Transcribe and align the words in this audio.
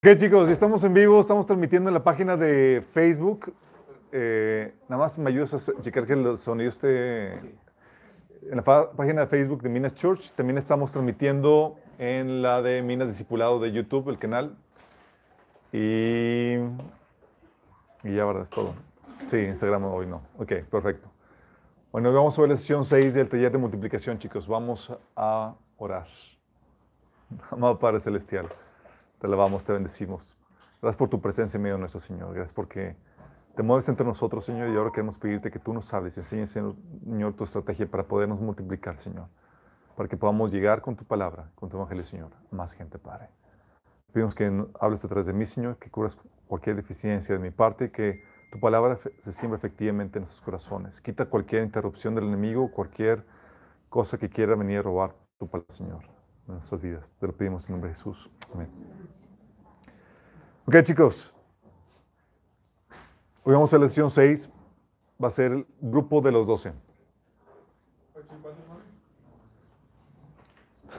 Ok, 0.00 0.14
chicos, 0.16 0.48
estamos 0.48 0.84
en 0.84 0.94
vivo, 0.94 1.20
estamos 1.20 1.44
transmitiendo 1.44 1.90
en 1.90 1.94
la 1.94 2.04
página 2.04 2.36
de 2.36 2.84
Facebook. 2.92 3.52
Eh, 4.12 4.72
nada 4.88 5.02
más 5.02 5.18
me 5.18 5.28
ayudas 5.28 5.54
a 5.54 5.82
checar 5.82 6.06
que 6.06 6.12
el 6.12 6.38
sonido 6.38 6.70
esté 6.70 7.32
en 7.32 8.54
la 8.54 8.62
página 8.62 9.22
de 9.22 9.26
Facebook 9.26 9.60
de 9.60 9.68
Minas 9.68 9.96
Church. 9.96 10.30
También 10.36 10.56
estamos 10.56 10.92
transmitiendo 10.92 11.78
en 11.98 12.42
la 12.42 12.62
de 12.62 12.80
Minas 12.80 13.08
Discipulado 13.08 13.58
de 13.58 13.72
YouTube, 13.72 14.08
el 14.08 14.20
canal. 14.20 14.56
Y, 15.72 16.58
ya, 18.04 18.24
¿verdad? 18.24 18.42
Es 18.44 18.50
todo. 18.50 18.74
Sí, 19.26 19.38
Instagram 19.38 19.84
hoy 19.86 20.06
no. 20.06 20.22
Ok, 20.38 20.62
perfecto. 20.70 21.08
Bueno, 21.90 22.12
vamos 22.12 22.38
a 22.38 22.42
ver 22.42 22.50
la 22.50 22.56
sesión 22.56 22.84
6 22.84 23.14
del 23.14 23.28
taller 23.28 23.50
de 23.50 23.58
multiplicación, 23.58 24.16
chicos. 24.20 24.46
Vamos 24.46 24.92
a 25.16 25.56
orar. 25.76 26.06
Amado 27.50 27.80
Padre 27.80 27.98
Celestial, 27.98 28.48
te 29.18 29.26
alabamos, 29.26 29.64
te 29.64 29.72
bendecimos. 29.72 30.36
Gracias 30.80 30.96
por 30.96 31.08
tu 31.08 31.20
presencia 31.20 31.58
en 31.58 31.62
medio 31.62 31.74
de 31.74 31.80
nuestro 31.80 32.00
Señor. 32.00 32.32
Gracias 32.34 32.52
porque 32.52 32.96
te 33.56 33.62
mueves 33.64 33.88
entre 33.88 34.06
nosotros, 34.06 34.44
Señor, 34.44 34.68
y 34.68 34.76
ahora 34.76 34.92
queremos 34.92 35.18
pedirte 35.18 35.50
que 35.50 35.58
tú 35.58 35.72
nos 35.72 35.92
hables 35.92 36.16
y 36.16 36.20
enseñes, 36.20 36.50
Señor, 36.50 37.34
tu 37.34 37.42
estrategia 37.42 37.90
para 37.90 38.04
podernos 38.04 38.40
multiplicar, 38.40 38.98
Señor. 38.98 39.26
Para 39.96 40.08
que 40.08 40.16
podamos 40.16 40.52
llegar 40.52 40.80
con 40.80 40.94
tu 40.94 41.04
palabra, 41.04 41.50
con 41.56 41.68
tu 41.68 41.76
evangelio, 41.76 42.04
Señor, 42.04 42.30
más 42.52 42.74
gente, 42.74 42.98
Padre. 42.98 43.30
Pedimos 44.12 44.34
que 44.36 44.64
hables 44.80 45.02
detrás 45.02 45.26
de 45.26 45.32
mí, 45.32 45.44
Señor, 45.44 45.76
que 45.78 45.90
cubras 45.90 46.16
cualquier 46.46 46.76
deficiencia 46.76 47.34
de 47.34 47.40
mi 47.40 47.50
parte, 47.50 47.90
que 47.90 48.22
tu 48.52 48.60
palabra 48.60 49.00
se 49.22 49.32
siembra 49.32 49.58
efectivamente 49.58 50.18
en 50.18 50.22
nuestros 50.22 50.40
corazones. 50.42 51.00
Quita 51.00 51.26
cualquier 51.26 51.64
interrupción 51.64 52.14
del 52.14 52.28
enemigo, 52.28 52.70
cualquier 52.70 53.26
cosa 53.88 54.18
que 54.18 54.30
quiera 54.30 54.54
venir 54.54 54.78
a 54.78 54.82
robar 54.82 55.14
tu 55.36 55.48
palabra, 55.48 55.74
Señor, 55.74 56.04
en 56.48 56.54
nuestras 56.54 56.80
vidas. 56.80 57.12
Te 57.18 57.26
lo 57.26 57.32
pedimos 57.34 57.68
en 57.68 57.74
nombre 57.74 57.90
de 57.90 57.96
Jesús. 57.96 58.30
Amén. 58.54 58.68
Ok, 60.66 60.82
chicos. 60.82 61.34
Hoy 63.44 63.52
vamos 63.54 63.72
a 63.72 63.76
la 63.76 63.84
lección 63.84 64.10
6. 64.10 64.50
Va 65.22 65.28
a 65.28 65.30
ser 65.30 65.52
el 65.52 65.66
grupo 65.80 66.20
de 66.20 66.32
los 66.32 66.46
12. 66.46 66.72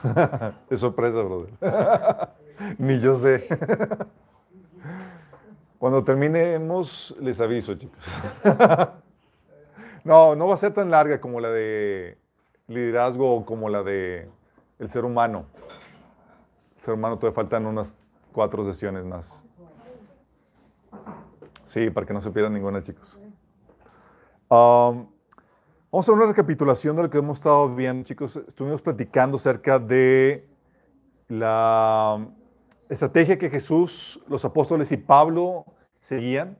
es 0.70 0.80
sorpresa, 0.80 1.22
brother. 1.22 1.50
Ni 2.78 3.00
yo 3.00 3.18
sé. 3.18 3.48
Cuando 5.78 6.04
terminemos, 6.04 7.16
les 7.20 7.40
aviso, 7.40 7.74
chicos. 7.74 7.98
no, 10.04 10.36
no 10.36 10.46
va 10.46 10.54
a 10.54 10.58
ser 10.58 10.74
tan 10.74 10.90
larga 10.90 11.20
como 11.20 11.40
la 11.40 11.50
de 11.50 12.18
liderazgo 12.68 13.34
o 13.34 13.46
como 13.46 13.68
la 13.68 13.82
de 13.82 14.28
el 14.80 14.90
ser 14.90 15.04
humano. 15.04 15.44
El 16.76 16.82
ser 16.82 16.94
humano 16.94 17.16
todavía 17.18 17.34
faltan 17.34 17.66
unas 17.66 17.96
cuatro 18.32 18.64
sesiones 18.64 19.04
más. 19.04 19.44
Sí, 21.66 21.90
para 21.90 22.06
que 22.06 22.12
no 22.12 22.20
se 22.20 22.30
pierdan 22.30 22.54
ninguna, 22.54 22.82
chicos. 22.82 23.16
Um, 24.48 25.06
vamos 25.92 26.08
a 26.08 26.12
una 26.12 26.26
recapitulación 26.26 26.96
de 26.96 27.02
lo 27.02 27.10
que 27.10 27.18
hemos 27.18 27.38
estado 27.38 27.72
viendo, 27.72 28.04
chicos. 28.04 28.34
Estuvimos 28.48 28.82
platicando 28.82 29.36
acerca 29.36 29.78
de 29.78 30.48
la 31.28 32.26
estrategia 32.88 33.38
que 33.38 33.50
Jesús, 33.50 34.20
los 34.26 34.44
apóstoles 34.44 34.90
y 34.90 34.96
Pablo 34.96 35.64
seguían. 36.00 36.58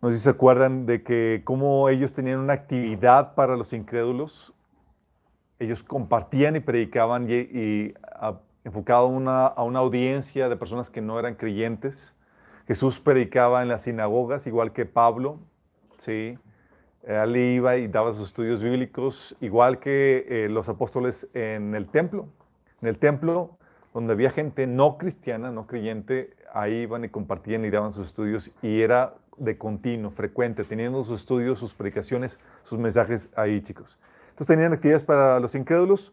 No 0.00 0.10
sé 0.10 0.16
si 0.16 0.22
se 0.22 0.30
acuerdan 0.30 0.86
de 0.86 1.02
que 1.02 1.42
cómo 1.44 1.88
ellos 1.88 2.12
tenían 2.12 2.38
una 2.38 2.52
actividad 2.52 3.34
para 3.34 3.56
los 3.56 3.72
incrédulos. 3.72 4.53
Ellos 5.58 5.82
compartían 5.82 6.56
y 6.56 6.60
predicaban 6.60 7.28
y, 7.30 7.94
enfocado 8.64 9.06
a 9.06 9.08
una, 9.08 9.46
a 9.46 9.62
una 9.62 9.80
audiencia 9.80 10.48
de 10.48 10.56
personas 10.56 10.90
que 10.90 11.00
no 11.00 11.18
eran 11.18 11.34
creyentes. 11.34 12.14
Jesús 12.66 12.98
predicaba 12.98 13.62
en 13.62 13.68
las 13.68 13.82
sinagogas, 13.82 14.46
igual 14.46 14.72
que 14.72 14.86
Pablo, 14.86 15.38
¿sí? 15.98 16.38
Él 17.06 17.36
iba 17.36 17.76
y 17.76 17.88
daba 17.88 18.14
sus 18.14 18.28
estudios 18.28 18.62
bíblicos, 18.62 19.36
igual 19.40 19.78
que 19.78 20.26
eh, 20.28 20.48
los 20.48 20.70
apóstoles 20.70 21.28
en 21.34 21.74
el 21.74 21.86
templo. 21.88 22.28
En 22.80 22.88
el 22.88 22.98
templo 22.98 23.58
donde 23.92 24.14
había 24.14 24.30
gente 24.30 24.66
no 24.66 24.96
cristiana, 24.96 25.50
no 25.50 25.66
creyente, 25.66 26.34
ahí 26.52 26.82
iban 26.82 27.04
y 27.04 27.08
compartían 27.10 27.64
y 27.64 27.70
daban 27.70 27.92
sus 27.92 28.08
estudios 28.08 28.50
y 28.62 28.80
era 28.80 29.14
de 29.36 29.58
continuo, 29.58 30.10
frecuente, 30.10 30.64
teniendo 30.64 31.04
sus 31.04 31.20
estudios, 31.20 31.58
sus 31.58 31.74
predicaciones, 31.74 32.40
sus 32.62 32.78
mensajes 32.78 33.28
ahí, 33.36 33.60
chicos. 33.60 33.98
Entonces 34.34 34.48
tenían 34.48 34.72
actividades 34.72 35.04
para 35.04 35.38
los 35.38 35.54
incrédulos, 35.54 36.12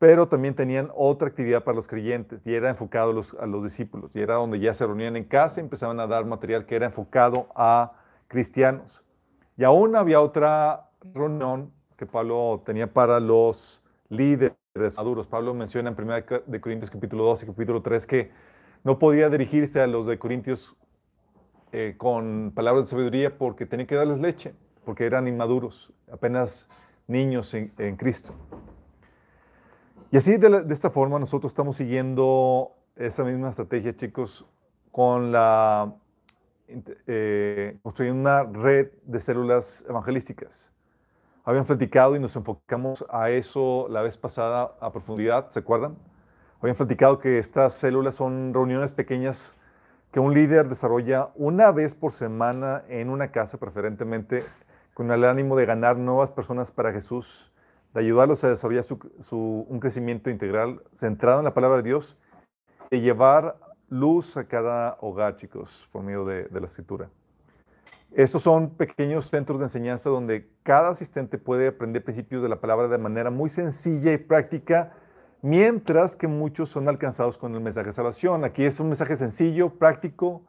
pero 0.00 0.26
también 0.26 0.56
tenían 0.56 0.90
otra 0.96 1.28
actividad 1.28 1.62
para 1.62 1.76
los 1.76 1.86
creyentes 1.86 2.44
y 2.44 2.52
era 2.52 2.70
enfocado 2.70 3.10
a 3.10 3.14
los, 3.14 3.34
a 3.34 3.46
los 3.46 3.62
discípulos 3.62 4.16
y 4.16 4.20
era 4.20 4.34
donde 4.34 4.58
ya 4.58 4.74
se 4.74 4.84
reunían 4.84 5.14
en 5.14 5.22
casa 5.22 5.60
y 5.60 5.62
empezaban 5.62 6.00
a 6.00 6.08
dar 6.08 6.24
material 6.24 6.66
que 6.66 6.74
era 6.74 6.86
enfocado 6.86 7.46
a 7.54 7.92
cristianos. 8.26 9.00
Y 9.56 9.62
aún 9.62 9.94
había 9.94 10.20
otra 10.20 10.90
reunión 11.14 11.70
que 11.96 12.04
Pablo 12.04 12.64
tenía 12.66 12.92
para 12.92 13.20
los 13.20 13.80
líderes 14.08 14.56
maduros. 14.96 15.28
Pablo 15.28 15.54
menciona 15.54 15.90
en 15.90 15.96
1 15.96 16.14
de 16.46 16.60
Corintios 16.60 16.90
capítulo 16.90 17.26
2 17.26 17.44
y 17.44 17.46
capítulo 17.46 17.80
3 17.80 18.06
que 18.08 18.32
no 18.82 18.98
podía 18.98 19.30
dirigirse 19.30 19.80
a 19.80 19.86
los 19.86 20.08
de 20.08 20.18
Corintios 20.18 20.74
eh, 21.70 21.94
con 21.96 22.50
palabras 22.56 22.86
de 22.86 22.90
sabiduría 22.90 23.38
porque 23.38 23.66
tenía 23.66 23.86
que 23.86 23.94
darles 23.94 24.18
leche, 24.18 24.56
porque 24.84 25.06
eran 25.06 25.28
inmaduros, 25.28 25.92
apenas 26.10 26.68
niños 27.06 27.52
en, 27.54 27.96
Cristo. 27.96 28.34
Y 30.10 30.16
así 30.16 30.36
de, 30.36 30.64
esta 30.70 30.90
forma 30.90 31.18
nosotros 31.18 31.52
estamos 31.52 31.76
siguiendo 31.76 32.72
esa 32.96 33.24
misma 33.24 33.50
estrategia, 33.50 33.96
chicos, 33.96 34.44
con 34.90 35.32
la 35.32 35.94
eh, 37.06 37.78
construyendo 37.82 38.20
una 38.20 38.42
red 38.42 38.90
de 39.04 39.20
células 39.20 39.84
evangelísticas 39.88 40.72
habían 41.46 41.64
platicado 41.64 42.16
y 42.16 42.18
nos 42.18 42.34
enfocamos 42.34 43.04
a 43.08 43.30
eso 43.30 43.86
la 43.88 44.02
vez 44.02 44.18
pasada 44.18 44.72
a 44.80 44.90
profundidad, 44.90 45.48
¿se 45.50 45.60
acuerdan? 45.60 45.96
Habían 46.60 46.76
platicado 46.76 47.20
que 47.20 47.38
estas 47.38 47.74
células 47.74 48.16
son 48.16 48.52
reuniones 48.52 48.92
pequeñas 48.92 49.54
que 50.10 50.18
un 50.18 50.34
líder 50.34 50.68
desarrolla 50.68 51.30
una 51.36 51.70
vez 51.70 51.94
por 51.94 52.12
semana 52.12 52.82
en 52.88 53.10
una 53.10 53.30
casa, 53.30 53.58
preferentemente 53.58 54.42
con 54.96 55.10
el 55.10 55.26
ánimo 55.26 55.56
de 55.56 55.66
ganar 55.66 55.98
nuevas 55.98 56.32
personas 56.32 56.70
para 56.70 56.90
Jesús, 56.90 57.52
de 57.92 58.00
ayudarlos 58.00 58.42
a 58.44 58.48
desarrollar 58.48 58.82
su, 58.82 59.66
un 59.68 59.78
crecimiento 59.78 60.30
integral 60.30 60.82
centrado 60.94 61.40
en 61.40 61.44
la 61.44 61.52
palabra 61.52 61.76
de 61.76 61.82
Dios, 61.82 62.16
de 62.90 63.02
llevar 63.02 63.58
luz 63.90 64.38
a 64.38 64.48
cada 64.48 64.96
hogar, 65.02 65.36
chicos, 65.36 65.86
por 65.92 66.02
medio 66.02 66.24
de 66.24 66.48
la 66.50 66.64
escritura. 66.64 67.10
Estos 68.12 68.42
son 68.42 68.70
pequeños 68.70 69.28
centros 69.28 69.58
de 69.58 69.66
enseñanza 69.66 70.08
donde 70.08 70.48
cada 70.62 70.88
asistente 70.88 71.36
puede 71.36 71.68
aprender 71.68 72.02
principios 72.02 72.42
de 72.42 72.48
la 72.48 72.62
palabra 72.62 72.88
de 72.88 72.96
manera 72.96 73.30
muy 73.30 73.50
sencilla 73.50 74.14
y 74.14 74.16
práctica, 74.16 74.94
mientras 75.42 76.16
que 76.16 76.26
muchos 76.26 76.70
son 76.70 76.88
alcanzados 76.88 77.36
con 77.36 77.54
el 77.54 77.60
mensaje 77.60 77.88
de 77.88 77.92
salvación. 77.92 78.46
Aquí 78.46 78.64
es 78.64 78.80
un 78.80 78.86
mensaje 78.86 79.18
sencillo, 79.18 79.74
práctico, 79.74 80.46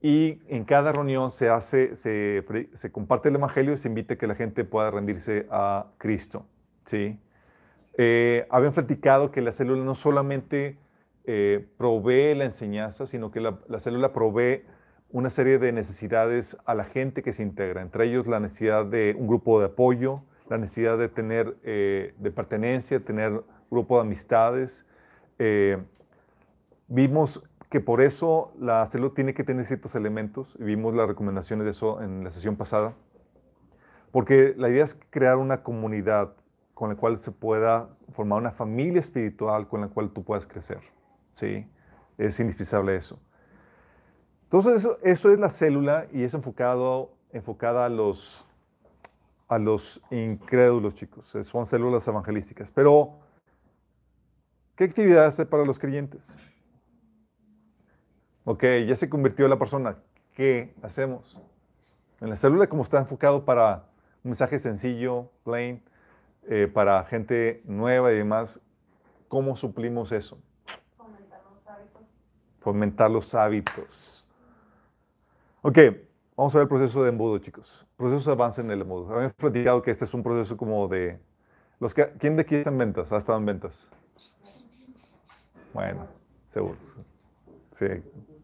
y 0.00 0.40
en 0.48 0.64
cada 0.64 0.92
reunión 0.92 1.30
se 1.30 1.48
hace, 1.48 1.96
se, 1.96 2.92
comparte 2.92 3.28
el 3.28 3.34
evangelio 3.34 3.72
y 3.72 3.78
se 3.78 3.88
invita 3.88 4.14
a 4.14 4.16
que 4.16 4.26
la 4.26 4.34
gente 4.34 4.64
pueda 4.64 4.90
rendirse 4.90 5.46
a 5.50 5.86
Cristo. 5.98 6.46
¿sí? 6.84 7.18
Eh, 7.96 8.46
habían 8.50 8.72
platicado 8.72 9.30
que 9.30 9.40
la 9.40 9.52
célula 9.52 9.84
no 9.84 9.94
solamente 9.94 10.78
eh, 11.24 11.66
provee 11.76 12.34
la 12.34 12.44
enseñanza, 12.44 13.06
sino 13.06 13.30
que 13.30 13.40
la, 13.40 13.58
la 13.68 13.80
célula 13.80 14.12
provee 14.12 14.62
una 15.10 15.30
serie 15.30 15.58
de 15.58 15.72
necesidades 15.72 16.56
a 16.64 16.74
la 16.74 16.84
gente 16.84 17.22
que 17.22 17.32
se 17.32 17.42
integra, 17.42 17.80
entre 17.80 18.06
ellos 18.06 18.26
la 18.26 18.40
necesidad 18.40 18.84
de 18.84 19.16
un 19.18 19.26
grupo 19.26 19.58
de 19.58 19.66
apoyo, 19.66 20.22
la 20.48 20.58
necesidad 20.58 20.98
de 20.98 21.08
tener, 21.08 21.56
eh, 21.62 22.14
de 22.18 22.30
pertenencia, 22.30 23.00
tener 23.00 23.42
grupo 23.70 23.96
de 23.96 24.02
amistades. 24.02 24.86
Eh, 25.38 25.78
vimos 26.88 27.42
que 27.68 27.80
por 27.80 28.00
eso 28.00 28.52
la 28.58 28.84
salud 28.86 29.12
tiene 29.12 29.34
que 29.34 29.44
tener 29.44 29.64
ciertos 29.66 29.94
elementos, 29.94 30.56
y 30.58 30.64
vimos 30.64 30.94
las 30.94 31.08
recomendaciones 31.08 31.64
de 31.64 31.72
eso 31.72 32.00
en 32.00 32.24
la 32.24 32.30
sesión 32.30 32.56
pasada, 32.56 32.94
porque 34.10 34.54
la 34.56 34.68
idea 34.68 34.84
es 34.84 34.98
crear 35.10 35.36
una 35.36 35.62
comunidad 35.62 36.32
con 36.72 36.90
la 36.90 36.96
cual 36.96 37.18
se 37.18 37.30
pueda 37.30 37.88
formar 38.12 38.38
una 38.38 38.52
familia 38.52 39.00
espiritual 39.00 39.68
con 39.68 39.80
la 39.80 39.88
cual 39.88 40.10
tú 40.10 40.22
puedas 40.22 40.46
crecer. 40.46 40.80
¿sí? 41.32 41.68
Es 42.16 42.38
indispensable 42.40 42.96
eso. 42.96 43.18
Entonces, 44.44 44.88
eso, 45.02 45.30
es 45.30 45.38
la 45.38 45.50
célula 45.50 46.06
y 46.12 46.22
es 46.22 46.32
enfocado, 46.32 47.10
enfocada 47.32 47.84
a 47.84 47.88
los, 47.88 48.46
a 49.46 49.58
los 49.58 50.00
incrédulos, 50.10 50.94
chicos. 50.94 51.34
Son 51.42 51.66
células 51.66 52.08
evangelísticas. 52.08 52.70
Pero, 52.70 53.18
¿qué 54.74 54.84
actividad 54.84 55.26
hace 55.26 55.44
para 55.44 55.64
los 55.66 55.78
creyentes? 55.78 56.28
Ok, 58.50 58.64
ya 58.86 58.96
se 58.96 59.10
convirtió 59.10 59.46
la 59.46 59.58
persona. 59.58 59.98
¿Qué 60.32 60.72
hacemos? 60.80 61.38
En 62.18 62.30
la 62.30 62.36
célula, 62.38 62.66
como 62.66 62.82
está 62.82 62.98
enfocado 62.98 63.44
para 63.44 63.84
un 64.24 64.30
mensaje 64.30 64.58
sencillo, 64.58 65.30
plain, 65.44 65.82
eh, 66.48 66.66
para 66.66 67.04
gente 67.04 67.60
nueva 67.66 68.10
y 68.10 68.16
demás, 68.16 68.58
¿cómo 69.28 69.54
suplimos 69.54 70.12
eso? 70.12 70.38
fomentar 72.60 73.10
los 73.10 73.34
hábitos. 73.34 74.26
Ok, 75.60 75.78
vamos 76.34 76.54
a 76.54 76.58
ver 76.58 76.62
el 76.62 76.68
proceso 76.68 77.02
de 77.02 77.10
embudo, 77.10 77.36
chicos. 77.40 77.86
Proceso 77.98 78.30
de 78.30 78.34
avance 78.34 78.62
en 78.62 78.70
el 78.70 78.80
embudo. 78.80 79.12
Habíamos 79.12 79.34
platicado 79.34 79.82
que 79.82 79.90
este 79.90 80.06
es 80.06 80.14
un 80.14 80.22
proceso 80.22 80.56
como 80.56 80.88
de... 80.88 81.20
Los 81.80 81.92
que, 81.92 82.12
¿Quién 82.18 82.36
de 82.36 82.42
aquí 82.42 82.54
está 82.54 82.70
en 82.70 82.78
ventas? 82.78 83.12
¿Ha 83.12 83.18
estado 83.18 83.36
en 83.36 83.44
ventas? 83.44 83.86
Bueno, 85.74 86.06
seguros. 86.50 86.96
Sí, 87.78 87.86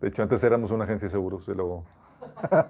de 0.04 0.10
hecho 0.10 0.22
antes 0.22 0.44
éramos 0.44 0.70
una 0.70 0.84
agencia 0.84 1.06
de 1.06 1.12
seguros 1.12 1.48
y 1.48 1.54
luego... 1.54 1.86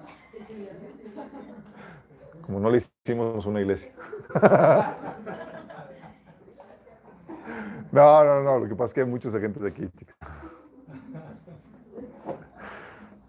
Como 2.46 2.60
no 2.60 2.70
le 2.70 2.78
hicimos 2.78 3.44
una 3.46 3.60
iglesia. 3.60 3.92
No, 7.92 8.24
no, 8.24 8.42
no, 8.42 8.58
lo 8.58 8.68
que 8.68 8.74
pasa 8.74 8.86
es 8.86 8.94
que 8.94 9.00
hay 9.02 9.06
muchos 9.06 9.32
agentes 9.36 9.62
aquí, 9.62 9.88
chicos. 9.96 10.16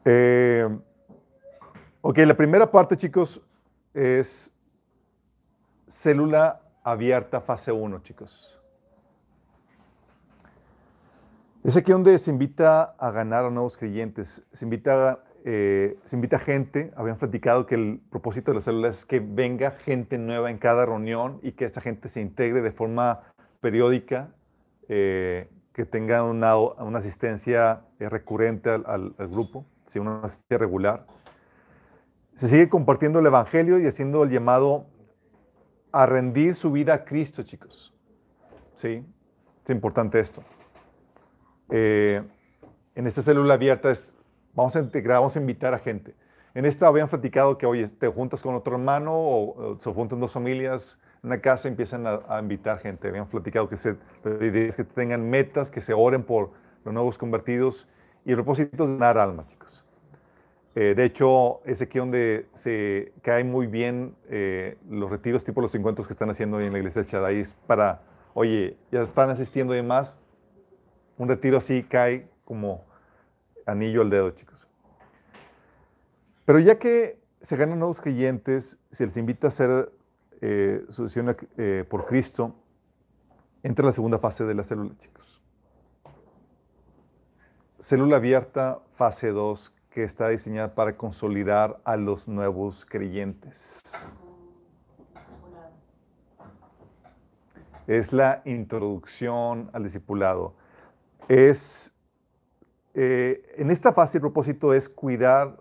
Eh, 0.08 0.68
ok, 2.02 2.18
la 2.20 2.36
primera 2.36 2.72
parte, 2.72 2.98
chicos, 2.98 3.42
es 3.94 4.52
célula 5.88 6.62
abierta 6.84 7.42
fase 7.42 7.72
1, 7.72 8.00
chicos. 8.02 8.55
Es 11.66 11.76
aquí 11.76 11.92
donde 11.92 12.20
se 12.20 12.30
invita 12.30 12.94
a 13.00 13.10
ganar 13.10 13.44
a 13.44 13.50
nuevos 13.50 13.76
creyentes, 13.76 14.44
se 14.52 14.66
invita, 14.66 15.24
eh, 15.46 15.98
se 16.04 16.16
invita 16.16 16.38
gente, 16.38 16.94
habían 16.96 17.18
platicado 17.18 17.66
que 17.66 17.74
el 17.74 18.02
propósito 18.12 18.52
de 18.52 18.56
las 18.56 18.66
células 18.66 19.00
es 19.00 19.06
que 19.08 19.20
venga 19.20 19.72
gente 19.72 20.20
nueva 20.20 20.52
en 20.52 20.60
cada 20.60 20.86
reunión 20.86 21.40
y 21.42 21.54
que 21.54 21.66
esa 21.66 21.82
gente 21.82 22.08
se 22.08 22.22
integre 22.22 22.62
de 22.62 22.72
forma 22.72 23.24
periódica, 23.62 24.30
eh, 24.90 25.50
que 25.74 25.86
tenga 25.86 26.22
una, 26.22 26.56
una 26.56 27.00
asistencia 27.00 27.82
eh, 28.00 28.10
recurrente 28.10 28.70
al, 28.70 29.16
grupo 29.18 29.66
si 29.88 29.98
una 29.98 30.20
asistencia 30.20 30.60
regular. 30.60 31.08
Se 32.36 32.48
sigue 32.48 32.70
compartiendo 32.70 33.18
el 33.18 33.26
Evangelio 33.26 33.80
y 33.80 33.88
haciendo 33.88 34.24
el 34.24 34.30
llamado 34.30 34.86
a 35.92 36.06
rendir 36.06 36.54
su 36.54 36.72
vida 36.72 36.94
a 36.94 37.06
Cristo, 37.06 37.42
chicos. 37.42 37.92
¿Sí? 38.76 39.04
Es 39.64 39.70
importante 39.72 40.20
esto. 40.20 40.44
Eh, 41.70 42.22
en 42.96 43.08
esta 43.08 43.22
célula 43.22 43.56
abierta 43.56 43.92
es, 43.92 44.14
vamos 44.54 44.76
a 44.76 44.80
integrar, 44.80 45.18
vamos 45.18 45.36
a 45.36 45.40
invitar 45.40 45.74
a 45.74 45.80
gente. 45.80 46.16
En 46.54 46.66
esta 46.66 46.88
habían 46.88 47.10
platicado 47.10 47.58
que, 47.58 47.66
oye, 47.66 47.88
te 47.88 48.08
juntas 48.08 48.42
con 48.42 48.56
otro 48.56 48.76
hermano 48.76 49.14
o, 49.14 49.74
o 49.74 49.80
se 49.80 49.92
juntan 49.92 50.20
dos 50.20 50.32
familias 50.32 51.00
en 51.22 51.32
una 51.32 51.42
casa 51.42 51.68
y 51.68 51.72
empiezan 51.72 52.08
a, 52.08 52.22
a, 52.30 52.40
invitar 52.40 52.80
gente. 52.80 53.10
Habían 53.10 53.28
platicado 53.28 53.68
que, 53.68 53.78
se, 53.78 53.98
que 54.24 54.86
tengan 54.94 55.30
metas, 55.30 55.70
que 55.70 55.82
se 55.82 55.94
oren 55.94 56.24
por 56.24 56.52
los 56.86 56.94
nuevos 56.94 57.18
convertidos 57.18 57.88
y 58.26 58.30
el 58.30 58.36
propósito 58.36 58.86
es 58.86 58.92
ganar 58.92 59.18
almas, 59.18 59.48
chicos. 59.48 59.84
Eh, 60.76 60.94
de 60.94 61.06
hecho, 61.06 61.62
es 61.66 61.82
aquí 61.82 62.00
donde 62.00 62.48
se 62.54 63.14
cae 63.22 63.46
muy 63.46 63.66
bien 63.66 64.14
eh, 64.30 64.78
los 64.90 65.10
retiros 65.10 65.44
tipo 65.44 65.62
los 65.62 65.74
encuentros 65.74 66.06
que 66.06 66.14
están 66.14 66.30
haciendo 66.30 66.60
en 66.60 66.74
la 66.74 66.80
iglesia 66.80 67.04
de 67.04 67.08
Chadai. 67.08 67.40
Es 67.40 67.54
para, 67.66 68.02
oye, 68.34 68.76
ya 68.92 69.04
están 69.04 69.30
asistiendo 69.30 69.74
y 69.74 69.78
demás. 69.78 70.20
Un 71.18 71.28
retiro 71.30 71.58
así 71.58 71.84
cae 71.84 72.30
como 72.44 72.86
anillo 73.66 74.02
al 74.02 74.10
dedo, 74.10 74.32
chicos. 74.32 74.68
Pero 76.46 76.60
ya 76.60 76.78
que 76.78 77.20
se 77.42 77.56
ganan 77.56 77.80
nuevos 77.80 78.02
creyentes, 78.02 78.78
se 78.92 79.06
les 79.06 79.18
invita 79.18 79.48
a 79.48 79.50
hacer 79.50 79.92
eh, 80.42 80.86
su 80.90 81.04
decisión 81.04 81.36
eh, 81.58 81.86
por 81.90 82.06
Cristo, 82.06 82.56
entra 83.64 83.86
la 83.86 83.94
segunda 83.94 84.20
fase 84.20 84.44
de 84.46 84.54
la 84.54 84.64
célula, 84.64 84.96
chicos. 85.00 85.42
Célula 87.80 88.18
abierta, 88.18 88.80
fase 88.96 89.30
2, 89.30 89.74
que 89.90 90.04
está 90.04 90.30
diseñada 90.30 90.76
para 90.76 90.98
consolidar 90.98 91.80
a 91.84 91.96
los 91.96 92.28
nuevos 92.28 92.86
creyentes. 92.86 93.82
Es 97.88 98.12
la 98.12 98.42
introducción 98.46 99.70
al 99.72 99.84
discipulado. 99.84 100.56
Es, 101.28 101.94
eh, 102.94 103.56
en 103.58 103.72
esta 103.72 103.94
fase 103.94 104.18
el 104.18 104.22
propósito 104.22 104.74
es 104.74 104.90
cuidar 104.90 105.58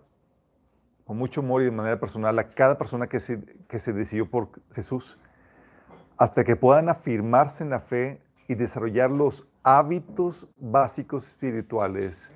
con 1.05 1.17
mucho 1.17 1.41
amor 1.41 1.61
y 1.61 1.65
de 1.65 1.71
manera 1.71 1.99
personal 1.99 2.37
a 2.39 2.49
cada 2.49 2.77
persona 2.77 3.07
que 3.07 3.19
se, 3.19 3.41
que 3.67 3.79
se 3.79 3.93
decidió 3.93 4.29
por 4.29 4.49
Jesús, 4.73 5.19
hasta 6.17 6.43
que 6.43 6.55
puedan 6.55 6.89
afirmarse 6.89 7.63
en 7.63 7.69
la 7.69 7.79
fe 7.79 8.21
y 8.47 8.55
desarrollar 8.55 9.11
los 9.11 9.47
hábitos 9.63 10.47
básicos 10.57 11.27
espirituales, 11.27 12.31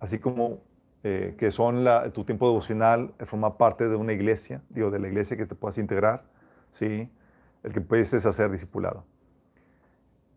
así 0.00 0.18
como 0.18 0.60
eh, 1.02 1.34
que 1.38 1.50
son 1.50 1.84
tu 2.12 2.24
tiempo 2.24 2.48
devocional, 2.48 3.12
formar 3.26 3.56
parte 3.56 3.88
de 3.88 3.96
una 3.96 4.12
iglesia, 4.12 4.62
digo, 4.70 4.90
de 4.90 4.98
la 4.98 5.08
iglesia 5.08 5.36
que 5.36 5.46
te 5.46 5.54
puedas 5.54 5.78
integrar, 5.78 6.24
¿sí? 6.72 7.10
el 7.62 7.72
que 7.72 7.80
puedes 7.80 8.12
hacer 8.14 8.50
discipulado. 8.50 9.04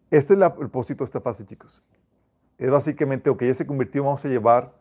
Este 0.09 0.33
es 0.33 0.39
la, 0.39 0.47
el 0.47 0.53
propósito 0.53 1.03
de 1.03 1.05
esta 1.05 1.21
fase, 1.21 1.45
chicos. 1.45 1.83
Es 2.57 2.71
básicamente, 2.71 3.29
ok, 3.29 3.43
ya 3.43 3.53
se 3.53 3.67
convirtió, 3.67 4.03
vamos 4.03 4.23
a 4.25 4.29
llevar 4.29 4.73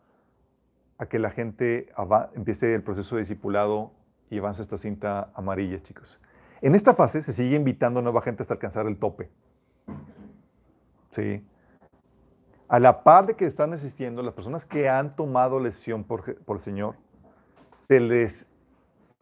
a 0.97 1.05
que 1.05 1.19
la 1.19 1.29
gente 1.29 1.89
empiece 2.33 2.73
el 2.73 2.81
proceso 2.81 3.15
de 3.15 3.21
discipulado 3.21 3.91
y 4.29 4.39
avance 4.39 4.61
esta 4.61 4.77
cinta 4.77 5.31
amarilla, 5.35 5.81
chicos. 5.83 6.19
En 6.61 6.73
esta 6.73 6.95
fase 6.95 7.21
se 7.21 7.33
sigue 7.33 7.55
invitando 7.55 7.99
a 7.99 8.03
nueva 8.03 8.21
gente 8.21 8.41
hasta 8.41 8.55
alcanzar 8.55 8.87
el 8.87 8.97
tope. 8.97 9.29
¿Sí? 11.11 11.45
A 12.67 12.79
la 12.79 13.03
par 13.03 13.27
de 13.27 13.35
que 13.35 13.45
están 13.45 13.73
asistiendo, 13.73 14.23
las 14.23 14.33
personas 14.33 14.65
que 14.65 14.89
han 14.89 15.15
tomado 15.15 15.59
lesión 15.59 16.03
por, 16.03 16.35
por 16.43 16.57
el 16.57 16.61
Señor, 16.61 16.95
se 17.75 17.99
les 17.99 18.49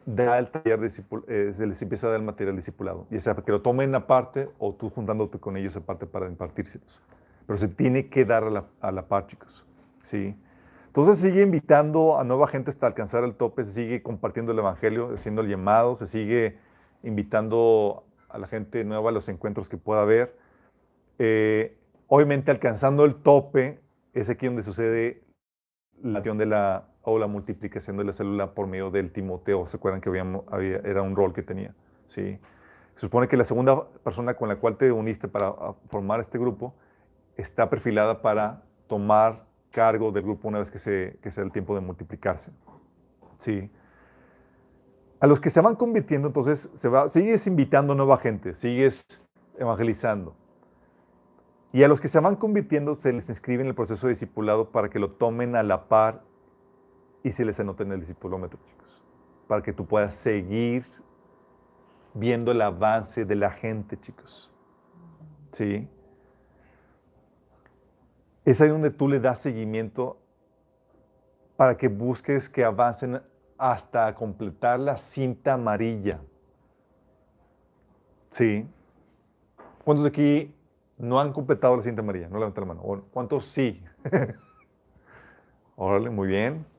da 0.05 0.37
el 0.37 0.49
taller, 0.49 0.79
de, 0.79 0.87
eh, 1.27 1.53
se 1.55 1.65
les 1.65 1.81
empieza 1.81 2.07
a 2.07 2.11
dar 2.11 2.19
el 2.19 2.25
material 2.25 2.55
discipulado. 2.55 3.07
Y 3.09 3.19
sea 3.19 3.35
que 3.35 3.51
lo 3.51 3.61
tomen 3.61 3.93
aparte 3.95 4.49
o 4.59 4.73
tú 4.73 4.89
juntándote 4.89 5.39
con 5.39 5.57
ellos 5.57 5.75
aparte 5.75 6.05
para 6.05 6.27
impartírselos. 6.27 7.01
Pero 7.47 7.57
se 7.57 7.67
tiene 7.67 8.07
que 8.09 8.25
dar 8.25 8.43
a 8.43 8.49
la, 8.49 8.65
a 8.81 8.91
la 8.91 9.07
par, 9.07 9.27
chicos. 9.27 9.65
¿Sí? 10.03 10.35
Entonces 10.87 11.17
sigue 11.17 11.41
invitando 11.41 12.17
a 12.17 12.23
nueva 12.23 12.47
gente 12.47 12.69
hasta 12.69 12.87
alcanzar 12.87 13.23
el 13.23 13.35
tope, 13.35 13.63
se 13.65 13.71
sigue 13.71 14.01
compartiendo 14.01 14.51
el 14.51 14.59
Evangelio, 14.59 15.11
haciendo 15.13 15.41
el 15.41 15.49
llamado, 15.49 15.95
se 15.97 16.07
sigue 16.07 16.57
invitando 17.03 18.05
a 18.29 18.37
la 18.37 18.47
gente 18.47 18.83
nueva 18.85 19.09
a 19.09 19.13
los 19.13 19.27
encuentros 19.27 19.67
que 19.67 19.77
pueda 19.77 20.03
haber. 20.03 20.37
Eh, 21.19 21.77
obviamente 22.07 22.51
alcanzando 22.51 23.05
el 23.05 23.15
tope 23.15 23.79
es 24.13 24.29
aquí 24.29 24.45
donde 24.45 24.63
sucede 24.63 25.23
la 26.01 26.19
acción 26.19 26.37
de 26.37 26.45
la, 26.45 26.87
o 27.05 27.19
la 27.19 27.27
multiplicación 27.27 27.97
de 27.97 28.03
la 28.03 28.13
célula 28.13 28.53
por 28.53 28.67
medio 28.67 28.91
del 28.91 29.11
Timoteo. 29.11 29.65
¿Se 29.67 29.77
acuerdan 29.77 30.01
que 30.01 30.09
había, 30.09 30.25
era 30.83 31.01
un 31.01 31.15
rol 31.15 31.33
que 31.33 31.43
tenía? 31.43 31.73
¿sí? 32.07 32.39
Se 32.95 33.01
supone 33.01 33.27
que 33.27 33.37
la 33.37 33.43
segunda 33.43 33.87
persona 34.03 34.33
con 34.35 34.49
la 34.49 34.57
cual 34.57 34.77
te 34.77 34.91
uniste 34.91 35.27
para 35.27 35.53
formar 35.89 36.19
este 36.19 36.37
grupo 36.37 36.73
está 37.37 37.69
perfilada 37.69 38.21
para 38.21 38.63
tomar 38.87 39.45
cargo 39.71 40.11
del 40.11 40.23
grupo 40.23 40.47
una 40.47 40.59
vez 40.59 40.71
que, 40.71 40.79
se, 40.79 41.17
que 41.21 41.31
sea 41.31 41.43
el 41.43 41.51
tiempo 41.51 41.75
de 41.75 41.81
multiplicarse. 41.81 42.51
¿Sí? 43.37 43.69
A 45.19 45.27
los 45.27 45.39
que 45.39 45.49
se 45.49 45.61
van 45.61 45.75
convirtiendo, 45.75 46.27
entonces, 46.27 46.69
se 46.73 46.89
va, 46.89 47.09
sigues 47.09 47.47
invitando 47.47 47.95
nueva 47.95 48.17
gente, 48.17 48.53
sigues 48.53 49.05
evangelizando. 49.57 50.35
Y 51.71 51.83
a 51.83 51.87
los 51.87 51.99
que 51.99 52.07
se 52.07 52.19
van 52.19 52.37
convirtiendo 52.37 52.95
se 52.95 53.11
les 53.11 53.27
inscribe 53.27 53.61
en 53.61 53.67
el 53.67 53.75
proceso 53.75 54.07
de 54.07 54.11
discipulado 54.11 54.71
para 54.71 54.89
que 54.89 54.97
lo 54.97 55.11
tomen 55.11 55.55
a 55.57 55.63
la 55.63 55.89
par 55.89 56.23
y 57.25 57.31
se 57.31 57.43
les 57.43 57.59
anote 57.59 57.81
en 57.81 57.91
el 57.91 57.99
discipulómetro, 57.99 58.59
chicos. 58.63 59.03
Para 59.47 59.63
que 59.63 59.73
tú 59.73 59.87
puedas 59.87 60.13
seguir 60.13 60.85
viendo 62.13 62.51
el 62.51 62.61
avance 62.61 63.25
de 63.25 63.35
la 63.35 63.49
gente, 63.49 63.99
chicos. 63.99 64.51
¿Sí? 65.51 65.89
Es 68.45 68.61
ahí 68.61 68.69
donde 68.69 68.91
tú 68.91 69.07
le 69.07 69.19
das 69.19 69.39
seguimiento 69.39 70.19
para 71.57 71.75
que 71.75 71.87
busques 71.87 72.47
que 72.47 72.63
avancen 72.63 73.19
hasta 73.57 74.13
completar 74.13 74.79
la 74.79 74.95
cinta 74.95 75.53
amarilla. 75.53 76.19
¿Sí? 78.29 78.67
¿Cuántos 79.83 80.03
de 80.03 80.09
aquí 80.09 80.55
no 80.99 81.19
han 81.19 81.33
completado 81.33 81.75
la 81.75 81.81
cinta 81.81 82.03
amarilla? 82.03 82.29
No 82.29 82.37
levanten 82.37 82.67
la 82.67 82.75
mano. 82.75 83.03
¿Cuántos 83.11 83.45
sí? 83.45 83.83
Órale, 85.75 86.11
muy 86.11 86.27
bien. 86.27 86.74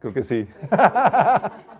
Creo 0.00 0.12
que 0.12 0.22
sí. 0.22 0.48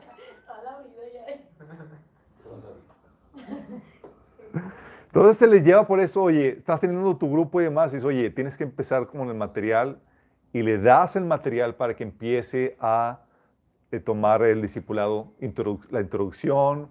Entonces 5.07 5.39
se 5.39 5.47
les 5.47 5.65
lleva 5.65 5.87
por 5.87 5.99
eso, 6.01 6.25
oye, 6.25 6.59
estás 6.59 6.81
teniendo 6.81 7.17
tu 7.17 7.31
grupo 7.31 7.59
y 7.61 7.65
demás, 7.65 7.91
y 7.91 7.97
dices, 7.97 8.05
oye, 8.05 8.29
tienes 8.29 8.59
que 8.59 8.65
empezar 8.65 9.07
con 9.07 9.27
el 9.29 9.35
material 9.35 9.99
y 10.53 10.63
le 10.63 10.79
das 10.79 11.17
el 11.17 11.25
material 11.25 11.75
para 11.75 11.97
que 11.97 12.05
empiece 12.05 12.77
a 12.81 13.21
eh, 13.93 14.01
tomar 14.01 14.43
el 14.43 14.61
discipulado, 14.61 15.33
la 15.91 16.01
introducción, 16.03 16.89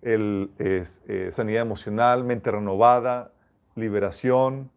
el, 0.00 0.50
eh, 0.58 1.30
sanidad 1.34 1.60
emocional, 1.60 2.24
mente 2.24 2.50
renovada, 2.50 3.32
liberación, 3.74 4.70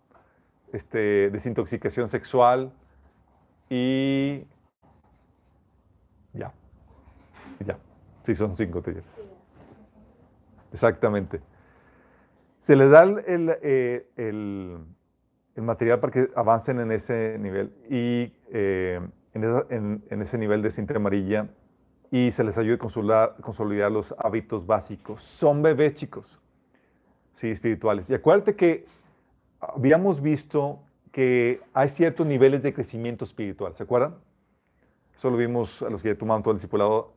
este, 0.73 1.29
desintoxicación 1.29 2.09
sexual 2.09 2.73
y 3.69 4.45
ya. 6.33 6.51
Ya. 7.65 7.77
Sí, 8.25 8.35
son 8.35 8.55
cinco 8.55 8.81
talleres. 8.81 9.05
Exactamente. 10.71 11.41
Se 12.59 12.75
les 12.75 12.89
da 12.89 13.03
el, 13.03 13.19
eh, 13.61 14.07
el, 14.15 14.77
el, 15.55 15.63
material 15.63 15.99
para 15.99 16.11
que 16.13 16.29
avancen 16.35 16.79
en 16.79 16.91
ese 16.91 17.37
nivel 17.37 17.73
y 17.89 18.33
eh, 18.51 19.01
en, 19.33 20.03
en, 20.09 20.21
ese 20.21 20.37
nivel 20.37 20.61
de 20.61 20.71
cinta 20.71 20.95
amarilla 20.95 21.49
y 22.09 22.31
se 22.31 22.43
les 22.43 22.57
ayude 22.57 22.75
a 22.75 23.35
consolidar, 23.41 23.91
los 23.91 24.15
hábitos 24.17 24.65
básicos. 24.65 25.21
Son 25.21 25.61
bebés, 25.61 25.95
chicos, 25.95 26.39
sí, 27.33 27.49
espirituales. 27.49 28.09
Y 28.09 28.13
acuérdate 28.13 28.55
que 28.55 28.85
habíamos 29.59 30.21
visto 30.21 30.79
que 31.11 31.61
hay 31.73 31.89
ciertos 31.89 32.25
niveles 32.25 32.63
de 32.63 32.73
crecimiento 32.73 33.25
espiritual, 33.25 33.75
¿se 33.75 33.83
acuerdan? 33.83 34.15
Eso 35.15 35.29
lo 35.29 35.37
vimos 35.37 35.81
a 35.81 35.89
los 35.89 36.01
que 36.01 36.09
ya 36.09 36.17
tomaron 36.17 36.41
todo 36.41 36.51
el 36.51 36.57
discipulado 36.57 37.13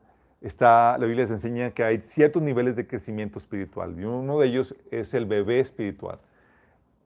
está, 0.46 0.96
la 0.98 1.06
Biblia 1.06 1.24
les 1.24 1.30
enseña 1.30 1.70
que 1.70 1.84
hay 1.84 1.98
ciertos 1.98 2.42
niveles 2.42 2.76
de 2.76 2.86
crecimiento 2.86 3.38
espiritual 3.38 3.98
y 3.98 4.04
uno 4.04 4.38
de 4.38 4.46
ellos 4.46 4.76
es 4.90 5.14
el 5.14 5.26
bebé 5.26 5.60
espiritual. 5.60 6.18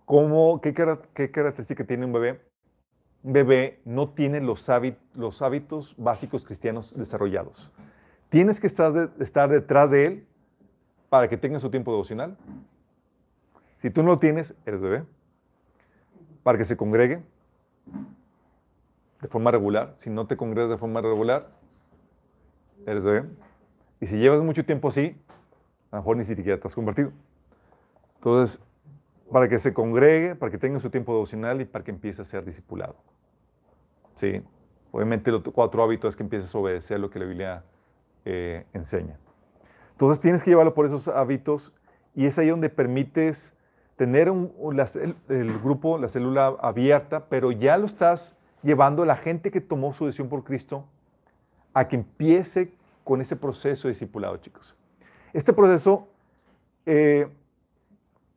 ¿Cómo, 0.05 0.61
qué, 0.61 0.75
qué 1.15 1.31
característica 1.31 1.85
tiene 1.85 2.05
un 2.07 2.13
bebé? 2.13 2.41
Un 3.23 3.33
bebé 3.33 3.81
no 3.85 4.09
tiene 4.11 4.41
los, 4.41 4.67
los 5.15 5.43
hábitos 5.43 5.95
básicos 5.97 6.45
cristianos 6.45 6.95
desarrollados. 6.97 7.71
Tienes 8.29 8.61
que 8.61 8.67
estar, 8.67 9.11
estar 9.21 9.49
detrás 9.49 9.91
de 9.91 10.07
él 10.07 10.27
para 11.09 11.29
que 11.29 11.37
tenga 11.37 11.59
su 11.59 11.71
tiempo 11.71 11.91
devocional. 11.91 12.37
Si 13.83 13.91
tú 13.91 14.03
no 14.03 14.11
lo 14.11 14.19
tienes, 14.19 14.55
eres 14.67 14.81
bebé. 14.81 15.05
Para 16.43 16.59
que 16.59 16.65
se 16.65 16.77
congregue 16.77 17.23
de 19.21 19.29
forma 19.29 19.51
regular. 19.51 19.95
Si 19.97 20.11
no 20.11 20.27
te 20.27 20.37
congregas 20.37 20.71
de 20.71 20.79
forma 20.79 21.01
regular, 21.01 21.60
Y 24.01 24.07
si 24.07 24.19
llevas 24.19 24.41
mucho 24.43 24.65
tiempo 24.65 24.89
así, 24.89 25.17
a 25.91 25.97
lo 25.97 26.03
mejor 26.03 26.17
ni 26.17 26.25
siquiera 26.25 26.59
te 26.59 26.67
has 26.67 26.75
convertido. 26.75 27.13
Entonces, 28.17 28.63
para 29.31 29.49
que 29.49 29.59
se 29.59 29.73
congregue, 29.73 30.35
para 30.35 30.51
que 30.51 30.59
tenga 30.59 30.79
su 30.79 30.91
tiempo 30.91 31.13
devocional 31.13 31.61
y 31.61 31.65
para 31.65 31.85
que 31.85 31.91
empiece 31.91 32.23
a 32.23 32.25
ser 32.25 32.45
discipulado. 32.45 32.97
¿Sí? 34.17 34.43
Obviamente, 34.93 35.31
los 35.31 35.43
cuatro 35.43 35.83
hábitos 35.83 36.15
es 36.15 36.17
que 36.17 36.23
empieces 36.23 36.55
a 36.55 36.59
obedecer 36.59 36.99
lo 36.99 37.11
que 37.11 37.19
la 37.19 37.25
Biblia 37.27 37.65
eh, 38.25 38.67
enseña. 38.73 39.19
Entonces, 39.93 40.21
tienes 40.21 40.43
que 40.43 40.51
llevarlo 40.51 40.75
por 40.75 40.87
esos 40.87 41.09
hábitos 41.09 41.73
y 42.15 42.27
es 42.27 42.39
ahí 42.39 42.49
donde 42.49 42.71
permites 42.71 43.55
tener 43.97 44.31
un, 44.31 44.53
el 45.29 45.59
grupo, 45.59 45.99
la 45.99 46.09
célula 46.09 46.57
abierta, 46.61 47.27
pero 47.29 47.53
ya 47.53 47.77
lo 47.77 47.87
estás 47.87 48.37
llevando 48.63 49.03
a 49.03 49.07
la 49.07 49.17
gente 49.17 49.51
que 49.51 49.61
tomó 49.61 49.93
su 49.93 50.07
decisión 50.07 50.29
por 50.29 50.43
Cristo 50.43 50.87
a 51.73 51.89
que 51.89 51.97
empiece 51.97 52.73
con 53.05 53.21
ese 53.21 53.37
proceso 53.37 53.89
de 53.89 53.93
discipulado, 53.93 54.37
chicos. 54.39 54.77
Este 55.33 55.53
proceso 55.53 56.09
eh, 56.87 57.29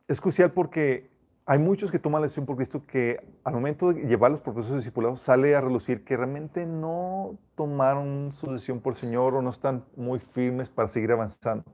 es 0.08 0.20
crucial 0.20 0.52
porque 0.52 1.10
hay 1.46 1.58
muchos 1.58 1.90
que 1.90 1.98
toman 1.98 2.22
la 2.22 2.26
decisión 2.26 2.46
por 2.46 2.56
Cristo 2.56 2.82
que 2.86 3.22
al 3.44 3.52
momento 3.52 3.92
de 3.92 4.06
llevar 4.06 4.30
los 4.30 4.40
procesos 4.40 4.70
de 4.70 4.76
discipulado 4.76 5.16
sale 5.16 5.54
a 5.54 5.60
relucir 5.60 6.04
que 6.04 6.16
realmente 6.16 6.64
no 6.64 7.36
tomaron 7.54 8.32
su 8.32 8.50
decisión 8.50 8.80
por 8.80 8.94
el 8.94 8.98
Señor 8.98 9.34
o 9.34 9.42
no 9.42 9.50
están 9.50 9.84
muy 9.96 10.20
firmes 10.20 10.70
para 10.70 10.88
seguir 10.88 11.12
avanzando. 11.12 11.64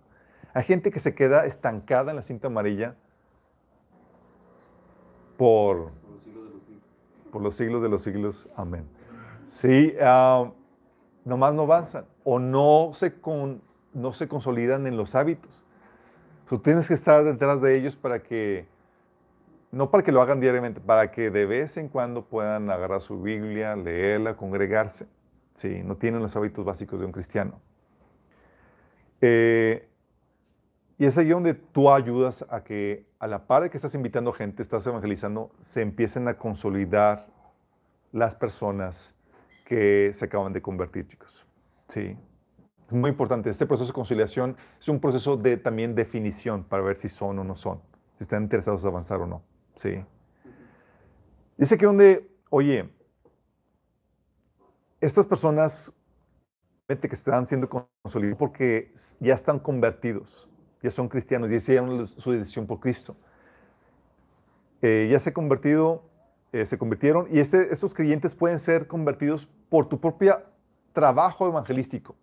Hay 0.52 0.64
gente 0.64 0.90
que 0.90 0.98
se 0.98 1.14
queda 1.14 1.46
estancada 1.46 2.10
en 2.10 2.16
la 2.16 2.22
cinta 2.22 2.48
amarilla 2.48 2.96
por, 5.36 5.92
por 7.30 7.40
los 7.40 7.54
siglos 7.54 7.80
de 7.82 7.88
los 7.88 8.02
siglos. 8.02 8.48
Amén. 8.56 8.84
Sí, 9.44 9.94
uh, 10.00 10.52
nomás 11.24 11.54
no 11.54 11.62
avanzan 11.62 12.06
o 12.24 12.38
no 12.38 12.92
se, 12.94 13.14
no 13.92 14.12
se 14.12 14.28
consolidan 14.28 14.86
en 14.86 14.96
los 14.96 15.14
hábitos. 15.14 15.64
Tú 16.48 16.58
tienes 16.58 16.88
que 16.88 16.94
estar 16.94 17.24
detrás 17.24 17.60
de 17.62 17.78
ellos 17.78 17.96
para 17.96 18.22
que, 18.22 18.66
no 19.70 19.90
para 19.90 20.02
que 20.02 20.12
lo 20.12 20.20
hagan 20.20 20.40
diariamente, 20.40 20.80
para 20.80 21.10
que 21.10 21.30
de 21.30 21.46
vez 21.46 21.76
en 21.76 21.88
cuando 21.88 22.24
puedan 22.24 22.70
agarrar 22.70 23.00
su 23.00 23.22
Biblia, 23.22 23.76
leerla, 23.76 24.36
congregarse. 24.36 25.06
Sí, 25.54 25.82
no 25.84 25.96
tienen 25.96 26.22
los 26.22 26.34
hábitos 26.36 26.64
básicos 26.64 26.98
de 26.98 27.06
un 27.06 27.12
cristiano. 27.12 27.60
Eh, 29.20 29.88
y 30.98 31.06
es 31.06 31.16
ahí 31.18 31.28
donde 31.28 31.54
tú 31.54 31.90
ayudas 31.90 32.44
a 32.50 32.62
que 32.62 33.06
a 33.18 33.26
la 33.26 33.46
par 33.46 33.62
de 33.62 33.70
que 33.70 33.76
estás 33.76 33.94
invitando 33.94 34.32
gente, 34.32 34.62
estás 34.62 34.86
evangelizando, 34.86 35.50
se 35.60 35.82
empiecen 35.82 36.26
a 36.28 36.34
consolidar 36.34 37.26
las 38.12 38.34
personas 38.34 39.14
que 39.70 40.10
se 40.14 40.24
acaban 40.24 40.52
de 40.52 40.60
convertir, 40.60 41.06
chicos. 41.06 41.46
Sí. 41.86 42.16
Es 42.86 42.92
muy 42.92 43.08
importante. 43.08 43.50
Este 43.50 43.66
proceso 43.66 43.86
de 43.86 43.92
conciliación 43.92 44.56
es 44.80 44.88
un 44.88 44.98
proceso 44.98 45.36
de 45.36 45.58
también 45.58 45.94
definición 45.94 46.64
para 46.64 46.82
ver 46.82 46.96
si 46.96 47.08
son 47.08 47.38
o 47.38 47.44
no 47.44 47.54
son, 47.54 47.80
si 48.18 48.24
están 48.24 48.42
interesados 48.42 48.82
en 48.82 48.88
avanzar 48.88 49.20
o 49.20 49.28
no. 49.28 49.44
Sí. 49.76 50.04
Dice 51.56 51.78
que 51.78 51.86
donde, 51.86 52.28
oye, 52.48 52.92
estas 55.00 55.24
personas 55.24 55.94
que 56.88 57.06
están 57.12 57.46
siendo 57.46 57.68
consolidados 57.68 58.38
porque 58.40 58.92
ya 59.20 59.34
están 59.34 59.60
convertidos, 59.60 60.48
ya 60.82 60.90
son 60.90 61.08
cristianos, 61.08 61.48
ya 61.48 61.58
hicieron 61.58 62.08
su 62.08 62.32
decisión 62.32 62.66
por 62.66 62.80
Cristo. 62.80 63.14
Eh, 64.82 65.06
ya 65.08 65.20
se 65.20 65.30
ha 65.30 65.32
convertido 65.32 66.09
eh, 66.52 66.66
se 66.66 66.78
convirtieron 66.78 67.28
y 67.30 67.38
este, 67.38 67.72
estos 67.72 67.94
creyentes 67.94 68.34
pueden 68.34 68.58
ser 68.58 68.86
convertidos 68.86 69.48
por 69.68 69.88
tu 69.88 70.00
propio 70.00 70.42
trabajo 70.92 71.46
evangelístico. 71.46 72.16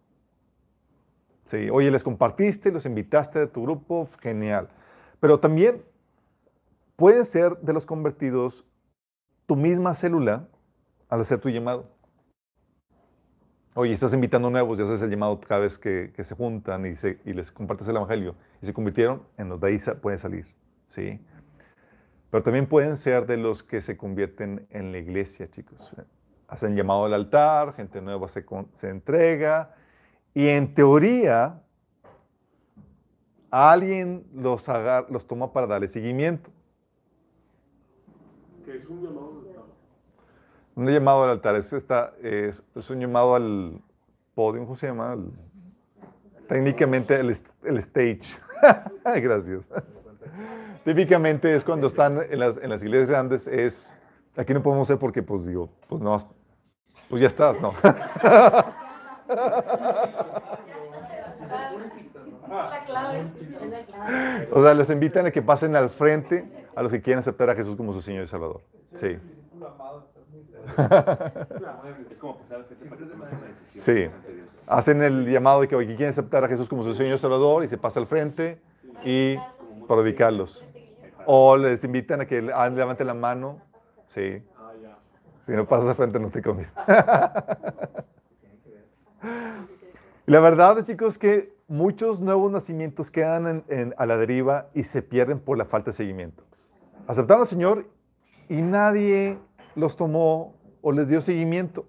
Sí, 1.45 1.69
oye, 1.69 1.89
les 1.89 2.03
compartiste, 2.03 2.71
los 2.71 2.85
invitaste 2.85 3.39
de 3.39 3.47
tu 3.47 3.63
grupo, 3.63 4.09
genial. 4.19 4.67
Pero 5.21 5.39
también 5.39 5.81
pueden 6.97 7.23
ser 7.23 7.57
de 7.59 7.71
los 7.71 7.85
convertidos 7.85 8.65
tu 9.45 9.55
misma 9.55 9.93
célula 9.93 10.47
al 11.07 11.21
hacer 11.21 11.39
tu 11.39 11.49
llamado. 11.49 11.89
Oye, 13.75 13.93
estás 13.93 14.13
invitando 14.13 14.49
nuevos 14.49 14.77
y 14.77 14.81
haces 14.81 15.01
el 15.03 15.09
llamado 15.09 15.39
cada 15.39 15.61
vez 15.61 15.77
que, 15.77 16.11
se 16.21 16.35
juntan 16.35 16.85
y, 16.85 16.95
y, 17.23 17.33
les 17.33 17.51
compartes 17.51 17.87
el 17.87 17.95
evangelio 17.95 18.35
y 18.61 18.65
se 18.65 18.73
convirtieron, 18.73 19.23
en 19.37 19.47
los 19.47 19.61
de 19.61 19.67
ahí 19.67 19.77
pueden 20.01 20.19
salir. 20.19 20.47
¿sí? 20.87 21.21
Pero 22.29 22.43
también 22.43 22.67
pueden 22.67 22.97
ser 22.97 23.25
de 23.25 23.37
los 23.37 23.63
que 23.63 23.81
se 23.81 23.95
convierten 23.95 24.67
en 24.69 24.91
la 24.91 24.97
iglesia, 24.97 25.49
chicos. 25.49 25.91
Hacen 26.47 26.75
llamado 26.75 27.05
al 27.05 27.13
altar, 27.13 27.73
gente 27.73 28.01
nueva 28.01 28.27
se, 28.27 28.45
se 28.73 28.89
entrega 28.89 29.75
y 30.33 30.47
en 30.47 30.73
teoría 30.73 31.61
alguien 33.49 34.25
los, 34.33 34.67
los 35.09 35.27
toma 35.27 35.51
para 35.51 35.67
darle 35.67 35.87
seguimiento. 35.87 36.49
¿Qué 38.65 38.75
es 38.75 38.85
un 38.85 39.01
llamado 39.01 39.31
al 39.31 39.47
altar? 39.47 39.63
Un 40.75 40.87
llamado 40.87 41.23
al 41.23 41.29
altar 41.31 41.55
es, 41.55 41.73
esta, 41.73 42.13
es, 42.21 42.63
es 42.75 42.89
un 42.89 42.99
llamado 42.99 43.35
al 43.35 43.81
podio, 44.35 44.61
¿cómo 44.61 44.75
se 44.75 44.87
llama? 44.87 45.17
técnicamente 46.47 47.19
el, 47.19 47.35
el 47.63 47.77
stage. 47.79 48.21
Gracias. 49.03 49.63
Típicamente 50.87 51.53
es 51.53 51.65
cuando 51.65 51.87
están 51.87 52.17
en 52.29 52.39
las, 52.39 52.55
en 52.55 52.69
las 52.69 52.81
iglesias 52.81 53.09
grandes, 53.09 53.45
es, 53.45 53.93
aquí 54.37 54.53
no 54.53 54.63
podemos 54.63 54.87
hacer 54.87 54.97
porque, 54.97 55.21
pues 55.21 55.45
digo, 55.45 55.69
pues 55.89 56.01
no, 56.01 56.17
pues 57.09 57.21
ya 57.21 57.27
estás, 57.27 57.59
¿no? 57.59 57.73
O 64.53 64.61
sea, 64.61 64.73
les 64.73 64.89
invitan 64.89 65.25
a 65.25 65.31
que 65.31 65.41
pasen 65.41 65.75
al 65.75 65.89
frente 65.89 66.45
a 66.73 66.81
los 66.81 66.93
que 66.93 67.01
quieren 67.01 67.19
aceptar 67.19 67.49
a 67.49 67.55
Jesús 67.55 67.75
como 67.75 67.91
su 67.91 68.01
Señor 68.01 68.23
y 68.23 68.27
Salvador. 68.27 68.61
Sí. 68.93 69.17
Sí. 73.77 74.07
Hacen 74.67 75.01
el 75.01 75.29
llamado 75.29 75.59
de 75.59 75.67
que 75.67 75.75
hoy 75.75 75.85
quieren 75.87 76.09
aceptar 76.11 76.45
a 76.45 76.47
Jesús 76.47 76.69
como 76.69 76.85
su 76.85 76.93
Señor 76.93 77.15
y 77.15 77.17
Salvador 77.17 77.65
y 77.65 77.67
se 77.67 77.77
pasa 77.77 77.99
al 77.99 78.07
frente 78.07 78.61
y 79.03 79.35
para 79.85 79.99
ubicarlos. 79.99 80.63
O 81.29 81.57
les 81.57 81.83
invitan 81.83 82.21
a 82.21 82.25
que 82.25 82.41
levanten 82.41 83.05
la 83.05 83.13
mano. 83.13 83.59
Sí. 84.07 84.41
Si 85.45 85.51
no 85.51 85.67
pasas 85.67 85.89
al 85.89 85.95
frente 85.95 86.21
no 86.21 86.29
te 86.29 86.41
conviene. 86.41 86.71
la 90.25 90.39
verdad, 90.39 90.85
chicos, 90.85 91.15
es 91.15 91.19
que 91.19 91.53
muchos 91.67 92.21
nuevos 92.21 92.49
nacimientos 92.49 93.11
quedan 93.11 93.65
a 93.97 94.05
la 94.05 94.15
deriva 94.15 94.69
y 94.73 94.83
se 94.83 95.01
pierden 95.01 95.41
por 95.41 95.57
la 95.57 95.65
falta 95.65 95.91
de 95.91 95.97
seguimiento. 95.97 96.45
Aceptaron 97.07 97.41
al 97.41 97.47
Señor 97.47 97.87
y 98.47 98.61
nadie 98.61 99.37
los 99.75 99.97
tomó 99.97 100.55
o 100.81 100.93
les 100.93 101.09
dio 101.09 101.19
seguimiento. 101.19 101.85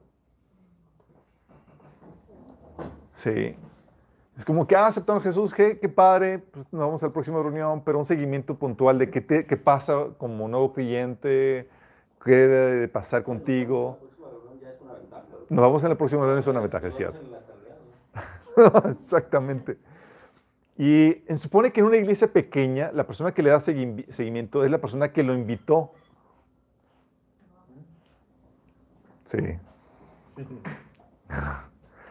Sí. 3.13 3.57
Es 4.39 4.45
como 4.45 4.69
que, 4.69 4.77
ah, 4.77 4.87
aceptaron 4.87 5.21
a 5.21 5.25
Jesús, 5.25 5.53
qué, 5.53 5.75
padre, 5.93 6.39
pues 6.39 6.73
nos 6.73 6.81
vamos 6.81 7.03
a 7.03 7.07
la 7.07 7.13
próxima 7.13 7.43
reunión, 7.43 7.83
pero 7.85 7.99
un 7.99 8.05
seguimiento 8.05 8.55
puntual 8.55 8.97
de 8.97 9.11
qué, 9.11 9.57
pasa 9.57 10.11
como 10.17 10.47
nuevo 10.47 10.73
cliente, 10.73 11.69
qué 12.25 12.37
debe 12.37 12.87
pasar 12.87 13.25
contigo. 13.25 13.99
Nos 15.49 15.61
vamos 15.61 15.83
en 15.83 15.89
la 15.89 15.97
próxima 15.97 16.21
reunión, 16.21 16.39
es 16.39 16.47
una 16.47 16.61
ventaja, 16.61 16.87
es 16.87 16.95
cierto. 16.95 17.19
Exactamente. 18.93 19.77
Y 20.77 21.25
se 21.27 21.39
supone 21.39 21.73
que 21.73 21.81
en 21.81 21.87
una 21.87 21.97
iglesia 21.97 22.33
pequeña, 22.33 22.93
la 22.93 23.05
persona 23.05 23.35
que 23.35 23.43
le 23.43 23.51
da 23.51 23.59
seguimiento 23.59 24.63
es 24.63 24.71
la 24.71 24.79
persona 24.79 25.13
que 25.13 25.25
lo 25.25 25.35
invitó. 25.35 25.91
Sí. 29.25 29.39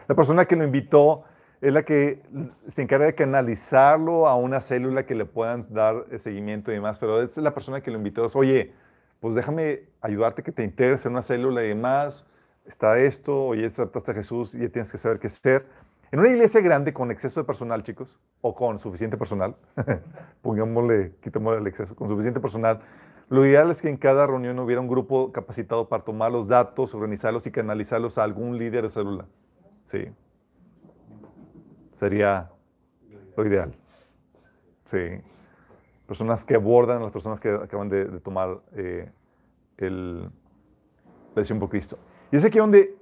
La 0.08 0.14
persona 0.14 0.46
que 0.46 0.56
lo 0.56 0.64
invitó 0.64 1.24
es 1.60 1.72
la 1.72 1.82
que 1.82 2.22
se 2.68 2.82
encarga 2.82 3.06
de 3.06 3.14
canalizarlo 3.14 4.28
a 4.28 4.36
una 4.36 4.60
célula 4.60 5.06
que 5.06 5.14
le 5.14 5.24
puedan 5.24 5.66
dar 5.70 6.06
seguimiento 6.18 6.70
y 6.70 6.74
demás, 6.74 6.98
pero 6.98 7.22
es 7.22 7.36
la 7.36 7.52
persona 7.52 7.80
que 7.80 7.90
lo 7.90 7.98
invitó. 7.98 8.24
Es, 8.26 8.36
Oye, 8.36 8.72
pues 9.20 9.34
déjame 9.34 9.84
ayudarte 10.00 10.42
que 10.42 10.52
te 10.52 10.62
integres 10.62 11.04
en 11.06 11.12
una 11.12 11.22
célula 11.22 11.64
y 11.64 11.68
demás. 11.68 12.26
Está 12.66 12.98
esto, 12.98 13.46
oye, 13.46 13.66
aceptaste 13.66 14.12
a 14.12 14.14
Jesús 14.14 14.54
y 14.54 14.60
ya 14.60 14.68
tienes 14.68 14.92
que 14.92 14.98
saber 14.98 15.18
qué 15.18 15.26
hacer. 15.26 15.66
En 16.12 16.20
una 16.20 16.28
iglesia 16.28 16.60
grande 16.60 16.92
con 16.92 17.10
exceso 17.10 17.40
de 17.40 17.44
personal, 17.44 17.82
chicos, 17.82 18.18
o 18.40 18.54
con 18.54 18.78
suficiente 18.78 19.16
personal, 19.16 19.56
pongámosle, 20.42 21.14
quitémosle 21.22 21.60
el 21.60 21.66
exceso, 21.66 21.94
con 21.94 22.08
suficiente 22.08 22.40
personal, 22.40 22.80
lo 23.28 23.44
ideal 23.44 23.70
es 23.70 23.82
que 23.82 23.90
en 23.90 23.98
cada 23.98 24.26
reunión 24.26 24.58
hubiera 24.58 24.80
un 24.80 24.88
grupo 24.88 25.32
capacitado 25.32 25.88
para 25.88 26.04
tomar 26.04 26.32
los 26.32 26.48
datos, 26.48 26.94
organizarlos 26.94 27.46
y 27.46 27.50
canalizarlos 27.50 28.16
a 28.16 28.24
algún 28.24 28.56
líder 28.56 28.84
de 28.84 28.90
célula. 28.90 29.26
Sí. 29.84 30.08
Sería 31.98 32.48
lo 33.36 33.44
ideal. 33.44 33.74
Sí. 34.90 35.20
Personas 36.06 36.44
que 36.44 36.54
abordan 36.54 36.98
a 36.98 37.02
las 37.02 37.12
personas 37.12 37.40
que 37.40 37.50
acaban 37.50 37.88
de, 37.88 38.06
tomar 38.20 38.60
eh, 38.76 39.10
el, 39.78 40.22
la 40.22 40.30
decisión 41.34 41.58
por 41.58 41.68
Cristo. 41.68 41.98
Y 42.30 42.36
es 42.36 42.44
aquí 42.44 42.58
donde 42.58 42.96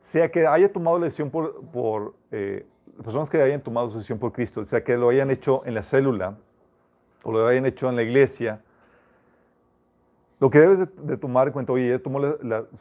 sea 0.00 0.30
que 0.30 0.46
haya 0.46 0.72
tomado 0.72 0.98
la 0.98 1.06
decisión 1.06 1.30
por, 1.30 1.60
por 1.66 2.14
eh, 2.30 2.64
personas 3.02 3.28
que 3.28 3.42
hayan 3.42 3.60
tomado 3.60 3.90
su 3.90 3.96
decisión 3.96 4.18
por 4.18 4.32
Cristo, 4.32 4.64
sea 4.64 4.84
que 4.84 4.96
lo 4.96 5.08
hayan 5.08 5.30
hecho 5.30 5.62
en 5.66 5.74
la 5.74 5.82
célula 5.82 6.38
o 7.24 7.32
lo 7.32 7.46
hayan 7.48 7.66
hecho 7.66 7.88
en 7.88 7.96
la 7.96 8.02
iglesia, 8.02 8.62
lo 10.38 10.50
que 10.50 10.58
debes 10.58 10.78
de, 10.78 11.16
tomar 11.16 11.46
en 11.46 11.52
cuenta, 11.52 11.72
oye, 11.72 11.88
ya 11.88 11.98
tomó 11.98 12.20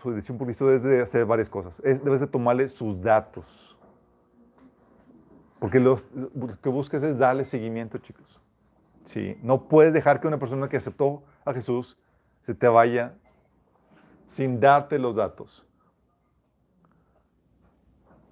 su 0.02 0.12
decisión 0.12 0.38
por 0.38 0.46
Cristo, 0.46 0.68
debes 0.68 0.84
de 0.84 1.02
hacer 1.02 1.26
varias 1.26 1.50
cosas. 1.50 1.82
debes 1.82 2.20
de 2.20 2.28
tomarle 2.28 2.68
sus 2.68 3.02
datos. 3.02 3.75
Porque 5.66 5.80
lo 5.80 6.00
que 6.62 6.70
busques 6.70 7.02
es 7.02 7.18
darle 7.18 7.44
seguimiento, 7.44 7.98
chicos. 7.98 8.40
Sí, 9.06 9.38
no 9.42 9.68
puedes 9.68 9.94
dejar 9.94 10.20
que 10.20 10.28
una 10.28 10.38
persona 10.38 10.70
que 10.70 10.78
aceptó 10.78 11.24
a 11.44 11.54
Jesús 11.54 11.98
se 12.42 12.54
te 12.54 12.68
vaya 12.68 13.14
sin 14.28 14.60
darte 14.60 15.00
los 15.00 15.16
datos 15.16 15.66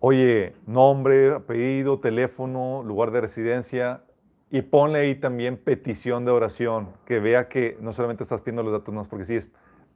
oye, 0.05 0.53
nombre, 0.67 1.33
apellido, 1.33 1.97
teléfono, 1.97 2.83
lugar 2.83 3.11
de 3.11 3.21
residencia, 3.21 4.03
y 4.51 4.61
ponle 4.61 4.99
ahí 4.99 5.15
también 5.15 5.55
petición 5.55 6.25
de 6.25 6.31
oración, 6.31 6.89
que 7.05 7.21
vea 7.21 7.47
que 7.47 7.77
no 7.79 7.93
solamente 7.93 8.23
estás 8.23 8.41
pidiendo 8.41 8.63
los 8.63 8.73
datos, 8.73 8.93
no, 8.93 9.01
porque 9.05 9.23
sí 9.23 9.35
es, 9.37 9.49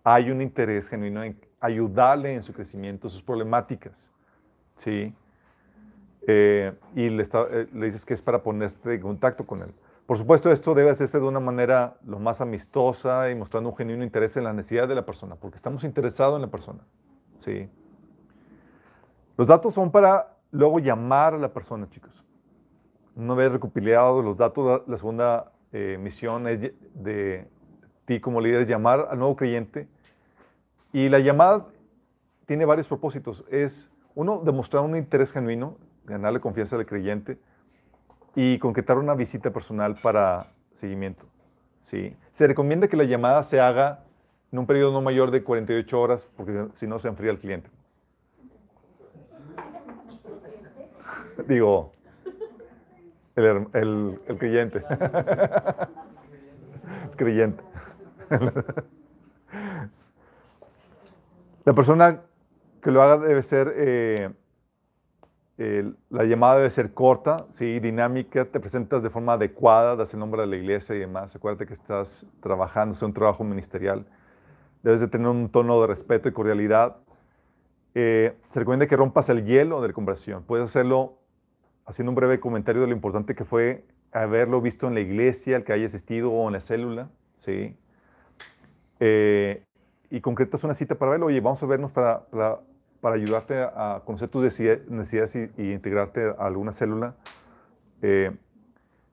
hay 0.05 0.31
un 0.31 0.41
interés 0.41 0.87
genuino 0.87 1.25
en 1.25 1.37
ayudarle 1.59 2.35
en 2.35 2.41
su 2.41 2.53
crecimiento, 2.53 3.09
sus 3.09 3.21
problemáticas, 3.21 4.09
¿sí? 4.77 5.13
Eh, 6.29 6.73
y 6.93 7.09
le, 7.09 7.23
eh, 7.23 7.67
le, 7.73 7.85
dices 7.85 8.05
que 8.05 8.13
es 8.13 8.21
para 8.21 8.43
ponerte 8.43 8.93
en 8.93 9.01
contacto 9.01 9.47
con 9.47 9.61
él. 9.61 9.73
Por 10.05 10.17
supuesto, 10.17 10.51
esto 10.51 10.75
debe 10.75 10.89
hacerse 10.89 11.19
de 11.19 11.25
una 11.25 11.39
manera 11.39 11.97
lo 12.05 12.19
más 12.19 12.41
amistosa 12.41 13.31
y 13.31 13.35
mostrando 13.35 13.69
un 13.69 13.77
genuino 13.77 14.03
interés 14.03 14.35
en 14.35 14.43
la 14.43 14.51
necesidad 14.51 14.89
de 14.89 14.95
la 14.95 15.05
persona, 15.05 15.35
porque 15.35 15.55
estamos 15.55 15.85
interesados 15.85 16.35
en 16.35 16.41
la 16.41 16.47
persona, 16.49 16.79
¿sí? 17.39 17.69
Los 19.37 19.47
datos 19.47 19.73
son 19.73 19.89
para 19.89 20.35
luego 20.51 20.79
llamar 20.79 21.33
a 21.33 21.37
la 21.37 21.53
persona, 21.53 21.89
chicos. 21.89 22.23
Una 23.15 23.33
vez 23.33 23.51
recopilado 23.51 24.21
los 24.21 24.37
datos, 24.37 24.83
la 24.85 24.97
segunda 24.97 25.51
eh, 25.71 25.97
misión 25.99 26.47
es 26.47 26.73
de 26.93 27.47
ti 28.05 28.19
como 28.19 28.41
líder, 28.41 28.65
llamar 28.65 29.07
al 29.09 29.19
nuevo 29.19 29.35
creyente. 29.35 29.87
Y 30.91 31.09
la 31.09 31.19
llamada 31.19 31.67
tiene 32.45 32.65
varios 32.65 32.87
propósitos. 32.87 33.45
Es, 33.49 33.89
uno, 34.15 34.41
demostrar 34.43 34.83
un 34.83 34.95
interés 34.95 35.31
genuino, 35.31 35.77
ganarle 36.07 36.39
confianza 36.39 36.75
al 36.75 36.85
creyente 36.85 37.37
y 38.35 38.59
concretar 38.59 38.97
una 38.97 39.13
visita 39.13 39.51
personal 39.51 39.99
para 40.01 40.47
seguimiento. 40.73 41.25
¿sí? 41.83 42.15
Se 42.31 42.47
recomienda 42.47 42.87
que 42.87 42.97
la 42.97 43.03
llamada 43.03 43.43
se 43.43 43.59
haga 43.59 44.03
en 44.51 44.59
un 44.59 44.65
periodo 44.65 44.93
no 44.93 45.01
mayor 45.01 45.31
de 45.31 45.43
48 45.43 46.01
horas, 46.01 46.27
porque 46.35 46.67
si 46.73 46.87
no 46.87 46.99
se 46.99 47.09
enfría 47.09 47.31
el 47.31 47.39
cliente. 47.39 47.69
Digo, 51.47 51.91
el, 53.35 53.67
el, 53.73 54.19
el 54.27 54.37
creyente. 54.37 54.83
creyente. 57.17 57.61
La 61.65 61.73
persona 61.73 62.21
que 62.81 62.91
lo 62.91 63.01
haga 63.01 63.17
debe 63.17 63.43
ser, 63.43 63.73
eh, 63.75 64.29
la 65.57 66.23
llamada 66.23 66.57
debe 66.57 66.69
ser 66.69 66.93
corta, 66.93 67.47
¿sí? 67.49 67.79
dinámica, 67.79 68.45
te 68.45 68.59
presentas 68.59 69.01
de 69.01 69.09
forma 69.09 69.33
adecuada, 69.33 69.95
das 69.95 70.13
el 70.13 70.19
nombre 70.19 70.41
de 70.41 70.47
la 70.47 70.55
iglesia 70.55 70.95
y 70.95 70.99
demás. 70.99 71.35
Acuérdate 71.35 71.65
que 71.65 71.73
estás 71.73 72.27
trabajando, 72.41 72.93
es 72.93 73.01
un 73.01 73.13
trabajo 73.13 73.43
ministerial. 73.43 74.05
Debes 74.83 74.99
de 74.99 75.07
tener 75.07 75.27
un 75.27 75.49
tono 75.49 75.81
de 75.81 75.87
respeto 75.87 76.29
y 76.29 76.31
cordialidad. 76.31 76.97
Eh, 77.95 78.35
se 78.49 78.59
recomienda 78.59 78.85
que 78.85 78.95
rompas 78.95 79.29
el 79.29 79.45
hielo 79.45 79.81
de 79.81 79.87
la 79.87 79.93
conversación. 79.93 80.43
Puedes 80.43 80.65
hacerlo 80.65 81.17
haciendo 81.87 82.11
un 82.11 82.15
breve 82.15 82.39
comentario 82.39 82.81
de 82.81 82.87
lo 82.87 82.93
importante 82.93 83.33
que 83.33 83.43
fue 83.43 83.83
haberlo 84.11 84.61
visto 84.61 84.87
en 84.87 84.93
la 84.93 84.99
iglesia, 84.99 85.57
el 85.57 85.63
que 85.63 85.73
haya 85.73 85.87
asistido 85.87 86.31
o 86.31 86.47
en 86.47 86.53
la 86.53 86.59
célula, 86.59 87.09
¿sí? 87.37 87.75
Eh, 88.99 89.63
y 90.09 90.21
concretas 90.21 90.63
una 90.63 90.73
cita 90.73 90.95
para 90.95 91.11
verlo, 91.11 91.27
oye, 91.27 91.39
vamos 91.41 91.61
a 91.63 91.65
vernos 91.65 91.91
para, 91.91 92.25
para, 92.27 92.59
ayudarte 93.03 93.55
a, 93.59 94.01
conocer 94.05 94.29
tus 94.29 94.43
necesidades 94.43 95.35
y, 95.35 95.71
integrarte 95.71 96.33
a 96.37 96.45
alguna 96.45 96.73
célula. 96.73 97.15
Eh, 98.01 98.31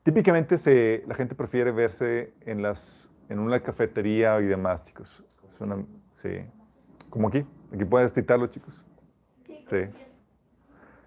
típicamente 0.03 0.59
se, 0.59 1.05
la 1.07 1.15
gente 1.15 1.35
prefiere 1.35 1.71
verse 1.73 2.33
en, 2.43 2.63
las, 2.63 3.11
en 3.29 3.39
una 3.39 3.61
cafetería 3.61 4.41
y 4.41 4.47
demás, 4.47 4.85
chicos. 4.85 5.25
sí. 6.15 6.45
Como 7.11 7.29
aquí. 7.29 7.47
Aquí 7.73 7.85
puedes 7.85 8.13
citarlo, 8.13 8.49
chicos. 8.49 8.85
Sí. 9.71 9.89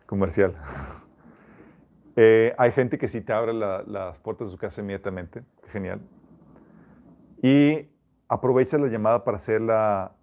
Comercial. 0.06 0.56
Eh, 2.20 2.56
hay 2.58 2.72
gente 2.72 2.98
que 2.98 3.08
sí 3.08 3.22
te 3.22 3.32
abre 3.32 3.54
las 3.54 4.18
puertas 4.18 4.48
de 4.48 4.52
su 4.52 4.58
casa 4.58 4.82
inmediatamente. 4.82 5.44
Genial. 5.68 6.02
Y 7.44 7.88
aprovecha 8.28 8.80
la 8.80 8.88
llamada 8.88 9.24
para 9.24 9.38
hacerla, 9.38 10.13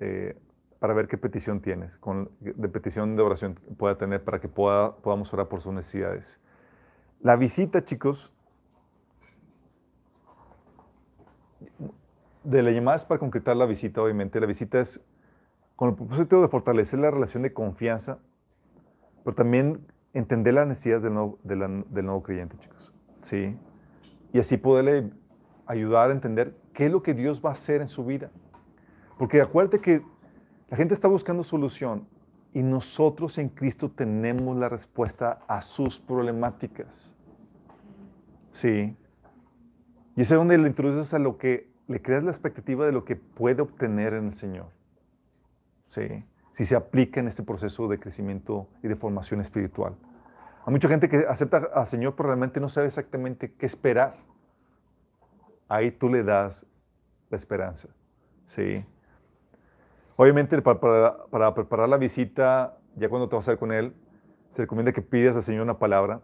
eh, 0.00 0.34
para 0.82 0.94
ver 0.94 1.06
qué 1.06 1.16
petición 1.16 1.60
tienes, 1.60 1.96
de 2.40 2.68
petición 2.68 3.14
de 3.14 3.22
oración 3.22 3.54
pueda 3.78 3.96
tener 3.96 4.24
para 4.24 4.40
que 4.40 4.48
pueda, 4.48 4.96
podamos 4.96 5.32
orar 5.32 5.46
por 5.46 5.60
sus 5.60 5.72
necesidades. 5.72 6.40
La 7.20 7.36
visita, 7.36 7.84
chicos, 7.84 8.32
de 12.42 12.62
la 12.64 12.72
llamada 12.72 12.96
es 12.96 13.04
para 13.04 13.20
concretar 13.20 13.56
la 13.56 13.64
visita, 13.64 14.02
obviamente. 14.02 14.40
La 14.40 14.46
visita 14.46 14.80
es 14.80 15.00
con 15.76 15.90
el 15.90 15.94
propósito 15.94 16.42
de 16.42 16.48
fortalecer 16.48 16.98
la 16.98 17.12
relación 17.12 17.44
de 17.44 17.52
confianza, 17.52 18.18
pero 19.22 19.36
también 19.36 19.86
entender 20.12 20.54
las 20.54 20.66
necesidades 20.66 21.04
del 21.04 21.14
nuevo, 21.14 21.38
del 21.44 22.04
nuevo 22.04 22.24
creyente, 22.24 22.58
chicos. 22.58 22.92
¿Sí? 23.20 23.56
Y 24.32 24.40
así 24.40 24.56
poderle 24.56 25.12
ayudar 25.66 26.10
a 26.10 26.12
entender 26.12 26.56
qué 26.74 26.86
es 26.86 26.90
lo 26.90 27.04
que 27.04 27.14
Dios 27.14 27.40
va 27.40 27.50
a 27.50 27.52
hacer 27.52 27.82
en 27.82 27.86
su 27.86 28.04
vida. 28.04 28.32
Porque 29.16 29.40
acuérdate 29.40 29.80
que 29.80 30.02
la 30.72 30.76
gente 30.76 30.94
está 30.94 31.06
buscando 31.06 31.44
solución 31.44 32.08
y 32.52 32.62
nosotros 32.62 33.38
en 33.38 33.48
Cristo 33.48 33.92
tenemos 33.92 34.56
la 34.56 34.68
respuesta 34.68 35.44
a 35.46 35.62
sus 35.62 36.00
problemáticas. 36.00 37.14
Sí. 38.50 38.96
Y 40.16 40.20
es 40.20 40.28
donde 40.28 40.58
le 40.58 40.66
introduces 40.66 41.14
a 41.14 41.20
lo 41.20 41.38
que 41.38 41.70
le 41.86 42.02
creas 42.02 42.24
la 42.24 42.32
expectativa 42.32 42.84
de 42.84 42.90
lo 42.90 43.04
que 43.04 43.14
puede 43.14 43.62
obtener 43.62 44.14
en 44.14 44.26
el 44.26 44.34
Señor. 44.34 44.66
Sí 45.86 46.24
si 46.52 46.66
se 46.66 46.76
aplica 46.76 47.20
en 47.20 47.28
este 47.28 47.42
proceso 47.42 47.88
de 47.88 47.98
crecimiento 47.98 48.68
y 48.82 48.88
de 48.88 48.96
formación 48.96 49.40
espiritual. 49.40 49.94
Hay 50.64 50.72
mucha 50.72 50.88
gente 50.88 51.08
que 51.08 51.24
acepta 51.28 51.70
al 51.74 51.86
Señor, 51.86 52.14
pero 52.14 52.28
realmente 52.28 52.60
no 52.60 52.68
sabe 52.68 52.86
exactamente 52.86 53.52
qué 53.54 53.66
esperar. 53.66 54.16
Ahí 55.68 55.90
tú 55.90 56.08
le 56.08 56.22
das 56.22 56.66
la 57.30 57.36
esperanza. 57.36 57.88
¿sí? 58.46 58.84
Obviamente, 60.16 60.60
para, 60.62 61.26
para, 61.30 61.54
preparar 61.54 61.88
la 61.88 61.96
visita, 61.96 62.76
ya 62.96 63.08
cuando 63.08 63.28
te 63.28 63.36
vas 63.36 63.48
a 63.48 63.52
ver 63.52 63.58
con 63.58 63.72
Él, 63.72 63.94
se 64.50 64.62
recomienda 64.62 64.92
que 64.92 65.02
pidas 65.02 65.36
al 65.36 65.42
Señor 65.42 65.62
una 65.62 65.78
palabra. 65.78 66.20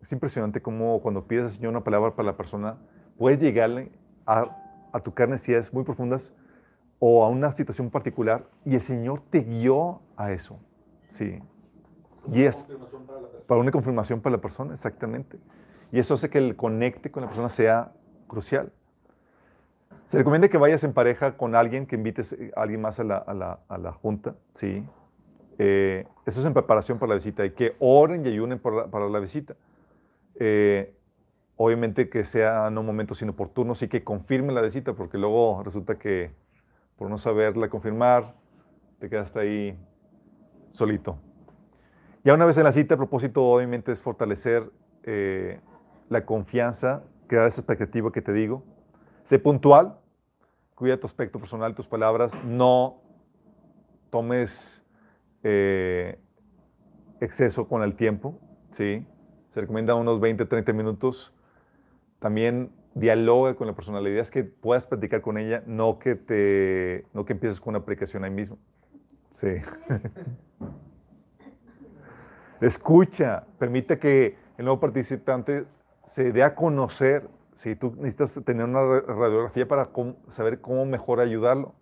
Es 0.00 0.12
impresionante 0.12 0.60
cómo 0.60 1.00
cuando 1.00 1.26
pides 1.26 1.44
al 1.44 1.50
Señor 1.50 1.70
una 1.70 1.84
palabra 1.84 2.14
para 2.14 2.26
la 2.26 2.36
persona, 2.36 2.78
puedes 3.16 3.40
llegarle 3.40 3.92
a, 4.26 4.56
a 4.92 5.00
tocar 5.00 5.28
necesidades 5.28 5.72
muy 5.72 5.84
profundas 5.84 6.32
o 6.98 7.24
a 7.24 7.28
una 7.28 7.52
situación 7.52 7.90
particular 7.90 8.48
y 8.64 8.74
el 8.74 8.80
Señor 8.80 9.22
te 9.30 9.40
guió 9.40 10.00
a 10.16 10.32
eso. 10.32 10.58
Sí. 11.10 11.40
Y 12.32 12.42
es 12.42 12.66
para 13.46 13.60
una 13.60 13.70
confirmación 13.70 14.20
para 14.20 14.36
la 14.36 14.42
persona, 14.42 14.74
exactamente. 14.74 15.38
Y 15.90 15.98
eso 15.98 16.14
hace 16.14 16.28
que 16.28 16.38
el 16.38 16.56
conecte 16.56 17.10
con 17.10 17.22
la 17.22 17.28
persona 17.28 17.48
sea 17.48 17.92
crucial. 18.26 18.72
Se 20.08 20.16
recomienda 20.16 20.48
que 20.48 20.56
vayas 20.56 20.82
en 20.84 20.94
pareja 20.94 21.36
con 21.36 21.54
alguien, 21.54 21.86
que 21.86 21.94
invites 21.94 22.34
a 22.56 22.62
alguien 22.62 22.80
más 22.80 22.98
a 22.98 23.04
la, 23.04 23.18
a 23.18 23.34
la, 23.34 23.60
a 23.68 23.76
la 23.76 23.92
junta, 23.92 24.36
sí. 24.54 24.82
Eh, 25.58 26.06
eso 26.24 26.40
es 26.40 26.46
en 26.46 26.54
preparación 26.54 26.98
para 26.98 27.10
la 27.10 27.16
visita 27.16 27.44
y 27.44 27.50
que 27.50 27.76
oren 27.78 28.24
y 28.24 28.30
ayunen 28.30 28.58
para 28.58 29.08
la 29.10 29.18
visita. 29.18 29.54
Eh, 30.36 30.96
obviamente 31.56 32.08
que 32.08 32.24
sea 32.24 32.70
no 32.70 32.82
momentos 32.82 33.20
inoportunos 33.20 33.82
y 33.82 33.88
que 33.88 34.02
confirmen 34.02 34.54
la 34.54 34.62
visita, 34.62 34.94
porque 34.94 35.18
luego 35.18 35.62
resulta 35.62 35.98
que 35.98 36.30
por 36.96 37.10
no 37.10 37.18
saberla 37.18 37.68
confirmar, 37.68 38.34
te 39.00 39.10
quedaste 39.10 39.40
ahí 39.40 39.78
solito. 40.72 41.18
Ya 42.24 42.32
una 42.32 42.46
vez 42.46 42.56
en 42.56 42.64
la 42.64 42.72
cita, 42.72 42.94
el 42.94 42.98
propósito 42.98 43.44
obviamente 43.44 43.92
es 43.92 44.00
fortalecer 44.00 44.70
eh, 45.02 45.60
la 46.08 46.24
confianza, 46.24 47.02
crear 47.26 47.46
esa 47.46 47.60
expectativa 47.60 48.10
que 48.10 48.22
te 48.22 48.32
digo. 48.32 48.64
Sé 49.28 49.38
puntual, 49.38 49.98
cuida 50.74 50.96
tu 50.96 51.06
aspecto 51.06 51.38
personal, 51.38 51.74
tus 51.74 51.86
palabras, 51.86 52.32
no 52.46 53.02
tomes 54.08 54.82
eh, 55.42 56.18
exceso 57.20 57.68
con 57.68 57.82
el 57.82 57.94
tiempo, 57.94 58.40
¿sí? 58.70 59.06
Se 59.50 59.60
recomienda 59.60 59.94
unos 59.96 60.18
20, 60.18 60.46
30 60.46 60.72
minutos. 60.72 61.30
También 62.20 62.72
dialoga 62.94 63.54
con 63.54 63.66
la 63.66 63.74
persona. 63.74 64.00
La 64.00 64.08
idea 64.08 64.22
es 64.22 64.30
que 64.30 64.44
puedas 64.44 64.86
platicar 64.86 65.20
con 65.20 65.36
ella, 65.36 65.62
no 65.66 65.98
que, 65.98 66.14
te, 66.14 67.04
no 67.12 67.26
que 67.26 67.34
empieces 67.34 67.60
con 67.60 67.72
una 67.72 67.80
aplicación 67.80 68.24
ahí 68.24 68.30
mismo. 68.30 68.56
Sí. 69.34 69.56
Escucha, 72.62 73.44
permite 73.58 73.98
que 73.98 74.38
el 74.56 74.64
nuevo 74.64 74.80
participante 74.80 75.66
se 76.06 76.32
dé 76.32 76.42
a 76.42 76.54
conocer. 76.54 77.28
Si 77.58 77.74
tú 77.74 77.92
necesitas 77.96 78.44
tener 78.44 78.64
una 78.66 79.00
radiografía 79.00 79.66
para 79.66 79.90
saber 80.30 80.60
cómo 80.60 80.86
mejor 80.86 81.18
ayudarlo. 81.18 81.74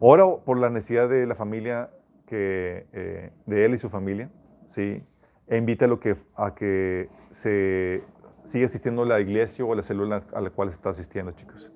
Ora 0.00 0.24
por 0.44 0.58
la 0.58 0.70
necesidad 0.70 1.08
de 1.08 1.24
la 1.24 1.36
familia, 1.36 1.90
que, 2.26 2.88
eh, 2.92 3.30
de 3.46 3.64
él 3.64 3.74
y 3.74 3.78
su 3.78 3.88
familia, 3.88 4.28
¿sí? 4.66 5.04
E 5.46 5.56
invítalo 5.56 6.00
que, 6.00 6.16
a 6.34 6.52
que 6.52 7.08
se 7.30 8.02
siga 8.44 8.64
asistiendo 8.64 9.02
a 9.02 9.06
la 9.06 9.20
iglesia 9.20 9.64
o 9.64 9.72
a 9.72 9.76
la 9.76 9.84
célula 9.84 10.24
a 10.32 10.40
la 10.40 10.50
cual 10.50 10.70
está 10.70 10.90
asistiendo, 10.90 11.30
chicos. 11.30 11.70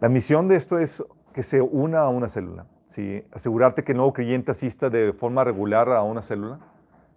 La 0.00 0.08
misión 0.08 0.46
de 0.46 0.54
esto 0.54 0.78
es 0.78 1.04
que 1.32 1.42
se 1.42 1.60
una 1.60 2.02
a 2.02 2.08
una 2.08 2.28
célula, 2.28 2.66
¿sí? 2.86 3.24
Asegurarte 3.32 3.82
que 3.82 3.90
el 3.90 3.96
nuevo 3.96 4.12
creyente 4.12 4.52
asista 4.52 4.90
de 4.90 5.12
forma 5.12 5.42
regular 5.42 5.88
a 5.88 6.04
una 6.04 6.22
célula. 6.22 6.60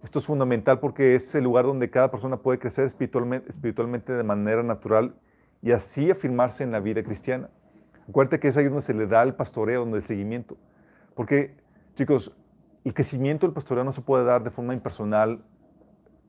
Esto 0.03 0.19
es 0.19 0.25
fundamental 0.25 0.79
porque 0.79 1.15
es 1.15 1.33
el 1.35 1.43
lugar 1.43 1.65
donde 1.65 1.89
cada 1.89 2.11
persona 2.11 2.37
puede 2.37 2.59
crecer 2.59 2.85
espiritualmente, 2.85 3.49
espiritualmente 3.49 4.13
de 4.13 4.23
manera 4.23 4.63
natural 4.63 5.15
y 5.61 5.71
así 5.71 6.11
afirmarse 6.11 6.63
en 6.63 6.71
la 6.71 6.79
vida 6.79 7.03
cristiana. 7.03 7.49
Acuérdate 8.07 8.39
que 8.39 8.47
es 8.47 8.57
ahí 8.57 8.65
donde 8.65 8.83
se 8.83 8.93
le 8.93 9.07
da 9.07 9.23
el 9.23 9.33
pastoreo, 9.33 9.81
donde 9.81 9.97
el 9.97 10.03
seguimiento. 10.03 10.55
Porque, 11.15 11.55
chicos, 11.95 12.31
el 12.85 12.93
crecimiento 12.93 13.45
del 13.45 13.53
pastoreo 13.53 13.83
no 13.83 13.91
se 13.91 14.01
puede 14.01 14.23
dar 14.23 14.43
de 14.43 14.49
forma 14.49 14.73
impersonal 14.73 15.43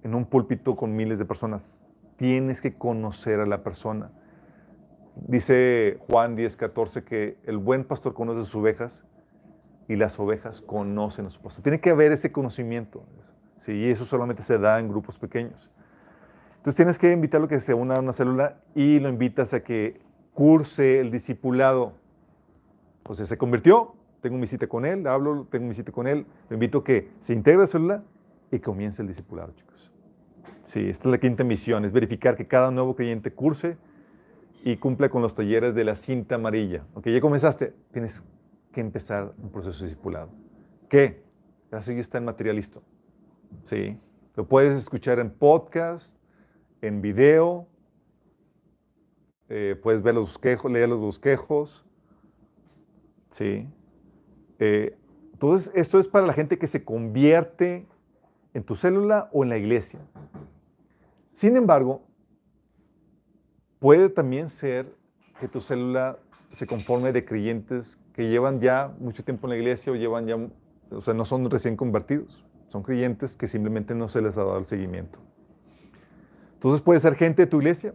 en 0.02 0.14
un 0.14 0.24
púlpito 0.24 0.74
con 0.74 0.96
miles 0.96 1.18
de 1.18 1.24
personas. 1.24 1.70
Tienes 2.16 2.60
que 2.60 2.74
conocer 2.74 3.38
a 3.38 3.46
la 3.46 3.62
persona. 3.62 4.10
Dice 5.14 5.98
Juan 6.08 6.36
10, 6.36 6.56
14 6.56 7.04
que 7.04 7.36
el 7.44 7.58
buen 7.58 7.84
pastor 7.84 8.14
conoce 8.14 8.40
a 8.40 8.44
sus 8.44 8.56
ovejas 8.56 9.04
y 9.88 9.96
las 9.96 10.18
ovejas 10.18 10.60
conocen 10.60 11.26
a 11.26 11.30
su 11.30 11.40
pastor. 11.40 11.62
Tiene 11.62 11.80
que 11.80 11.90
haber 11.90 12.12
ese 12.12 12.32
conocimiento. 12.32 13.04
Sí, 13.58 13.72
y 13.72 13.90
eso 13.90 14.04
solamente 14.04 14.42
se 14.42 14.58
da 14.58 14.78
en 14.78 14.88
grupos 14.88 15.18
pequeños. 15.18 15.70
Entonces 16.56 16.76
tienes 16.76 16.98
que 16.98 17.12
invitarlo 17.12 17.46
a 17.46 17.48
que 17.48 17.60
se 17.60 17.74
una 17.74 17.94
a 17.94 18.00
una 18.00 18.12
célula 18.12 18.58
y 18.74 18.98
lo 19.00 19.08
invitas 19.08 19.52
a 19.54 19.62
que 19.62 20.00
curse 20.32 21.00
el 21.00 21.10
discipulado. 21.10 21.92
O 23.04 23.14
sea, 23.14 23.26
se 23.26 23.36
convirtió, 23.36 23.94
tengo 24.20 24.38
mi 24.38 24.46
cita 24.46 24.66
con 24.66 24.84
él, 24.84 25.06
hablo, 25.06 25.46
tengo 25.50 25.66
mi 25.66 25.74
cita 25.74 25.92
con 25.92 26.06
él, 26.06 26.26
lo 26.48 26.54
invito 26.54 26.78
a 26.78 26.84
que 26.84 27.10
se 27.20 27.32
integre 27.32 27.60
a 27.60 27.62
la 27.62 27.68
célula 27.68 28.02
y 28.50 28.58
comience 28.60 29.02
el 29.02 29.08
discipulado, 29.08 29.52
chicos. 29.54 29.90
Sí, 30.62 30.88
esta 30.88 31.08
es 31.08 31.12
la 31.12 31.18
quinta 31.18 31.44
misión, 31.44 31.84
es 31.84 31.92
verificar 31.92 32.36
que 32.36 32.46
cada 32.46 32.70
nuevo 32.70 32.94
creyente 32.94 33.32
curse 33.32 33.76
y 34.62 34.76
cumpla 34.76 35.08
con 35.08 35.22
los 35.22 35.34
talleres 35.34 35.74
de 35.74 35.84
la 35.84 35.96
cinta 35.96 36.34
amarilla. 36.34 36.84
Ok, 36.94 37.08
ya 37.08 37.20
comenzaste, 37.20 37.74
tienes 37.92 38.22
que 38.72 38.80
empezar 38.80 39.32
un 39.42 39.50
proceso 39.50 39.78
de 39.78 39.86
discipulado. 39.86 40.30
¿Qué? 40.88 41.22
Así 41.70 41.98
está 41.98 42.18
el 42.18 42.24
material 42.24 42.56
listo. 42.56 42.82
Sí, 43.64 43.98
lo 44.34 44.46
puedes 44.46 44.76
escuchar 44.76 45.18
en 45.18 45.30
podcast, 45.30 46.16
en 46.80 47.02
video, 47.02 47.66
eh, 49.48 49.78
puedes 49.82 50.02
ver 50.02 50.14
los 50.14 50.26
bosquejos, 50.26 50.70
leer 50.70 50.88
los 50.88 51.00
bosquejos. 51.00 51.84
Sí. 53.30 53.66
Eh, 54.58 54.96
entonces, 55.32 55.72
esto 55.74 55.98
es 55.98 56.08
para 56.08 56.26
la 56.26 56.32
gente 56.32 56.58
que 56.58 56.66
se 56.66 56.84
convierte 56.84 57.86
en 58.54 58.64
tu 58.64 58.74
célula 58.74 59.30
o 59.32 59.44
en 59.44 59.50
la 59.50 59.56
iglesia. 59.56 60.00
Sin 61.32 61.56
embargo, 61.56 62.02
puede 63.78 64.08
también 64.08 64.48
ser 64.48 64.92
que 65.40 65.48
tu 65.48 65.60
célula 65.60 66.18
se 66.50 66.66
conforme 66.66 67.12
de 67.12 67.24
creyentes 67.24 68.00
que 68.12 68.28
llevan 68.28 68.60
ya 68.60 68.94
mucho 68.98 69.22
tiempo 69.22 69.46
en 69.46 69.50
la 69.50 69.56
iglesia 69.56 69.92
o 69.92 69.96
llevan 69.96 70.26
ya, 70.26 70.36
o 70.90 71.00
sea, 71.00 71.14
no 71.14 71.24
son 71.24 71.48
recién 71.50 71.76
convertidos, 71.76 72.44
son 72.68 72.82
creyentes 72.82 73.36
que 73.36 73.46
simplemente 73.46 73.94
no 73.94 74.08
se 74.08 74.20
les 74.20 74.36
ha 74.36 74.44
dado 74.44 74.58
el 74.58 74.66
seguimiento. 74.66 75.18
Entonces 76.54 76.80
puede 76.80 77.00
ser 77.00 77.14
gente 77.14 77.42
de 77.42 77.46
tu 77.46 77.58
iglesia, 77.58 77.94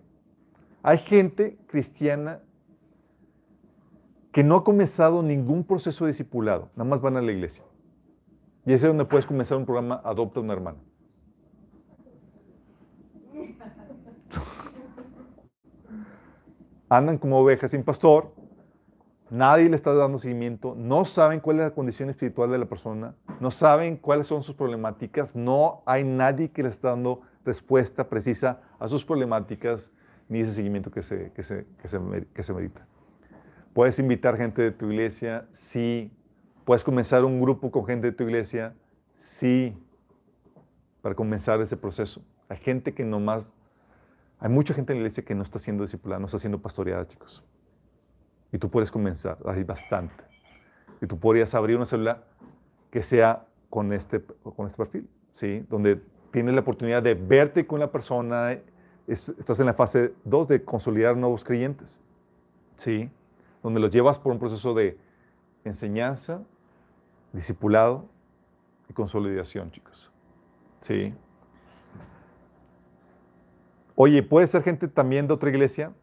hay 0.81 0.97
gente 0.97 1.57
cristiana 1.67 2.39
que 4.31 4.43
no 4.43 4.55
ha 4.55 4.63
comenzado 4.63 5.21
ningún 5.21 5.63
proceso 5.63 6.05
de 6.05 6.11
discipulado, 6.11 6.69
nada 6.75 6.89
más 6.89 7.01
van 7.01 7.17
a 7.17 7.21
la 7.21 7.31
iglesia. 7.31 7.63
Y 8.65 8.73
ese 8.73 8.87
es 8.87 8.89
donde 8.89 9.05
puedes 9.05 9.25
comenzar 9.25 9.57
un 9.57 9.65
programa 9.65 10.01
Adopta 10.03 10.39
a 10.39 10.43
un 10.43 10.49
hermano. 10.49 10.79
Andan 16.89 17.17
como 17.17 17.39
ovejas 17.39 17.71
sin 17.71 17.83
pastor, 17.83 18.33
nadie 19.33 19.67
le 19.67 19.75
está 19.75 19.95
dando 19.95 20.19
seguimiento, 20.19 20.75
no 20.77 21.05
saben 21.05 21.39
cuál 21.39 21.57
es 21.57 21.63
la 21.63 21.71
condición 21.71 22.11
espiritual 22.11 22.51
de 22.51 22.59
la 22.59 22.65
persona, 22.65 23.15
no 23.39 23.49
saben 23.49 23.97
cuáles 23.97 24.27
son 24.27 24.43
sus 24.43 24.55
problemáticas, 24.55 25.35
no 25.35 25.81
hay 25.87 26.03
nadie 26.03 26.51
que 26.51 26.61
le 26.61 26.69
está 26.69 26.89
dando 26.89 27.21
respuesta 27.43 28.07
precisa 28.07 28.61
a 28.79 28.87
sus 28.87 29.03
problemáticas 29.03 29.91
ni 30.29 30.41
ese 30.41 30.53
seguimiento 30.53 30.91
que 30.91 31.01
se, 31.01 31.31
que 31.31 31.41
se, 31.41 31.65
que 31.81 31.87
se, 31.87 31.99
que 32.31 32.43
se 32.43 32.53
medita. 32.53 32.85
Puedes 33.73 33.97
invitar 33.97 34.37
gente 34.37 34.61
de 34.61 34.71
tu 34.71 34.91
iglesia, 34.91 35.47
sí. 35.51 36.11
Puedes 36.63 36.83
comenzar 36.83 37.25
un 37.25 37.41
grupo 37.41 37.71
con 37.71 37.87
gente 37.87 38.11
de 38.11 38.13
tu 38.13 38.23
iglesia, 38.25 38.75
sí, 39.15 39.75
para 41.01 41.15
comenzar 41.15 41.59
ese 41.59 41.75
proceso. 41.75 42.21
Hay 42.49 42.57
gente 42.57 42.93
que 42.93 43.03
nomás, 43.03 43.51
hay 44.39 44.49
mucha 44.49 44.75
gente 44.75 44.93
en 44.93 44.99
la 44.99 45.01
iglesia 45.01 45.25
que 45.25 45.33
no 45.33 45.41
está 45.41 45.57
siendo 45.57 45.83
discipulada, 45.83 46.19
no 46.19 46.27
está 46.27 46.37
siendo 46.37 46.61
pastoreada, 46.61 47.07
chicos. 47.07 47.43
Y 48.53 48.57
tú 48.59 48.69
puedes 48.69 48.91
comenzar, 48.91 49.37
hay 49.45 49.63
bastante. 49.63 50.23
Y 51.01 51.07
tú 51.07 51.19
podrías 51.19 51.53
abrir 51.53 51.75
una 51.75 51.85
célula 51.85 52.23
que 52.91 53.03
sea 53.03 53.45
con 53.69 53.91
este, 53.91 54.23
con 54.55 54.67
este 54.67 54.77
perfil, 54.77 55.09
¿sí? 55.33 55.65
Donde 55.69 56.01
tienes 56.31 56.53
la 56.53 56.61
oportunidad 56.61 57.03
de 57.03 57.15
verte 57.15 57.67
con 57.67 57.79
la 57.79 57.91
persona 57.91 58.57
estás 59.07 59.59
en 59.59 59.65
la 59.65 59.73
fase 59.73 60.13
2 60.23 60.47
de 60.47 60.63
consolidar 60.63 61.17
nuevos 61.17 61.43
creyentes, 61.43 61.99
¿sí? 62.77 63.09
Donde 63.61 63.79
los 63.79 63.91
llevas 63.91 64.19
por 64.19 64.31
un 64.31 64.39
proceso 64.39 64.73
de 64.73 64.97
enseñanza, 65.63 66.41
discipulado 67.31 68.07
y 68.89 68.93
consolidación, 68.93 69.71
chicos. 69.71 70.11
¿Sí? 70.81 71.13
Oye, 73.95 74.23
¿puede 74.23 74.47
ser 74.47 74.63
gente 74.63 74.87
también 74.87 75.27
de 75.27 75.33
otra 75.33 75.49
iglesia? 75.49 75.93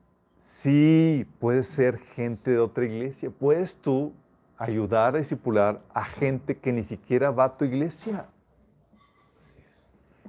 Sí, 0.61 1.27
puede 1.39 1.63
ser 1.63 1.97
gente 1.97 2.51
de 2.51 2.59
otra 2.59 2.85
iglesia. 2.85 3.31
Puedes 3.31 3.79
tú 3.79 4.13
ayudar 4.59 5.15
a 5.15 5.19
discipular 5.19 5.81
a 5.95 6.05
gente 6.05 6.59
que 6.59 6.71
ni 6.71 6.85
siquiera 6.85 7.31
va 7.31 7.45
a 7.45 7.57
tu 7.57 7.65
iglesia. 7.65 8.27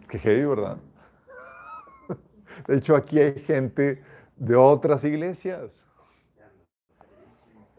Qué 0.08 0.18
heavy, 0.20 0.46
¿verdad? 0.46 0.78
De 2.66 2.78
hecho, 2.78 2.96
aquí 2.96 3.20
hay 3.20 3.42
gente 3.42 4.02
de 4.38 4.56
otras 4.56 5.04
iglesias. 5.04 5.86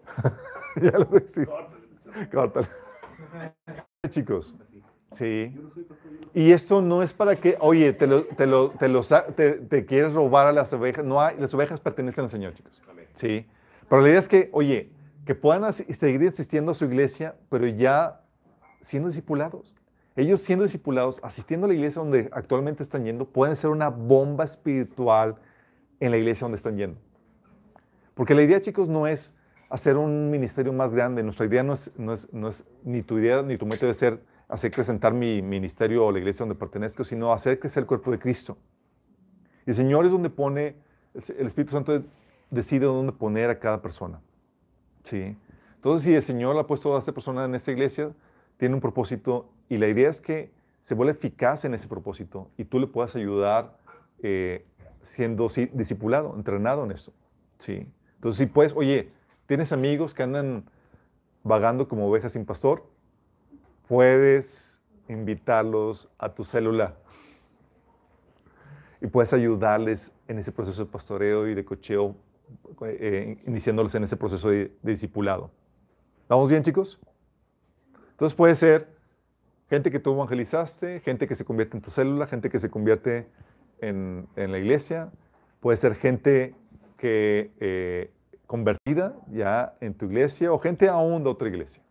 ya 0.76 0.98
lo 0.98 1.06
decimos. 1.06 1.64
Córtale. 2.30 2.68
Chicos. 4.10 4.54
Sí. 5.12 5.54
Y 6.34 6.52
esto 6.52 6.80
no 6.82 7.02
es 7.02 7.12
para 7.12 7.36
que, 7.36 7.56
oye, 7.60 7.92
te, 7.92 8.06
lo, 8.06 8.24
te, 8.24 8.46
lo, 8.46 8.70
te, 8.70 9.84
quieres 9.86 10.14
robar 10.14 10.46
a 10.46 10.52
las 10.52 10.72
ovejas. 10.72 11.04
No 11.04 11.20
hay, 11.20 11.36
las 11.38 11.52
ovejas 11.54 11.80
pertenecen 11.80 12.24
al 12.24 12.30
Señor, 12.30 12.54
chicos. 12.54 12.80
Sí. 13.14 13.46
Pero 13.88 14.02
la 14.02 14.08
idea 14.08 14.20
es 14.20 14.28
que, 14.28 14.48
oye, 14.52 14.90
que 15.26 15.34
puedan 15.34 15.64
as- 15.64 15.84
seguir 15.90 16.26
asistiendo 16.26 16.72
a 16.72 16.74
su 16.74 16.86
iglesia, 16.86 17.36
pero 17.48 17.66
ya 17.66 18.22
siendo 18.80 19.08
discipulados. 19.08 19.74
Ellos 20.16 20.40
siendo 20.40 20.64
discipulados, 20.64 21.20
asistiendo 21.22 21.66
a 21.66 21.68
la 21.68 21.74
iglesia 21.74 22.00
donde 22.02 22.28
actualmente 22.32 22.82
están 22.82 23.04
yendo, 23.04 23.24
pueden 23.26 23.56
ser 23.56 23.70
una 23.70 23.88
bomba 23.88 24.44
espiritual 24.44 25.36
en 26.00 26.10
la 26.10 26.16
iglesia 26.16 26.44
donde 26.44 26.56
están 26.56 26.76
yendo. 26.76 26.98
Porque 28.14 28.34
la 28.34 28.42
idea, 28.42 28.60
chicos, 28.60 28.88
no 28.88 29.06
es 29.06 29.34
hacer 29.70 29.96
un 29.96 30.30
ministerio 30.30 30.72
más 30.72 30.92
grande. 30.92 31.22
Nuestra 31.22 31.46
idea 31.46 31.62
no 31.62 31.72
es, 31.72 31.90
no 31.96 32.12
es, 32.12 32.30
no 32.32 32.48
es 32.48 32.66
ni 32.84 33.02
tu 33.02 33.18
idea 33.18 33.42
ni 33.42 33.56
tu 33.56 33.64
meta 33.64 33.86
debe 33.86 33.94
ser 33.94 34.20
hacer 34.48 34.70
crecentar 34.70 35.14
mi 35.14 35.42
ministerio 35.42 36.06
o 36.06 36.12
la 36.12 36.18
iglesia 36.18 36.44
donde 36.44 36.58
pertenezco, 36.58 37.04
sino 37.04 37.32
hacer 37.32 37.58
crecer 37.58 37.82
el 37.82 37.86
cuerpo 37.86 38.10
de 38.10 38.18
Cristo. 38.18 38.58
Y 39.66 39.70
el 39.70 39.76
Señor 39.76 40.04
es 40.06 40.12
donde 40.12 40.30
pone, 40.30 40.76
el 41.14 41.46
Espíritu 41.46 41.72
Santo 41.72 42.02
decide 42.50 42.86
dónde 42.86 43.12
poner 43.12 43.50
a 43.50 43.58
cada 43.58 43.80
persona. 43.80 44.20
¿Sí? 45.04 45.36
Entonces, 45.76 46.04
si 46.04 46.14
el 46.14 46.22
Señor 46.22 46.56
ha 46.58 46.66
puesto 46.66 46.94
a 46.94 46.98
esa 46.98 47.12
persona 47.12 47.44
en 47.44 47.54
esta 47.54 47.72
iglesia, 47.72 48.12
tiene 48.56 48.74
un 48.74 48.80
propósito 48.80 49.50
y 49.68 49.78
la 49.78 49.88
idea 49.88 50.10
es 50.10 50.20
que 50.20 50.52
se 50.82 50.94
vuelva 50.94 51.12
eficaz 51.12 51.64
en 51.64 51.74
ese 51.74 51.88
propósito 51.88 52.50
y 52.56 52.64
tú 52.64 52.78
le 52.78 52.86
puedas 52.86 53.16
ayudar 53.16 53.78
eh, 54.22 54.64
siendo 55.00 55.48
sí, 55.48 55.70
discipulado, 55.72 56.34
entrenado 56.36 56.84
en 56.84 56.92
esto. 56.92 57.12
¿Sí? 57.58 57.86
Entonces, 58.16 58.38
si 58.38 58.46
puedes, 58.46 58.74
oye, 58.74 59.10
tienes 59.46 59.72
amigos 59.72 60.14
que 60.14 60.22
andan 60.22 60.64
vagando 61.42 61.88
como 61.88 62.08
ovejas 62.08 62.32
sin 62.32 62.44
pastor, 62.44 62.84
puedes 63.92 64.82
invitarlos 65.06 66.08
a 66.16 66.30
tu 66.30 66.44
célula 66.44 66.94
y 69.02 69.06
puedes 69.06 69.34
ayudarles 69.34 70.10
en 70.28 70.38
ese 70.38 70.50
proceso 70.50 70.86
de 70.86 70.90
pastoreo 70.90 71.46
y 71.46 71.54
de 71.54 71.62
cocheo, 71.62 72.16
eh, 72.86 73.36
iniciándolos 73.46 73.94
en 73.94 74.04
ese 74.04 74.16
proceso 74.16 74.48
de, 74.48 74.72
discipulado. 74.82 75.50
¿Vamos 76.26 76.48
bien, 76.48 76.62
chicos? 76.62 76.98
Entonces 78.12 78.34
puede 78.34 78.56
ser 78.56 78.88
gente 79.68 79.90
que 79.90 79.98
tú 79.98 80.14
evangelizaste, 80.14 81.00
gente 81.00 81.28
que 81.28 81.34
se 81.34 81.44
convierte 81.44 81.76
en 81.76 81.82
tu 81.82 81.90
célula, 81.90 82.26
gente 82.26 82.48
que 82.48 82.60
se 82.60 82.70
convierte 82.70 83.26
en, 83.82 84.26
en 84.36 84.52
la 84.52 84.58
iglesia, 84.58 85.10
puede 85.60 85.76
ser 85.76 85.96
gente 85.96 86.54
que 86.96 87.50
eh, 87.60 88.10
convertida 88.46 89.14
ya 89.30 89.76
en 89.82 89.92
tu 89.92 90.06
iglesia 90.06 90.50
o 90.50 90.58
gente 90.58 90.88
aún 90.88 91.24
de 91.24 91.28
otra 91.28 91.48
iglesia. 91.48 91.82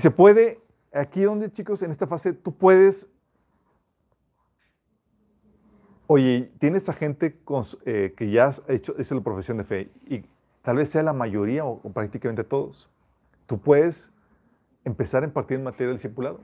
Y 0.00 0.02
se 0.02 0.10
puede, 0.10 0.62
aquí 0.94 1.24
donde 1.24 1.52
chicos, 1.52 1.82
en 1.82 1.90
esta 1.90 2.06
fase, 2.06 2.32
tú 2.32 2.56
puedes, 2.56 3.06
oye, 6.06 6.50
tienes 6.58 6.88
a 6.88 6.94
gente 6.94 7.38
con- 7.44 7.66
eh, 7.84 8.14
que 8.16 8.30
ya 8.30 8.46
has 8.46 8.62
hecho, 8.66 8.96
es 8.96 9.10
la 9.10 9.20
profesión 9.20 9.58
de 9.58 9.64
fe 9.64 9.90
y 10.06 10.24
tal 10.62 10.76
vez 10.76 10.88
sea 10.88 11.02
la 11.02 11.12
mayoría 11.12 11.66
o, 11.66 11.82
o 11.82 11.92
prácticamente 11.92 12.44
todos. 12.44 12.88
Tú 13.44 13.60
puedes 13.60 14.10
empezar 14.86 15.22
a 15.22 15.26
impartir 15.26 15.58
el 15.58 15.64
material 15.64 15.96
discipulado. 15.96 16.40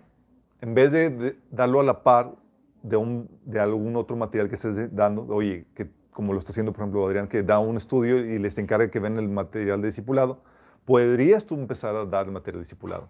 En 0.60 0.74
vez 0.74 0.92
de, 0.92 1.08
de 1.08 1.38
darlo 1.50 1.80
a 1.80 1.82
la 1.82 2.02
par 2.02 2.36
de, 2.82 2.98
un, 2.98 3.26
de 3.46 3.58
algún 3.58 3.96
otro 3.96 4.16
material 4.16 4.50
que 4.50 4.56
estés 4.56 4.94
dando, 4.94 5.26
oye, 5.28 5.64
que 5.74 5.88
como 6.10 6.34
lo 6.34 6.40
está 6.40 6.50
haciendo, 6.50 6.74
por 6.74 6.82
ejemplo, 6.82 7.06
Adrián, 7.06 7.26
que 7.26 7.42
da 7.42 7.58
un 7.58 7.78
estudio 7.78 8.18
y 8.18 8.38
les 8.38 8.58
encarga 8.58 8.90
que 8.90 9.00
ven 9.00 9.16
el 9.18 9.30
material 9.30 9.80
de 9.80 9.86
discipulado, 9.86 10.42
podrías 10.84 11.46
tú 11.46 11.54
empezar 11.54 11.96
a 11.96 12.04
dar 12.04 12.26
el 12.26 12.32
material 12.32 12.62
discipulado. 12.62 13.08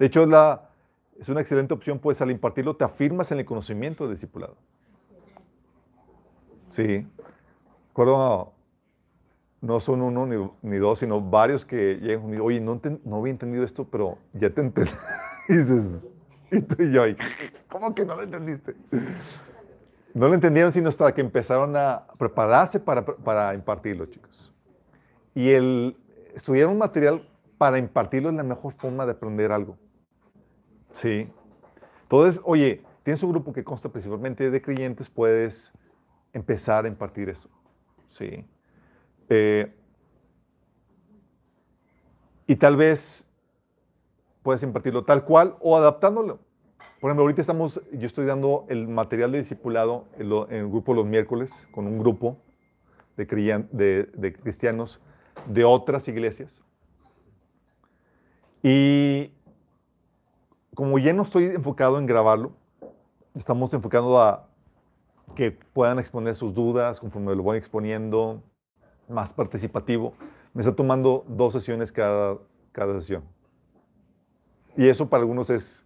De 0.00 0.06
hecho, 0.06 0.22
es, 1.18 1.28
una 1.28 1.42
excelente 1.42 1.74
opción, 1.74 1.98
pues 1.98 2.22
al 2.22 2.30
impartirlo 2.30 2.74
te 2.74 2.84
afirmas 2.84 3.30
en 3.32 3.40
el 3.40 3.44
conocimiento 3.44 4.04
del 4.04 4.14
discipulado. 4.14 4.56
Sí. 6.70 7.06
Recuerdo, 7.88 8.54
no 9.60 9.78
son 9.78 10.00
uno 10.00 10.56
ni, 10.62 10.78
dos, 10.78 11.00
sino 11.00 11.20
varios 11.20 11.66
que 11.66 11.96
llegan 12.00 12.22
conmigo, 12.22 12.46
oye, 12.46 12.60
no, 12.60 12.80
no 13.04 13.16
había 13.16 13.30
entendido 13.30 13.62
esto, 13.62 13.86
pero 13.90 14.16
ya 14.32 14.48
te 14.50 14.62
entendí. 14.62 14.90
Y 16.52 16.62
tú 16.62 16.82
y 16.82 16.90
yo, 16.90 17.02
¿cómo 17.68 17.94
que 17.94 18.04
no 18.04 18.16
lo 18.16 18.24
entendiste? 18.24 18.74
No 20.12 20.26
lo 20.26 20.34
entendieron 20.34 20.72
sino 20.72 20.88
hasta 20.88 21.14
que 21.14 21.20
empezaron 21.20 21.76
a 21.76 22.08
prepararse 22.18 22.80
para, 22.80 23.04
para 23.04 23.54
impartirlo, 23.54 24.06
chicos. 24.06 24.52
Y 25.32 25.50
el 25.50 25.96
estudiar 26.34 26.66
un 26.66 26.78
material 26.78 27.22
para 27.56 27.78
impartirlo 27.78 28.30
es 28.30 28.34
la 28.34 28.42
mejor 28.42 28.72
forma 28.72 29.06
de 29.06 29.12
aprender 29.12 29.52
algo. 29.52 29.76
Sí. 30.94 31.28
Entonces, 32.02 32.42
oye, 32.44 32.82
tienes 33.02 33.22
un 33.22 33.30
grupo 33.30 33.52
que 33.52 33.64
consta 33.64 33.88
principalmente 33.88 34.50
de 34.50 34.62
creyentes, 34.62 35.08
puedes 35.08 35.72
empezar 36.32 36.84
a 36.84 36.88
impartir 36.88 37.28
eso. 37.28 37.48
Sí. 38.08 38.44
Eh, 39.28 39.72
y 42.46 42.56
tal 42.56 42.76
vez 42.76 43.26
puedes 44.42 44.62
impartirlo 44.62 45.04
tal 45.04 45.24
cual 45.24 45.56
o 45.60 45.76
adaptándolo. 45.76 46.40
Por 47.00 47.08
ejemplo, 47.08 47.22
ahorita 47.22 47.40
estamos, 47.40 47.80
yo 47.92 48.06
estoy 48.06 48.26
dando 48.26 48.66
el 48.68 48.88
material 48.88 49.32
de 49.32 49.38
discipulado 49.38 50.08
en, 50.18 50.56
el 50.56 50.68
grupo 50.68 50.92
los 50.92 51.06
miércoles 51.06 51.66
con 51.70 51.86
un 51.86 51.98
grupo 51.98 52.36
de, 53.16 54.08
de 54.12 54.32
cristianos 54.34 55.00
de 55.46 55.64
otras 55.64 56.08
iglesias. 56.08 56.62
Y 58.62 59.32
como 60.74 60.98
ya 60.98 61.12
no 61.12 61.22
estoy 61.22 61.46
enfocado 61.46 61.98
en 61.98 62.06
grabarlo, 62.06 62.52
estamos 63.34 63.72
enfocando 63.74 64.20
a 64.20 64.48
que 65.34 65.52
puedan 65.52 65.98
exponer 65.98 66.34
sus 66.34 66.54
dudas 66.54 67.00
conforme 67.00 67.34
lo 67.34 67.42
voy 67.42 67.58
exponiendo, 67.58 68.42
más 69.08 69.32
participativo. 69.32 70.14
Me 70.54 70.62
está 70.62 70.74
tomando 70.74 71.24
dos 71.28 71.52
sesiones 71.52 71.92
cada, 71.92 72.38
cada 72.72 72.94
sesión. 73.00 73.22
Y 74.76 74.88
eso 74.88 75.08
para 75.08 75.22
algunos 75.22 75.50
es 75.50 75.84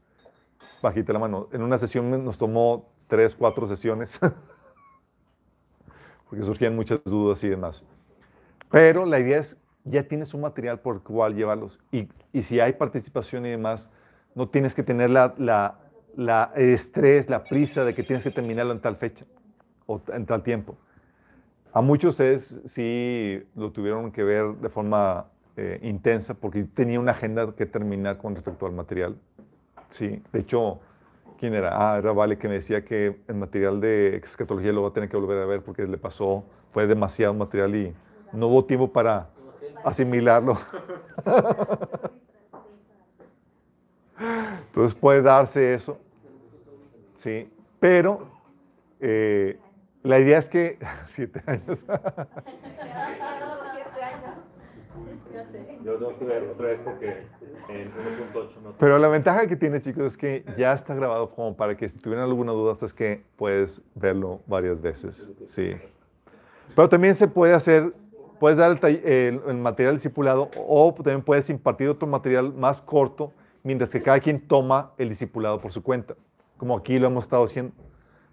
bajita 0.82 1.12
la 1.12 1.18
mano. 1.18 1.48
En 1.52 1.62
una 1.62 1.78
sesión 1.78 2.24
nos 2.24 2.38
tomó 2.38 2.88
tres, 3.06 3.34
cuatro 3.34 3.66
sesiones, 3.66 4.18
porque 6.28 6.44
surgían 6.44 6.76
muchas 6.76 7.02
dudas 7.04 7.42
y 7.44 7.48
demás. 7.48 7.82
Pero 8.70 9.06
la 9.06 9.20
idea 9.20 9.38
es, 9.38 9.58
ya 9.84 10.06
tienes 10.06 10.34
un 10.34 10.42
material 10.42 10.80
por 10.80 10.96
el 10.96 11.02
cual 11.02 11.34
llevarlos. 11.34 11.78
Y, 11.92 12.08
y 12.32 12.42
si 12.42 12.60
hay 12.60 12.74
participación 12.74 13.46
y 13.46 13.50
demás, 13.50 13.90
no 14.34 14.48
tienes 14.48 14.74
que 14.74 14.82
tener 14.82 15.10
la, 15.10 15.34
la, 15.38 15.78
la 16.16 16.52
estrés, 16.56 17.28
la 17.28 17.44
prisa 17.44 17.84
de 17.84 17.94
que 17.94 18.02
tienes 18.02 18.24
que 18.24 18.30
terminarlo 18.30 18.72
en 18.72 18.80
tal 18.80 18.96
fecha 18.96 19.24
o 19.86 20.00
en 20.12 20.26
tal 20.26 20.42
tiempo. 20.42 20.76
A 21.72 21.80
muchos 21.80 22.10
ustedes 22.10 22.60
sí 22.64 23.42
lo 23.56 23.72
tuvieron 23.72 24.12
que 24.12 24.22
ver 24.22 24.54
de 24.54 24.68
forma 24.68 25.26
eh, 25.56 25.80
intensa 25.82 26.34
porque 26.34 26.64
tenía 26.64 27.00
una 27.00 27.12
agenda 27.12 27.52
que 27.56 27.66
terminar 27.66 28.18
con 28.18 28.34
respecto 28.34 28.66
al 28.66 28.72
material. 28.72 29.16
Sí, 29.88 30.22
de 30.32 30.40
hecho, 30.40 30.80
¿quién 31.38 31.54
era? 31.54 31.70
Ah, 31.74 31.98
era 31.98 32.12
Vale 32.12 32.38
que 32.38 32.48
me 32.48 32.54
decía 32.54 32.84
que 32.84 33.20
el 33.28 33.34
material 33.34 33.80
de 33.80 34.16
escatología 34.16 34.72
lo 34.72 34.82
va 34.82 34.88
a 34.88 34.92
tener 34.92 35.08
que 35.08 35.16
volver 35.16 35.42
a 35.42 35.46
ver 35.46 35.62
porque 35.62 35.86
le 35.86 35.98
pasó, 35.98 36.44
fue 36.72 36.86
demasiado 36.86 37.34
material 37.34 37.74
y 37.74 37.94
no 38.32 38.48
hubo 38.48 38.64
tiempo 38.64 38.92
para 38.92 39.28
asimilarlo. 39.84 40.58
Entonces 44.74 44.98
puede 44.98 45.22
darse 45.22 45.72
eso, 45.74 45.98
sí, 47.14 47.48
pero 47.78 48.26
eh, 48.98 49.56
la 50.02 50.18
idea 50.18 50.38
es 50.38 50.48
que, 50.48 50.78
siete 51.08 51.40
años, 51.46 51.78
Yo 55.84 55.94
tengo 55.96 56.18
que 56.18 56.24
ver 56.24 56.42
otra 56.44 56.66
vez 56.66 56.80
porque 56.82 57.26
en 57.68 57.92
1.8 57.92 58.60
no 58.64 58.72
pero 58.78 58.98
la 58.98 59.06
ventaja 59.06 59.46
que 59.46 59.54
tiene 59.54 59.80
chicos 59.80 60.06
es 60.06 60.16
que 60.16 60.44
ya 60.58 60.72
está 60.72 60.92
grabado 60.94 61.30
como 61.30 61.54
para 61.56 61.76
que 61.76 61.88
si 61.88 61.96
tuvieran 61.98 62.24
alguna 62.24 62.50
duda 62.50 62.74
es 62.82 62.92
que 62.92 63.22
puedes 63.36 63.80
verlo 63.94 64.40
varias 64.48 64.80
veces, 64.82 65.30
sí. 65.46 65.74
Pero 66.74 66.88
también 66.88 67.14
se 67.14 67.28
puede 67.28 67.54
hacer, 67.54 67.92
puedes 68.40 68.58
dar 68.58 68.72
el, 68.72 68.96
el- 69.06 69.40
el 69.46 69.56
material 69.56 69.94
discipulado 69.94 70.50
o 70.56 70.92
también 70.94 71.22
puedes 71.22 71.48
impartir 71.48 71.88
otro 71.88 72.08
material 72.08 72.52
más 72.52 72.80
corto 72.82 73.32
mientras 73.64 73.90
que 73.90 74.00
cada 74.00 74.20
quien 74.20 74.46
toma 74.46 74.92
el 74.96 75.08
discipulado 75.08 75.60
por 75.60 75.72
su 75.72 75.82
cuenta, 75.82 76.14
como 76.56 76.76
aquí 76.76 77.00
lo 77.00 77.08
hemos 77.08 77.24
estado 77.24 77.44
haciendo. 77.44 77.74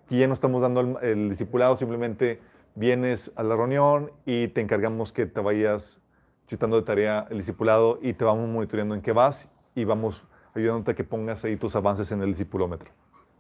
Aquí 0.05 0.19
ya 0.19 0.27
no 0.27 0.35
estamos 0.35 0.61
dando 0.61 0.81
el, 0.81 0.97
el 1.01 1.29
discipulado, 1.29 1.75
simplemente 1.77 2.39
vienes 2.75 3.31
a 3.35 3.43
la 3.43 3.55
reunión 3.55 4.11
y 4.25 4.49
te 4.49 4.61
encargamos 4.61 5.11
que 5.11 5.25
te 5.25 5.41
vayas 5.41 5.99
chutando 6.47 6.75
de 6.75 6.83
tarea 6.83 7.27
el 7.29 7.37
discipulado 7.37 7.97
y 8.01 8.13
te 8.13 8.25
vamos 8.25 8.47
monitoreando 8.49 8.93
en 8.93 9.01
qué 9.01 9.13
vas 9.13 9.49
y 9.73 9.85
vamos 9.85 10.23
ayudándote 10.53 10.91
a 10.91 10.95
que 10.95 11.03
pongas 11.03 11.43
ahí 11.45 11.55
tus 11.55 11.75
avances 11.75 12.11
en 12.11 12.21
el 12.21 12.31
discipulómetro. 12.31 12.91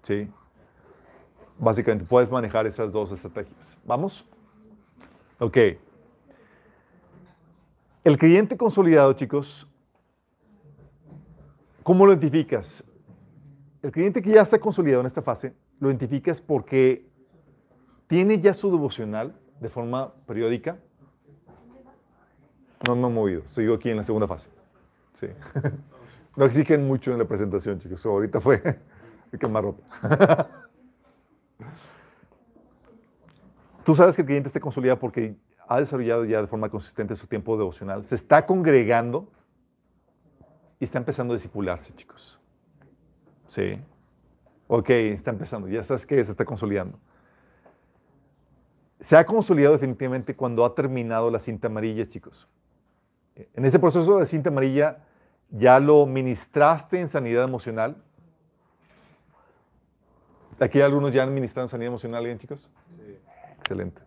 ¿Sí? 0.01 0.29
Básicamente 1.59 2.05
puedes 2.05 2.31
manejar 2.31 2.65
esas 2.67 2.91
dos 2.91 3.11
estrategias. 3.11 3.77
¿Vamos? 3.85 4.25
Ok. 5.39 5.57
El 8.03 8.17
creyente 8.17 8.57
consolidado, 8.57 9.13
chicos, 9.13 9.67
¿cómo 11.83 12.05
lo 12.05 12.13
identificas? 12.13 12.83
El 13.81 13.91
creyente 13.91 14.21
que 14.21 14.31
ya 14.31 14.41
está 14.41 14.59
consolidado 14.59 15.01
en 15.01 15.07
esta 15.07 15.21
fase, 15.21 15.53
lo 15.79 15.89
identificas 15.89 16.41
porque 16.41 17.07
tiene 18.07 18.39
ya 18.39 18.53
su 18.53 18.69
devocional 18.69 19.33
de 19.59 19.69
forma 19.69 20.13
periódica, 20.25 20.77
No 22.87 22.93
he 22.93 23.09
movido. 23.11 23.43
Sigo 23.53 23.75
aquí 23.75 23.89
en 23.89 23.97
la 23.97 24.03
segunda 24.03 24.27
fase. 24.27 24.49
Sí. 25.13 25.27
No 26.35 26.45
exigen 26.45 26.87
mucho 26.87 27.11
en 27.11 27.19
la 27.19 27.25
presentación, 27.25 27.77
chicos. 27.79 28.05
Ahorita 28.05 28.39
fue 28.39 28.61
más 29.49 29.63
ropa. 29.63 30.47
Tú 33.83 33.95
sabes 33.95 34.15
que 34.15 34.21
el 34.21 34.27
cliente 34.27 34.47
está 34.47 34.61
consolidado 34.61 34.97
porque 34.97 35.35
ha 35.67 35.79
desarrollado 35.79 36.23
ya 36.23 36.39
de 36.41 36.47
forma 36.47 36.69
consistente 36.69 37.15
su 37.15 37.27
tiempo 37.27 37.57
devocional. 37.57 38.05
Se 38.05 38.15
está 38.15 38.45
congregando 38.45 39.29
y 40.81 40.83
está 40.83 40.97
empezando 40.97 41.35
a 41.35 41.37
disipularse, 41.37 41.93
chicos. 41.93 42.39
Sí. 43.47 43.79
Ok, 44.67 44.89
está 44.89 45.29
empezando. 45.29 45.67
Ya 45.67 45.83
sabes 45.83 46.07
que 46.07 46.25
se 46.25 46.31
está 46.31 46.43
consolidando. 46.43 46.97
Se 48.99 49.15
ha 49.15 49.23
consolidado 49.23 49.73
definitivamente 49.73 50.35
cuando 50.35 50.65
ha 50.65 50.73
terminado 50.73 51.29
la 51.29 51.39
cinta 51.39 51.67
amarilla, 51.67 52.09
chicos. 52.09 52.47
En 53.53 53.63
ese 53.63 53.77
proceso 53.77 54.17
de 54.17 54.25
cinta 54.25 54.49
amarilla, 54.49 55.05
¿ya 55.51 55.79
lo 55.79 56.07
ministraste 56.07 56.99
en 56.99 57.07
sanidad 57.07 57.43
emocional? 57.43 57.97
¿Aquí 60.59 60.81
algunos 60.81 61.13
ya 61.13 61.21
han 61.21 61.33
ministrado 61.33 61.65
en 61.65 61.69
sanidad 61.69 61.89
emocional, 61.89 62.25
¿bien, 62.25 62.39
chicos? 62.39 62.67
Sí. 62.97 63.17
Excelente. 63.59 64.01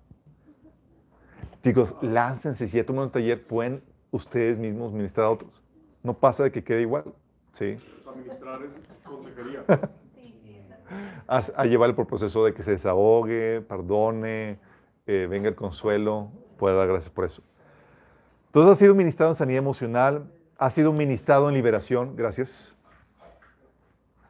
Chicos, 1.63 1.95
láncense. 2.03 2.67
Si 2.67 2.77
ya 2.77 2.85
toman 2.85 3.05
un 3.05 3.11
taller, 3.13 3.47
pueden 3.47 3.81
ustedes 4.11 4.59
mismos 4.59 4.93
ministrar 4.93 5.27
a 5.27 5.31
otros. 5.31 5.64
No 6.05 6.15
pasa 6.15 6.45
de 6.45 6.53
que 6.53 6.63
quede 6.63 6.83
igual. 6.83 7.05
Sí. 7.55 7.77
Administrar 8.07 8.61
es 8.63 8.71
consejería. 9.03 9.65
a, 11.27 11.43
a 11.57 11.65
llevarle 11.65 11.95
por 11.95 12.07
proceso 12.07 12.45
de 12.45 12.55
que 12.55 12.63
se 12.63 12.71
desahogue, 12.73 13.63
perdone, 13.63 14.61
eh, 15.07 15.27
venga 15.29 15.49
el 15.49 15.55
consuelo, 15.55 16.31
pueda 16.57 16.77
dar 16.77 16.89
gracias 16.89 17.13
por 17.13 17.25
eso. 17.25 17.43
Entonces 18.47 18.73
ha 18.73 18.75
sido 18.79 18.95
ministrado 18.95 19.33
en 19.33 19.37
sanidad 19.37 19.59
emocional, 19.59 20.31
ha 20.59 20.71
sido 20.71 20.93
ministrado 20.93 21.49
en 21.49 21.55
liberación, 21.55 22.17
gracias. 22.17 22.77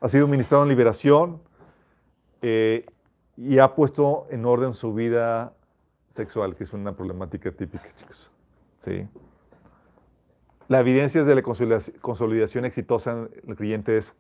Ha 0.01 0.09
sido 0.09 0.27
ministrado 0.27 0.65
en 0.65 0.69
liberación 0.69 1.41
eh, 2.43 2.87
y 3.37 3.59
ha 3.59 3.75
puesto 3.75 4.27
en 4.31 4.45
orden 4.45 4.73
su 4.75 4.95
vida 4.95 5.55
sexual, 6.11 6.55
que 6.55 6.65
es 6.65 6.73
una 6.73 6.95
problemática 6.95 7.51
típica, 7.53 7.87
chicos. 7.97 8.31
¿Sí? 8.79 9.07
La 10.67 10.81
evidencia 10.81 11.23
de 11.25 11.35
la 11.35 11.43
consolidación 11.43 12.65
exitosa 12.65 13.13
en 13.13 13.51
el 13.51 13.57
cliente 13.57 13.99
es, 13.99 14.15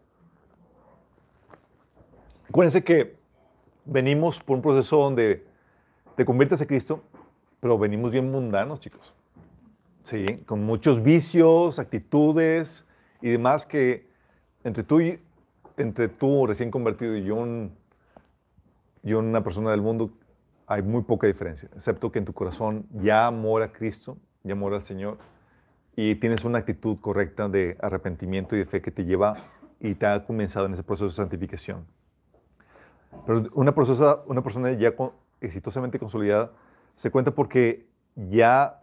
acuérdense 2.49 2.85
que 2.85 3.17
venimos 3.87 4.41
por 4.41 4.57
un 4.57 4.63
proceso 4.63 4.99
donde 4.99 5.47
te 6.17 6.25
conviertes 6.27 6.61
a 6.61 6.67
Cristo, 6.67 7.03
pero 7.61 7.79
venimos 7.79 8.13
bien 8.13 8.31
mundanos, 8.31 8.81
chicos. 8.81 9.15
Sí, 10.05 10.43
con 10.45 10.63
muchos 10.63 11.03
vicios, 11.03 11.79
actitudes 11.79 12.85
y 13.23 13.31
demás 13.31 13.65
que 13.65 14.07
entre 14.65 14.83
tú, 14.83 15.01
y, 15.01 15.19
entre 15.79 16.09
tú 16.09 16.47
recién 16.47 16.71
convertido 16.71 17.17
y 17.17 17.25
yo, 17.25 17.43
y 19.03 19.13
una 19.15 19.43
persona 19.43 19.71
del 19.71 19.81
mundo 19.81 20.11
hay 20.67 20.83
muy 20.83 21.03
poca 21.03 21.27
diferencia, 21.27 21.71
excepto 21.75 22.13
que 22.13 22.19
en 22.19 22.27
tu 22.27 22.35
corazón 22.35 22.87
ya 22.93 23.31
mora 23.31 23.73
Cristo, 23.73 24.19
ya 24.43 24.55
mora 24.55 24.77
el 24.77 24.83
Señor 24.83 25.17
y 25.97 26.17
tienes 26.17 26.45
una 26.45 26.59
actitud 26.59 26.99
correcta 27.01 27.49
de 27.49 27.77
arrepentimiento 27.81 28.57
y 28.57 28.61
de 28.61 28.65
fe 28.65 28.83
que 28.83 28.91
te 28.91 29.05
lleva 29.05 29.37
y 29.81 29.95
te 29.95 30.07
ha 30.07 30.25
comenzado 30.25 30.67
en 30.67 30.75
ese 30.75 30.83
proceso 30.83 31.07
de 31.07 31.13
santificación. 31.13 31.87
Pero 33.27 33.45
una, 33.55 33.75
una 34.27 34.43
persona 34.43 34.73
ya 34.73 34.95
exitosamente 35.41 35.99
consolidada 35.99 36.51
se 36.97 37.11
cuenta 37.11 37.31
porque 37.33 37.87
ya 38.17 38.81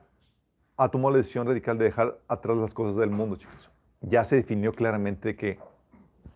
ha 0.77 0.89
tomado 0.89 1.11
la 1.11 1.17
decisión 1.17 1.47
radical 1.47 1.77
de 1.77 1.85
dejar 1.85 2.19
atrás 2.27 2.57
las 2.57 2.73
cosas 2.73 2.95
del 2.97 3.09
mundo, 3.09 3.35
chicos. 3.35 3.69
Ya 4.01 4.23
se 4.23 4.37
definió 4.37 4.71
claramente 4.73 5.35
que 5.35 5.59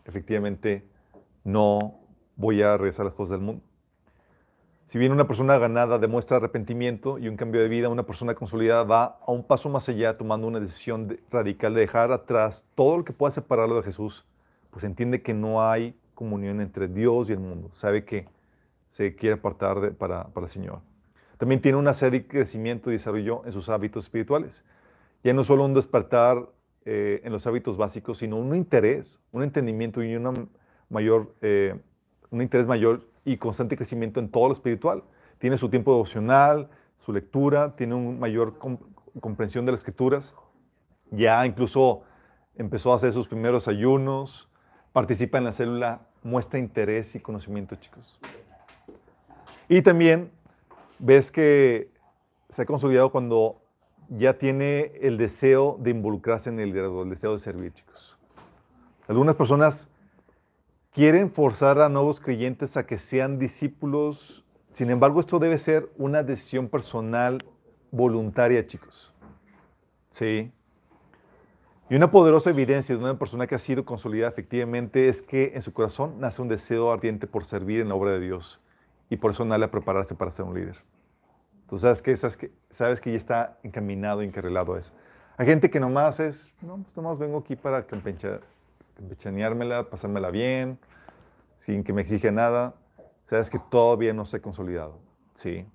efectivamente 0.06 0.88
no 1.44 2.00
voy 2.36 2.62
a 2.62 2.78
regresar 2.78 3.04
a 3.04 3.10
las 3.10 3.16
cosas 3.16 3.32
del 3.32 3.42
mundo. 3.42 3.64
Si 4.86 5.00
bien 5.00 5.12
una 5.12 5.28
persona 5.28 5.58
ganada 5.58 5.98
demuestra 5.98 6.38
arrepentimiento 6.38 7.18
y 7.18 7.28
un 7.28 7.38
cambio 7.38 7.60
de 7.60 7.68
vida, 7.68 7.90
una 7.90 8.04
persona 8.04 8.36
consolidada 8.36 8.84
va 8.84 9.18
a 9.26 9.32
un 9.32 9.44
paso 9.44 9.68
más 9.68 9.90
allá 9.90 10.16
tomando 10.16 10.46
una 10.46 10.60
decisión 10.60 11.18
radical 11.32 11.74
de 11.74 11.82
dejar 11.82 12.12
atrás 12.12 12.64
todo 12.76 12.98
lo 12.98 13.04
que 13.04 13.12
pueda 13.12 13.32
separarlo 13.32 13.78
de 13.78 13.82
Jesús, 13.82 14.28
pues 14.70 14.84
entiende 14.84 15.24
que 15.24 15.34
no 15.34 15.68
hay 15.68 15.98
comunión 16.14 16.62
entre 16.62 16.88
Dios 16.88 17.30
y 17.30 17.34
el 17.34 17.40
mundo. 17.40 17.72
Sabe 17.74 18.06
que 18.06 18.28
se 18.92 19.16
quiere 19.16 19.36
apartar 19.36 19.94
para, 19.94 20.26
para 20.26 20.46
el 20.46 20.52
Señor. 20.52 20.82
También 21.38 21.62
tiene 21.62 21.80
una 21.80 21.96
serie 21.96 22.20
de 22.20 22.28
crecimiento 22.28 22.92
y 22.92 22.94
desarrollo 22.94 23.42
en 23.44 23.52
sus 23.52 23.70
hábitos 23.70 24.06
espirituales. 24.06 24.64
Ya 25.24 25.34
no 25.34 25.44
solo 25.44 25.66
un 25.66 25.74
despertar 25.74 26.48
eh, 26.86 27.22
en 27.24 27.32
los 27.32 27.48
hábitos 27.48 27.76
básicos, 27.76 28.20
sino 28.20 28.38
un 28.38 28.56
interés, 28.56 29.20
un 29.32 29.42
entendimiento 29.42 30.04
y 30.04 30.16
una 30.16 30.32
mayor, 30.90 31.34
eh, 31.42 31.76
un 32.30 32.44
interés 32.44 32.68
mayor 32.68 33.02
y 33.26 33.38
constante 33.38 33.76
crecimiento 33.76 34.20
en 34.20 34.30
todo 34.30 34.48
lo 34.48 34.54
espiritual. 34.54 35.04
Tiene 35.40 35.58
su 35.58 35.70
tiempo 35.70 35.92
devocional, 35.92 36.70
su 37.00 37.12
lectura, 37.12 37.76
tiene 37.76 37.96
una 37.96 38.20
mayor 38.20 38.58
comprensión 39.20 39.66
de 39.66 39.72
las 39.72 39.82
escrituras. 39.82 40.34
Ya 41.12 41.46
incluso 41.46 42.04
empezó 42.56 42.94
a 42.94 42.96
hacer 42.96 43.12
sus 43.12 43.28
primeros 43.28 43.68
ayunos, 43.68 44.48
participa 44.94 45.38
en 45.38 45.44
la 45.44 45.52
célula, 45.52 46.02
muestra 46.24 46.60
interés 46.60 47.16
y 47.16 47.20
conocimiento, 47.20 47.76
chicos. 47.76 48.20
Y 49.68 49.82
también 49.82 50.32
ves 51.00 51.32
que 51.32 51.90
se 52.50 52.62
ha 52.62 52.66
consolidado 52.66 53.12
cuando 53.12 53.62
ya 54.10 54.38
tiene 54.38 54.92
el 55.02 55.18
deseo 55.18 55.78
de 55.80 55.90
involucrarse 55.90 56.50
en 56.50 56.60
el 56.60 56.70
liderazgo, 56.70 57.04
el 57.04 57.10
deseo 57.10 57.34
de 57.34 57.40
servir, 57.40 57.74
chicos. 57.74 58.18
Algunas 59.08 59.36
personas 59.36 59.90
quieren 60.96 61.30
forzar 61.30 61.80
a 61.80 61.90
nuevos 61.90 62.22
creyentes 62.22 62.78
a 62.78 62.86
que 62.86 63.00
sean 63.00 63.38
discípulos. 63.38 64.46
Sin 64.72 64.90
embargo, 64.90 65.20
esto 65.20 65.40
debe 65.40 65.58
ser 65.58 65.90
una 65.98 66.24
decisión 66.24 66.70
personal 66.70 67.44
voluntaria, 67.92 68.66
chicos. 68.66 69.14
Sí. 70.12 70.54
Y 71.90 71.96
una 71.96 72.10
poderosa 72.10 72.50
evidencia 72.50 72.96
de 72.96 73.04
una 73.04 73.20
persona 73.20 73.46
que 73.46 73.56
ha 73.56 73.60
sido 73.60 73.84
consolidada 73.84 74.32
efectivamente 74.32 75.10
es 75.10 75.22
que 75.22 75.52
en 75.54 75.62
su 75.62 75.74
corazón 75.74 76.16
nace 76.20 76.42
un 76.42 76.48
deseo 76.48 76.92
ardiente 76.92 77.28
por 77.28 77.44
servir 77.44 77.82
en 77.82 77.90
la 77.90 77.96
obra 77.96 78.12
de 78.12 78.22
Dios 78.22 78.62
y 79.10 79.18
por 79.18 79.32
eso 79.32 79.44
nadie 79.44 79.66
a 79.66 79.72
prepararse 79.72 80.16
para 80.16 80.32
ser 80.32 80.46
un 80.46 80.56
líder. 80.56 80.78
Tú 81.70 81.78
sabes 81.78 82.02
que, 82.02 82.16
sabes 82.16 82.38
que, 82.38 82.52
sabes 82.72 83.02
que 83.02 83.12
ya 83.12 83.18
está 83.18 83.60
encaminado, 83.64 84.22
encarrilado 84.22 84.76
a 84.76 84.80
eso. 84.80 84.94
Hay 85.36 85.46
gente 85.46 85.70
que 85.70 85.80
nomás 85.82 86.22
es, 86.22 86.50
no, 86.62 86.78
pues 86.78 86.96
nomás 86.96 87.20
vengo 87.20 87.40
aquí 87.40 87.58
para 87.58 87.86
campechear 87.86 88.42
campechaneármela, 88.96 89.90
pasármela 89.90 90.32
bien, 90.32 90.80
sin 91.60 91.84
que 91.84 91.94
me 91.94 92.02
exige 92.02 92.32
nada. 92.32 92.76
Sabes 93.30 93.50
que 93.50 93.60
todavía 93.60 94.14
no 94.14 94.26
se 94.26 94.38
ha 94.38 94.42
consolidado. 94.42 95.00
¿sí? 95.36 95.66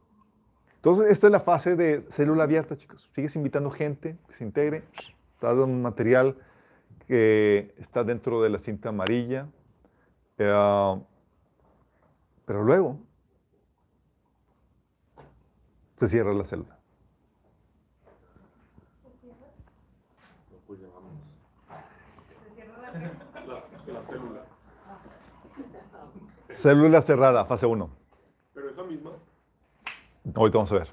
Entonces, 0.77 1.11
esta 1.11 1.27
es 1.27 1.33
la 1.33 1.41
fase 1.41 1.77
de 1.77 2.01
célula 2.11 2.45
abierta, 2.45 2.77
chicos. 2.77 3.11
Sigues 3.15 3.37
invitando 3.37 3.71
gente 3.71 4.17
que 4.29 4.35
se 4.35 4.45
integre. 4.45 4.85
Estás 5.35 5.57
dando 5.57 5.65
un 5.65 5.83
material 5.83 6.37
que 7.07 7.75
está 7.79 8.05
dentro 8.05 8.43
de 8.43 8.51
la 8.51 8.59
cinta 8.59 8.89
amarilla. 8.89 9.49
Eh, 10.39 11.01
pero 12.47 12.65
luego 12.65 12.99
se 15.97 16.09
cierra 16.09 16.33
la 16.33 16.45
célula. 16.45 16.79
la 23.87 24.03
célula. 24.07 24.45
Célula 26.61 27.01
cerrada, 27.01 27.47
fase 27.47 27.65
1. 27.65 27.89
Pero 28.53 28.69
esa 28.69 28.83
misma. 28.83 29.13
Ahorita 30.35 30.59
vamos 30.59 30.73
a 30.73 30.75
ver. 30.75 30.89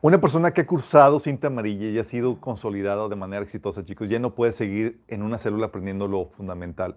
Una 0.00 0.20
persona 0.20 0.52
que 0.52 0.60
ha 0.60 0.66
cursado 0.68 1.18
cinta 1.18 1.48
amarilla 1.48 1.88
y 1.88 1.98
ha 1.98 2.04
sido 2.04 2.40
consolidada 2.40 3.08
de 3.08 3.16
manera 3.16 3.42
exitosa, 3.42 3.84
chicos, 3.84 4.08
ya 4.08 4.20
no 4.20 4.36
puede 4.36 4.52
seguir 4.52 5.02
en 5.08 5.22
una 5.22 5.36
célula 5.36 5.66
aprendiendo 5.66 6.06
lo 6.06 6.26
fundamental, 6.26 6.96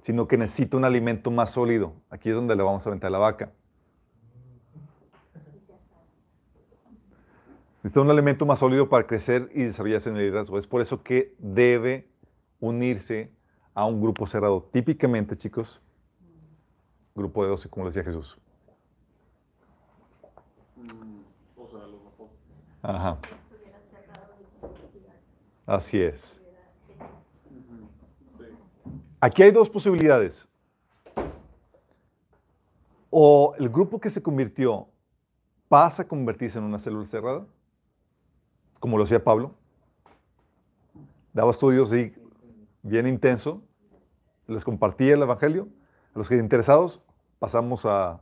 sino 0.00 0.28
que 0.28 0.38
necesita 0.38 0.76
un 0.76 0.84
alimento 0.84 1.32
más 1.32 1.50
sólido. 1.50 1.94
Aquí 2.08 2.28
es 2.28 2.36
donde 2.36 2.54
le 2.54 2.62
vamos 2.62 2.86
a 2.86 2.90
aventar 2.90 3.10
la 3.10 3.18
vaca. 3.18 3.50
Necesita 7.82 8.00
un 8.00 8.10
alimento 8.10 8.46
más 8.46 8.60
sólido 8.60 8.88
para 8.88 9.08
crecer 9.08 9.50
y 9.52 9.64
desarrollarse 9.64 10.08
en 10.08 10.18
el 10.18 10.22
liderazgo. 10.22 10.56
Es 10.56 10.68
por 10.68 10.82
eso 10.82 11.02
que 11.02 11.34
debe 11.40 12.12
unirse 12.60 13.35
a 13.76 13.84
un 13.84 14.00
grupo 14.00 14.26
cerrado. 14.26 14.66
Típicamente, 14.72 15.36
chicos, 15.36 15.82
grupo 17.14 17.44
de 17.44 17.50
12, 17.50 17.68
como 17.68 17.84
decía 17.84 18.02
Jesús. 18.02 18.38
Mm, 20.76 21.20
Ajá. 22.82 23.18
Así 25.66 26.00
es. 26.00 26.40
Aquí 29.20 29.42
hay 29.42 29.50
dos 29.50 29.68
posibilidades. 29.68 30.48
O 33.10 33.54
el 33.58 33.68
grupo 33.68 34.00
que 34.00 34.08
se 34.08 34.22
convirtió 34.22 34.88
pasa 35.68 36.04
a 36.04 36.08
convertirse 36.08 36.56
en 36.58 36.64
una 36.64 36.78
célula 36.78 37.06
cerrada, 37.06 37.46
como 38.80 38.96
lo 38.96 39.04
hacía 39.04 39.22
Pablo. 39.22 39.54
Daba 41.34 41.50
estudios 41.50 41.92
así, 41.92 42.14
bien 42.82 43.06
intenso, 43.06 43.65
les 44.46 44.64
compartía 44.64 45.14
el 45.14 45.22
Evangelio. 45.22 45.68
A 46.14 46.18
los 46.18 46.28
que 46.28 46.36
interesados, 46.36 47.02
pasamos 47.38 47.84
a, 47.84 48.20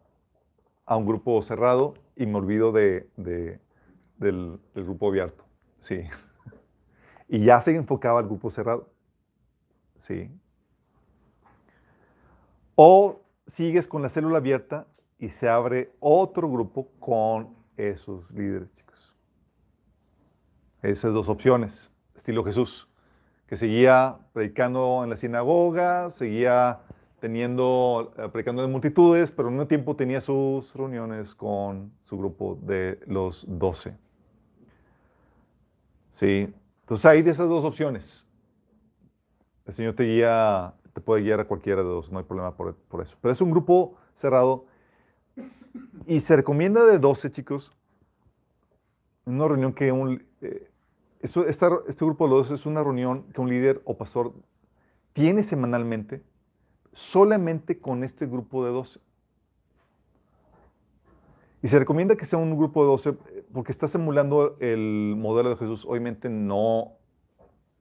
a 0.86 0.96
un 0.96 1.06
grupo 1.06 1.40
cerrado 1.42 1.94
y 2.16 2.26
me 2.26 2.38
olvido 2.38 2.72
de, 2.72 3.08
de- 3.16 3.60
del, 4.18 4.58
grupo 4.74 5.08
abierto. 5.08 5.44
Sí. 5.78 6.02
Y 7.26 7.42
ya 7.46 7.60
se 7.62 7.74
enfocaba 7.74 8.20
al 8.20 8.26
grupo 8.26 8.50
cerrado. 8.50 8.90
Sí. 9.98 10.30
O 12.74 13.22
sigues 13.46 13.88
con 13.88 14.02
la 14.02 14.10
célula 14.10 14.36
abierta 14.38 14.86
y 15.18 15.30
se 15.30 15.48
abre 15.48 15.90
otro 16.00 16.50
grupo 16.50 16.90
con 17.00 17.56
esos 17.78 18.30
líderes, 18.30 18.72
chicos. 18.74 19.14
Esas 20.82 21.14
dos 21.14 21.30
opciones, 21.30 21.90
estilo 22.14 22.44
Jesús, 22.44 22.88
que 23.46 23.56
seguía 23.56 24.16
predicando 24.32 25.02
en 25.04 25.10
la 25.10 25.16
sinagoga, 25.16 26.10
seguía 26.10 26.80
teniendo, 27.20 28.12
eh, 28.18 28.28
predicando 28.28 28.64
en 28.64 28.70
multitudes, 28.70 29.30
pero 29.30 29.48
al 29.48 29.54
mismo 29.54 29.66
tiempo 29.66 29.96
tenía 29.96 30.20
sus 30.20 30.74
reuniones 30.74 31.34
con 31.34 31.92
su 32.04 32.18
grupo 32.18 32.58
de 32.62 33.00
los 33.06 33.44
doce. 33.48 33.96
Sí, 36.10 36.52
entonces 36.80 37.06
hay 37.06 37.22
de 37.22 37.30
esas 37.30 37.48
dos 37.48 37.64
opciones. 37.64 38.26
El 39.66 39.72
Señor 39.72 39.94
te 39.94 40.04
guía, 40.04 40.74
te 40.92 41.00
puede 41.00 41.22
guiar 41.22 41.40
a 41.40 41.46
cualquiera 41.46 41.82
de 41.82 41.88
dos, 41.88 42.12
no 42.12 42.18
hay 42.18 42.24
problema 42.24 42.54
por, 42.56 42.76
por 42.76 43.00
eso. 43.00 43.16
Pero 43.20 43.32
es 43.32 43.40
un 43.40 43.50
grupo 43.50 43.96
cerrado 44.12 44.66
y 46.06 46.20
se 46.20 46.36
recomienda 46.36 46.84
de 46.84 46.98
12, 46.98 47.32
chicos, 47.32 47.72
una 49.24 49.48
reunión 49.48 49.72
que 49.72 49.90
un... 49.90 50.24
eh, 50.40 50.70
esto- 51.24 51.46
esta- 51.46 51.80
este 51.88 52.04
grupo 52.04 52.24
de 52.24 52.30
los 52.34 52.48
12 52.48 52.54
es 52.60 52.66
una 52.66 52.82
reunión 52.82 53.24
que 53.32 53.40
un 53.40 53.48
líder 53.48 53.80
o 53.84 53.96
pastor 53.96 54.34
tiene 55.14 55.42
semanalmente 55.42 56.22
solamente 56.92 57.80
con 57.80 58.04
este 58.04 58.26
grupo 58.26 58.64
de 58.64 58.70
12. 58.70 59.00
Y 61.62 61.68
se 61.68 61.78
recomienda 61.78 62.14
que 62.16 62.26
sea 62.26 62.38
un 62.38 62.56
grupo 62.56 62.82
de 62.82 62.88
12 62.88 63.10
eh, 63.10 63.44
porque 63.52 63.72
está 63.72 63.88
simulando 63.88 64.56
el 64.60 65.14
modelo 65.16 65.48
de 65.50 65.56
Jesús. 65.56 65.86
Obviamente 65.86 66.28
no 66.28 66.92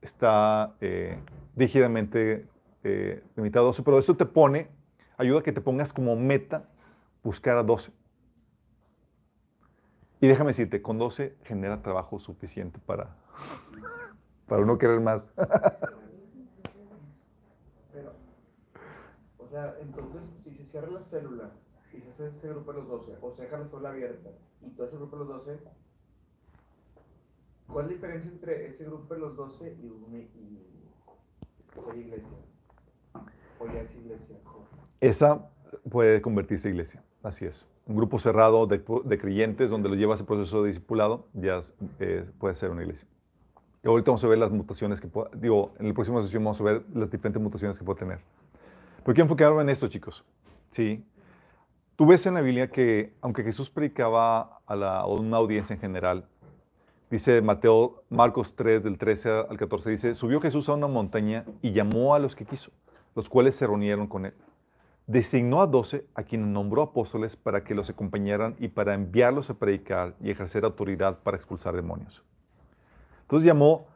está 0.02 0.76
eh, 0.80 1.20
rígidamente 1.56 2.48
eh, 2.86 3.24
limitado 3.36 3.66
a 3.66 3.68
12, 3.68 3.84
pero 3.84 4.00
eso 4.00 4.16
te 4.16 4.26
pone, 4.26 4.70
ayuda 5.18 5.40
a 5.40 5.44
que 5.44 5.52
te 5.52 5.62
pongas 5.62 5.92
como 5.92 6.16
meta 6.16 6.70
buscar 7.24 7.58
a 7.58 7.64
12. 7.64 7.92
Y 10.22 10.28
déjame 10.28 10.52
decirte, 10.52 10.82
con 10.82 10.98
12 10.98 11.36
genera 11.44 11.82
trabajo 11.82 12.20
suficiente 12.20 12.80
para, 12.86 13.18
para 14.48 14.62
uno 14.62 14.78
querer 14.78 15.00
más. 15.00 15.30
Pero, 17.94 18.14
o 19.38 19.48
sea, 19.48 19.76
entonces, 19.82 20.32
si 20.44 20.52
se 20.52 20.66
cierra 20.66 20.90
la 20.92 21.00
célula 21.00 21.52
y 21.92 22.02
se 22.02 22.10
hace 22.10 22.28
ese 22.28 22.50
grupo 22.50 22.74
de 22.74 22.80
los 22.80 22.88
12, 22.88 23.18
o 23.22 23.32
se 23.32 23.44
deja 23.44 23.58
la 23.58 23.66
célula 23.66 23.90
abierta 23.90 24.30
y 24.62 24.70
todo 24.72 24.88
ese 24.88 24.98
grupo 24.98 25.18
de 25.18 25.26
los 25.26 25.46
12, 25.46 25.60
¿cuál 27.68 27.86
es 27.86 27.92
la 27.92 27.96
diferencia 27.96 28.32
entre 28.32 28.68
ese 28.68 28.86
grupo 28.86 29.14
de 29.14 29.20
los 29.20 29.36
12 29.36 29.78
y, 29.82 29.88
una, 29.88 30.18
y 30.20 30.70
iglesia? 31.96 32.38
O 33.60 33.68
ya 33.68 33.82
es 33.82 33.96
iglesia. 33.96 34.38
Esa 35.02 35.50
puede 35.90 36.22
convertirse 36.22 36.68
en 36.68 36.76
iglesia, 36.76 37.04
así 37.24 37.46
es. 37.46 37.68
Un 37.86 37.96
grupo 37.96 38.20
cerrado 38.20 38.66
de, 38.68 38.84
de 39.04 39.18
creyentes 39.18 39.70
donde 39.70 39.90
lo 39.90 39.96
llevas 39.96 40.20
el 40.20 40.26
proceso 40.26 40.62
de 40.62 40.70
discipulado, 40.70 41.28
ya 41.34 41.60
eh, 42.00 42.30
puede 42.40 42.56
ser 42.56 42.70
una 42.70 42.84
iglesia. 42.84 43.08
Y 43.84 43.88
ahorita 43.88 44.12
vamos 44.12 44.24
a 44.24 44.28
ver 44.28 44.38
las 44.38 44.52
mutaciones 44.52 45.02
que 45.02 45.10
puede, 45.10 45.30
digo, 45.36 45.74
en 45.78 45.90
la 45.90 45.94
próxima 45.94 46.22
sesión 46.22 46.42
vamos 46.44 46.62
a 46.62 46.64
ver 46.64 46.84
las 46.94 47.12
diferentes 47.12 47.42
mutaciones 47.42 47.78
que 47.78 47.84
puede 47.84 48.00
tener. 48.00 48.20
¿Por 49.04 49.14
qué 49.14 49.22
enfocarme 49.22 49.62
en 49.62 49.70
esto, 49.70 49.90
chicos? 49.90 50.24
Sí. 50.72 51.04
Tú 51.98 52.06
ves 52.06 52.26
en 52.26 52.36
la 52.36 52.42
Biblia 52.42 52.72
que, 52.72 53.14
aunque 53.20 53.44
Jesús 53.44 53.70
predicaba 53.70 54.62
a, 54.66 54.76
la, 54.78 55.00
a 55.00 55.06
una 55.06 55.36
audiencia 55.36 55.74
en 55.74 55.82
general, 55.82 56.26
dice 57.12 57.42
Mateo, 57.42 58.04
Marcos 58.10 58.56
3, 58.56 58.84
del 58.84 58.98
13 58.98 59.30
al 59.50 59.58
14, 59.58 59.90
dice, 59.90 60.16
subió 60.16 60.40
Jesús 60.40 60.70
a 60.70 60.74
una 60.76 60.88
montaña 60.88 61.44
y 61.62 61.74
llamó 61.74 62.16
a 62.16 62.20
los 62.20 62.38
que 62.38 62.46
quiso, 62.46 62.72
los 63.16 63.28
cuales 63.28 63.58
se 63.58 63.68
reunieron 63.68 64.08
con 64.08 64.26
él. 64.26 64.34
Designó 65.08 65.62
a 65.62 65.68
doce 65.68 66.06
a 66.16 66.24
quienes 66.24 66.48
nombró 66.48 66.84
apóstoles 66.84 67.36
para 67.36 67.66
que 67.66 67.76
los 67.76 67.90
acompañaran 67.90 68.56
y 68.60 68.70
para 68.70 68.94
enviarlos 68.94 69.50
a 69.50 69.56
predicar 69.56 70.16
y 70.22 70.32
ejercer 70.32 70.64
autoridad 70.64 71.20
para 71.20 71.36
expulsar 71.36 71.76
demonios. 71.76 72.24
Entonces 73.34 73.48
llamó 73.48 73.88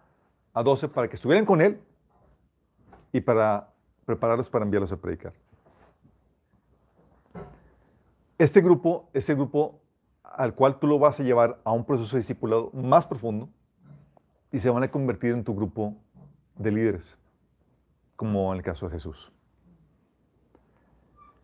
a 0.51 0.63
doce 0.63 0.87
para 0.87 1.07
que 1.07 1.15
estuvieran 1.15 1.45
con 1.45 1.61
él 1.61 1.79
y 3.13 3.21
para 3.21 3.71
prepararlos 4.03 4.49
para 4.49 4.65
enviarlos 4.65 4.91
a 4.91 4.97
predicar. 4.97 5.31
Este 8.39 8.61
grupo 8.61 9.07
es 9.13 9.29
el 9.29 9.35
grupo 9.35 9.79
al 10.23 10.55
cual 10.55 10.79
tú 10.79 10.87
lo 10.87 10.97
vas 10.97 11.19
a 11.19 11.23
llevar 11.23 11.61
a 11.65 11.71
un 11.71 11.85
proceso 11.85 12.15
de 12.15 12.21
discipulado 12.21 12.71
más 12.73 13.05
profundo 13.05 13.47
y 14.51 14.57
se 14.57 14.71
van 14.71 14.81
a 14.81 14.89
convertir 14.89 15.33
en 15.33 15.43
tu 15.43 15.53
grupo 15.53 15.93
de 16.55 16.71
líderes, 16.71 17.15
como 18.15 18.51
en 18.51 18.57
el 18.57 18.63
caso 18.63 18.87
de 18.87 18.93
Jesús. 18.93 19.31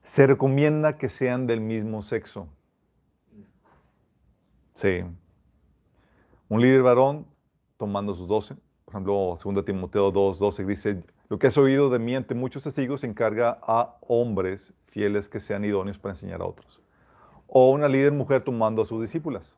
Se 0.01 0.25
recomienda 0.25 0.97
que 0.97 1.09
sean 1.09 1.45
del 1.45 1.61
mismo 1.61 2.01
sexo. 2.01 2.47
Sí. 4.73 5.03
Un 6.49 6.59
líder 6.59 6.81
varón 6.81 7.31
tomando 7.84 8.15
sus 8.15 8.29
doce. 8.29 8.55
Por 8.86 8.93
ejemplo, 8.93 9.38
2 9.43 9.65
Timoteo 9.65 10.09
2, 10.09 10.39
12 10.39 10.63
dice, 10.63 11.03
lo 11.27 11.38
que 11.38 11.47
has 11.47 11.57
oído 11.57 11.89
de 11.89 11.99
mí 11.99 12.15
ante 12.15 12.34
muchos 12.34 12.63
testigos 12.63 13.01
se 13.01 13.07
encarga 13.07 13.59
a 13.61 13.97
hombres 14.07 14.73
fieles 14.88 15.27
que 15.27 15.41
sean 15.41 15.65
idóneos 15.65 15.97
para 15.97 16.13
enseñar 16.13 16.41
a 16.41 16.45
otros. 16.45 16.81
O 17.45 17.71
una 17.71 17.89
líder 17.89 18.13
mujer 18.13 18.41
tomando 18.41 18.84
a 18.84 18.86
sus 18.86 19.01
discípulas. 19.01 19.57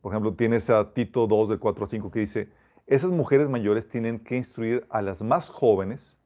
Por 0.00 0.12
ejemplo, 0.12 0.34
tienes 0.34 0.70
a 0.70 0.92
Tito 0.92 1.26
2, 1.26 1.48
del 1.48 1.58
4 1.58 1.84
a 1.84 1.88
5, 1.88 2.10
que 2.12 2.20
dice, 2.20 2.48
esas 2.86 3.10
mujeres 3.10 3.48
mayores 3.48 3.88
tienen 3.88 4.20
que 4.20 4.36
instruir 4.36 4.86
a 4.88 5.02
las 5.02 5.20
más 5.20 5.50
jóvenes 5.50 6.16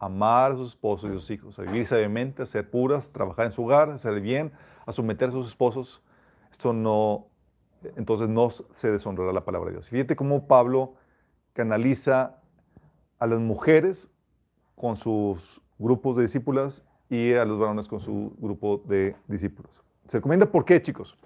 a 0.00 0.06
amar 0.06 0.52
a 0.52 0.56
sus 0.56 0.70
esposos 0.70 1.08
y 1.08 1.12
sus 1.12 1.30
hijos, 1.30 1.58
a 1.60 1.62
vivir 1.62 1.86
sabiamente, 1.86 2.42
a 2.42 2.46
ser 2.46 2.68
puras, 2.68 3.12
trabajar 3.12 3.46
en 3.46 3.52
su 3.52 3.62
hogar, 3.62 3.90
a 3.90 3.94
hacer 3.94 4.20
bien, 4.20 4.50
a 4.86 4.90
someter 4.90 5.28
a 5.28 5.32
sus 5.32 5.46
esposos. 5.46 6.02
Esto 6.50 6.72
no, 6.72 7.28
entonces 7.96 8.28
no 8.28 8.50
se 8.50 8.90
deshonrará 8.90 9.32
la 9.32 9.44
palabra 9.44 9.70
de 9.70 9.76
Dios. 9.76 9.88
Fíjate 9.88 10.16
cómo 10.16 10.46
Pablo 10.46 10.94
canaliza 11.52 12.40
a 13.18 13.26
las 13.26 13.40
mujeres 13.40 14.10
con 14.74 14.96
sus 14.96 15.60
grupos 15.78 16.16
de 16.16 16.22
discípulas 16.22 16.82
y 17.08 17.34
a 17.34 17.44
los 17.44 17.58
varones 17.58 17.86
con 17.86 18.00
su 18.00 18.34
grupo 18.38 18.82
de 18.86 19.14
discípulos. 19.28 19.82
Se 20.08 20.18
recomienda 20.18 20.46
por 20.46 20.64
qué, 20.64 20.80
chicos. 20.80 21.16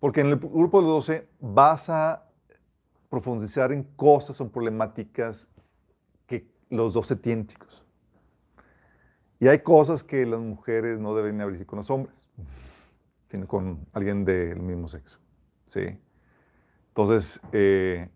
Porque 0.00 0.20
en 0.20 0.28
el 0.28 0.36
grupo 0.36 0.80
de 0.80 0.86
los 0.88 1.06
12 1.06 1.28
vas 1.38 1.88
a 1.88 2.24
profundizar 3.08 3.72
en 3.72 3.84
cosas 3.94 4.40
o 4.40 4.50
problemáticas 4.50 5.48
que 6.26 6.48
los 6.70 6.94
12 6.94 7.16
tienen. 7.16 7.46
Y 9.38 9.48
hay 9.48 9.58
cosas 9.58 10.02
que 10.02 10.24
las 10.24 10.40
mujeres 10.40 10.98
no 10.98 11.14
deben 11.14 11.40
abrirse 11.40 11.66
con 11.66 11.76
los 11.76 11.90
hombres, 11.90 12.28
con 13.46 13.86
alguien 13.92 14.24
del 14.24 14.60
mismo 14.60 14.88
sexo. 14.88 15.18
¿sí? 15.66 15.98
Entonces, 16.88 17.40
eh, 17.52 18.08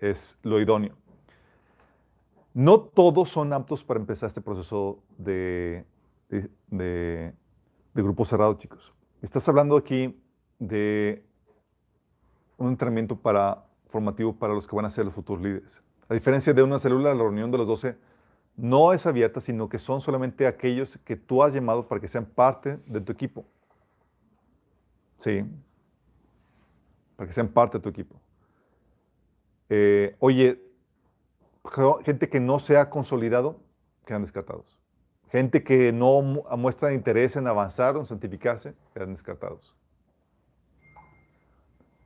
es 0.00 0.38
lo 0.42 0.60
idóneo. 0.60 0.94
No 2.54 2.80
todos 2.80 3.30
son 3.30 3.52
aptos 3.52 3.84
para 3.84 4.00
empezar 4.00 4.26
este 4.28 4.40
proceso 4.40 5.02
de, 5.18 5.84
de, 6.28 6.48
de- 6.68 7.32
de 7.94 8.02
grupo 8.02 8.24
cerrado, 8.24 8.54
chicos. 8.54 8.92
Estás 9.22 9.48
hablando 9.48 9.76
aquí 9.76 10.20
de 10.58 11.24
un 12.56 12.68
entrenamiento 12.68 13.16
para, 13.16 13.64
formativo 13.86 14.34
para 14.34 14.54
los 14.54 14.66
que 14.66 14.76
van 14.76 14.84
a 14.84 14.90
ser 14.90 15.04
los 15.04 15.14
futuros 15.14 15.42
líderes. 15.42 15.82
A 16.08 16.14
diferencia 16.14 16.52
de 16.52 16.62
una 16.62 16.78
célula, 16.78 17.14
la 17.14 17.22
reunión 17.22 17.50
de 17.50 17.58
los 17.58 17.66
12 17.66 17.96
no 18.56 18.92
es 18.92 19.06
abierta, 19.06 19.40
sino 19.40 19.68
que 19.68 19.78
son 19.78 20.00
solamente 20.00 20.46
aquellos 20.46 20.98
que 21.04 21.16
tú 21.16 21.42
has 21.42 21.52
llamado 21.54 21.86
para 21.88 22.00
que 22.00 22.08
sean 22.08 22.26
parte 22.26 22.78
de 22.86 23.00
tu 23.00 23.12
equipo. 23.12 23.44
Sí. 25.20 25.44
Para 27.16 27.26
que 27.28 27.32
sean 27.34 27.48
parte 27.48 27.78
de 27.78 27.82
tu 27.82 27.88
equipo. 27.90 28.16
Eh, 29.68 30.16
oye, 30.18 30.60
gente 32.04 32.28
que 32.28 32.40
no 32.40 32.58
se 32.58 32.76
ha 32.78 32.90
consolidado, 32.90 33.60
quedan 34.06 34.22
descartados. 34.22 34.78
Gente 35.30 35.62
que 35.62 35.92
no 35.92 36.22
mu- 36.22 36.44
muestra 36.56 36.92
interés 36.92 37.36
en 37.36 37.46
avanzar 37.46 37.96
o 37.96 38.00
en 38.00 38.06
santificarse, 38.06 38.74
quedan 38.94 39.12
descartados. 39.12 39.76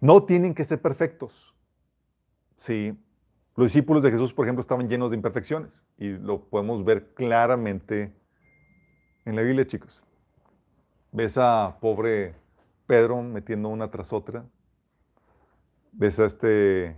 No 0.00 0.24
tienen 0.24 0.52
que 0.54 0.64
ser 0.64 0.82
perfectos. 0.82 1.54
Sí. 2.58 2.98
Los 3.56 3.66
discípulos 3.68 4.02
de 4.02 4.10
Jesús, 4.10 4.34
por 4.34 4.44
ejemplo, 4.44 4.60
estaban 4.60 4.88
llenos 4.88 5.10
de 5.12 5.16
imperfecciones 5.16 5.82
y 5.96 6.08
lo 6.08 6.40
podemos 6.44 6.84
ver 6.84 7.14
claramente 7.14 8.12
en 9.24 9.36
la 9.36 9.42
Biblia, 9.42 9.66
chicos. 9.66 10.02
Ves 11.12 11.38
a 11.38 11.78
pobre 11.80 12.34
Pedro 12.86 13.22
metiendo 13.22 13.68
una 13.68 13.90
tras 13.90 14.12
otra. 14.12 14.44
ves 15.92 16.18
a 16.18 16.26
este, 16.26 16.96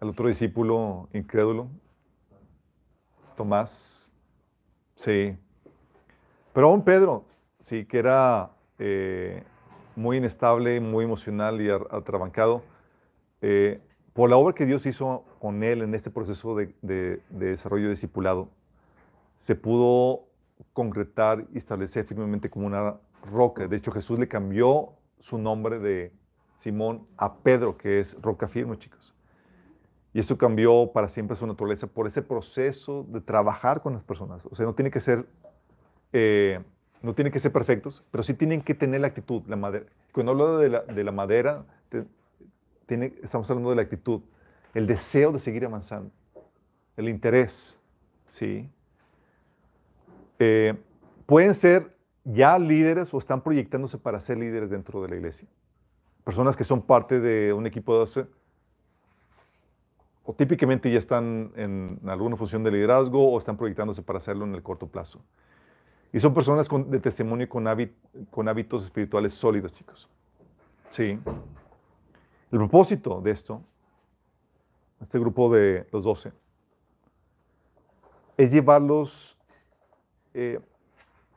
al 0.00 0.10
otro 0.10 0.28
discípulo 0.28 1.08
incrédulo, 1.12 1.68
Tomás, 3.36 4.10
sí. 4.96 5.36
Pero 6.52 6.68
aún 6.68 6.82
Pedro, 6.84 7.24
sí, 7.60 7.84
que 7.84 7.98
era 7.98 8.50
eh, 8.78 9.44
muy 9.94 10.16
inestable, 10.16 10.80
muy 10.80 11.04
emocional 11.04 11.60
y 11.60 11.70
atrabancado, 11.70 12.62
eh, 13.42 13.80
por 14.12 14.30
la 14.30 14.36
obra 14.36 14.54
que 14.54 14.66
Dios 14.66 14.86
hizo 14.86 15.24
con 15.38 15.62
él 15.62 15.82
en 15.82 15.94
este 15.94 16.10
proceso 16.10 16.56
de, 16.56 16.74
de, 16.82 17.22
de 17.28 17.46
desarrollo 17.46 17.90
discipulado, 17.90 18.48
se 19.36 19.54
pudo 19.54 20.24
concretar 20.72 21.46
y 21.52 21.58
establecer 21.58 22.04
firmemente 22.04 22.50
como 22.50 22.66
una 22.66 22.96
roca. 23.30 23.66
De 23.66 23.76
hecho, 23.76 23.90
Jesús 23.90 24.18
le 24.18 24.28
cambió 24.28 24.94
su 25.20 25.38
nombre 25.38 25.78
de 25.78 26.12
Simón 26.58 27.06
a 27.16 27.36
Pedro, 27.36 27.76
que 27.76 28.00
es 28.00 28.20
roca 28.20 28.48
firme, 28.48 28.78
chicos. 28.78 29.14
Y 30.12 30.20
esto 30.20 30.38
cambió 30.38 30.90
para 30.92 31.08
siempre 31.08 31.36
su 31.36 31.46
naturaleza 31.46 31.86
por 31.86 32.06
ese 32.06 32.22
proceso 32.22 33.04
de 33.08 33.20
trabajar 33.20 33.82
con 33.82 33.92
las 33.92 34.02
personas. 34.02 34.46
O 34.46 34.54
sea, 34.54 34.66
no 34.66 34.74
tiene 34.74 34.90
que 34.90 35.00
ser, 35.00 35.26
eh, 36.12 36.60
no 37.02 37.14
tiene 37.14 37.30
que 37.30 37.38
ser 37.38 37.52
perfectos, 37.52 38.04
pero 38.10 38.22
sí 38.22 38.34
tienen 38.34 38.62
que 38.62 38.74
tener 38.74 39.00
la 39.00 39.08
actitud, 39.08 39.42
la 39.46 39.56
madera. 39.56 39.86
Cuando 40.12 40.32
hablo 40.32 40.58
de 40.58 40.70
la, 40.70 40.80
de 40.80 41.04
la 41.04 41.12
madera, 41.12 41.64
estamos 42.88 43.50
hablando 43.50 43.70
de 43.70 43.76
la 43.76 43.82
actitud, 43.82 44.22
el 44.74 44.86
deseo 44.86 45.32
de 45.32 45.40
seguir 45.40 45.64
avanzando, 45.64 46.10
el 46.96 47.08
interés, 47.08 47.78
¿sí? 48.28 48.70
Eh, 50.38 50.74
pueden 51.26 51.54
ser 51.54 51.97
ya 52.32 52.58
líderes 52.58 53.12
o 53.14 53.18
están 53.18 53.42
proyectándose 53.42 53.98
para 53.98 54.20
ser 54.20 54.38
líderes 54.38 54.70
dentro 54.70 55.00
de 55.02 55.08
la 55.08 55.16
iglesia. 55.16 55.48
Personas 56.24 56.56
que 56.56 56.64
son 56.64 56.82
parte 56.82 57.20
de 57.20 57.52
un 57.52 57.66
equipo 57.66 57.94
de 57.94 57.98
12 58.00 58.26
o 60.24 60.34
típicamente 60.34 60.90
ya 60.90 60.98
están 60.98 61.52
en 61.56 62.00
alguna 62.06 62.36
función 62.36 62.62
de 62.62 62.70
liderazgo 62.70 63.32
o 63.32 63.38
están 63.38 63.56
proyectándose 63.56 64.02
para 64.02 64.18
hacerlo 64.18 64.44
en 64.44 64.54
el 64.54 64.62
corto 64.62 64.86
plazo. 64.86 65.20
Y 66.12 66.20
son 66.20 66.34
personas 66.34 66.68
de 66.68 67.00
testimonio 67.00 67.48
con, 67.48 67.66
con 68.30 68.48
hábitos 68.48 68.84
espirituales 68.84 69.32
sólidos, 69.32 69.72
chicos. 69.72 70.08
Sí. 70.90 71.18
El 72.50 72.58
propósito 72.58 73.22
de 73.22 73.30
esto, 73.30 73.62
este 75.00 75.18
grupo 75.18 75.50
de 75.50 75.86
los 75.92 76.04
doce, 76.04 76.32
es 78.36 78.50
llevarlos 78.50 79.38
eh, 80.34 80.60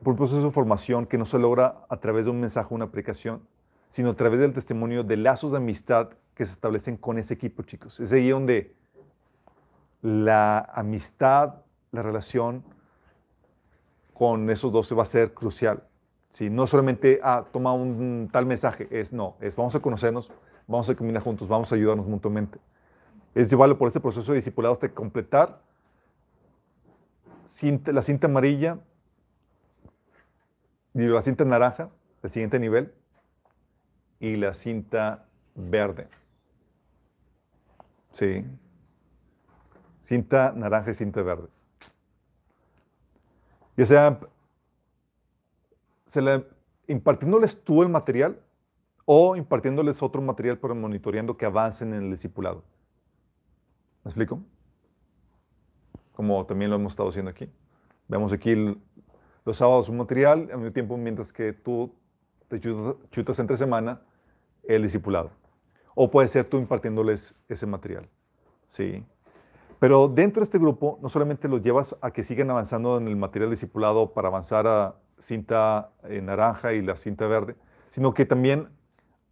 por 0.03 0.11
un 0.11 0.17
proceso 0.17 0.43
de 0.43 0.51
formación 0.51 1.05
que 1.05 1.17
no 1.17 1.25
se 1.25 1.37
logra 1.37 1.85
a 1.89 1.97
través 1.97 2.25
de 2.25 2.31
un 2.31 2.39
mensaje 2.39 2.67
o 2.71 2.75
una 2.75 2.85
aplicación, 2.85 3.41
sino 3.91 4.11
a 4.11 4.15
través 4.15 4.39
del 4.39 4.53
testimonio 4.53 5.03
de 5.03 5.17
lazos 5.17 5.51
de 5.51 5.57
amistad 5.57 6.09
que 6.33 6.45
se 6.45 6.53
establecen 6.53 6.97
con 6.97 7.19
ese 7.19 7.33
equipo, 7.33 7.63
chicos. 7.63 7.99
Es 7.99 8.11
ahí 8.11 8.29
donde 8.29 8.73
la 10.01 10.59
amistad, 10.73 11.55
la 11.91 12.01
relación 12.01 12.63
con 14.13 14.49
esos 14.49 14.71
dos 14.71 14.91
va 14.97 15.03
a 15.03 15.05
ser 15.05 15.33
crucial. 15.33 15.83
¿sí? 16.31 16.49
No 16.49 16.65
solamente, 16.65 17.19
ah, 17.23 17.45
toma 17.51 17.73
un 17.73 18.29
tal 18.31 18.45
mensaje, 18.45 18.87
es 18.89 19.13
no, 19.13 19.35
es 19.39 19.55
vamos 19.55 19.75
a 19.75 19.79
conocernos, 19.79 20.31
vamos 20.67 20.89
a 20.89 20.95
caminar 20.95 21.21
juntos, 21.21 21.47
vamos 21.47 21.71
a 21.71 21.75
ayudarnos 21.75 22.07
mutuamente. 22.07 22.57
Es 23.35 23.49
llevarlo 23.49 23.77
por 23.77 23.87
este 23.87 23.99
proceso 23.99 24.31
de 24.31 24.37
discipulado 24.37 24.73
hasta 24.73 24.89
completar 24.89 25.61
la 27.85 28.01
cinta 28.01 28.27
amarilla 28.27 28.79
y 30.93 31.01
la 31.01 31.21
cinta 31.21 31.45
naranja, 31.45 31.89
el 32.23 32.29
siguiente 32.29 32.59
nivel, 32.59 32.93
y 34.19 34.35
la 34.35 34.53
cinta 34.53 35.25
verde. 35.55 36.07
Sí 38.13 38.45
cinta 40.11 40.51
naranja 40.53 40.91
y 40.91 40.93
cinta 40.93 41.21
verde. 41.21 41.47
Ya 43.77 43.85
sea, 43.85 44.19
se 46.05 46.21
le, 46.21 46.45
impartiéndoles 46.87 47.63
tú 47.63 47.81
el 47.81 47.87
material 47.87 48.37
o 49.05 49.37
impartiéndoles 49.37 50.03
otro 50.03 50.21
material, 50.21 50.57
pero 50.57 50.75
monitoreando 50.75 51.37
que 51.37 51.45
avancen 51.45 51.93
en 51.93 52.03
el 52.03 52.11
discipulado. 52.11 52.61
¿Me 54.03 54.09
explico? 54.09 54.43
Como 56.11 56.45
también 56.45 56.71
lo 56.71 56.75
hemos 56.75 56.91
estado 56.91 57.07
haciendo 57.07 57.31
aquí. 57.31 57.49
Vemos 58.09 58.33
aquí 58.33 58.53
los 59.45 59.57
sábados 59.57 59.89
un 59.89 59.97
material, 59.97 60.49
al 60.51 60.57
mismo 60.57 60.71
tiempo 60.71 60.97
mientras 60.97 61.33
que 61.33 61.53
tú 61.53 61.93
te 62.47 62.59
chutas, 62.59 63.39
entre 63.39 63.57
semana 63.57 64.01
el 64.63 64.83
discipulado. 64.83 65.31
O 65.95 66.11
puede 66.11 66.27
ser 66.27 66.45
tú 66.45 66.57
impartiéndoles 66.57 67.35
ese 67.47 67.65
material. 67.65 68.07
Sí. 68.67 69.03
Pero 69.79 70.07
dentro 70.07 70.41
de 70.41 70.43
este 70.43 70.59
grupo, 70.59 70.99
no 71.01 71.09
solamente 71.09 71.47
los 71.47 71.61
llevas 71.61 71.95
a 72.01 72.11
que 72.11 72.23
sigan 72.23 72.49
avanzando 72.51 72.97
en 72.97 73.07
el 73.07 73.15
material 73.15 73.49
discipulado 73.49 74.13
para 74.13 74.27
avanzar 74.27 74.67
a 74.67 74.95
cinta 75.17 75.91
eh, 76.03 76.21
naranja 76.21 76.73
y 76.73 76.81
la 76.81 76.95
cinta 76.97 77.25
verde, 77.27 77.55
sino 77.89 78.13
que 78.13 78.25
también 78.25 78.69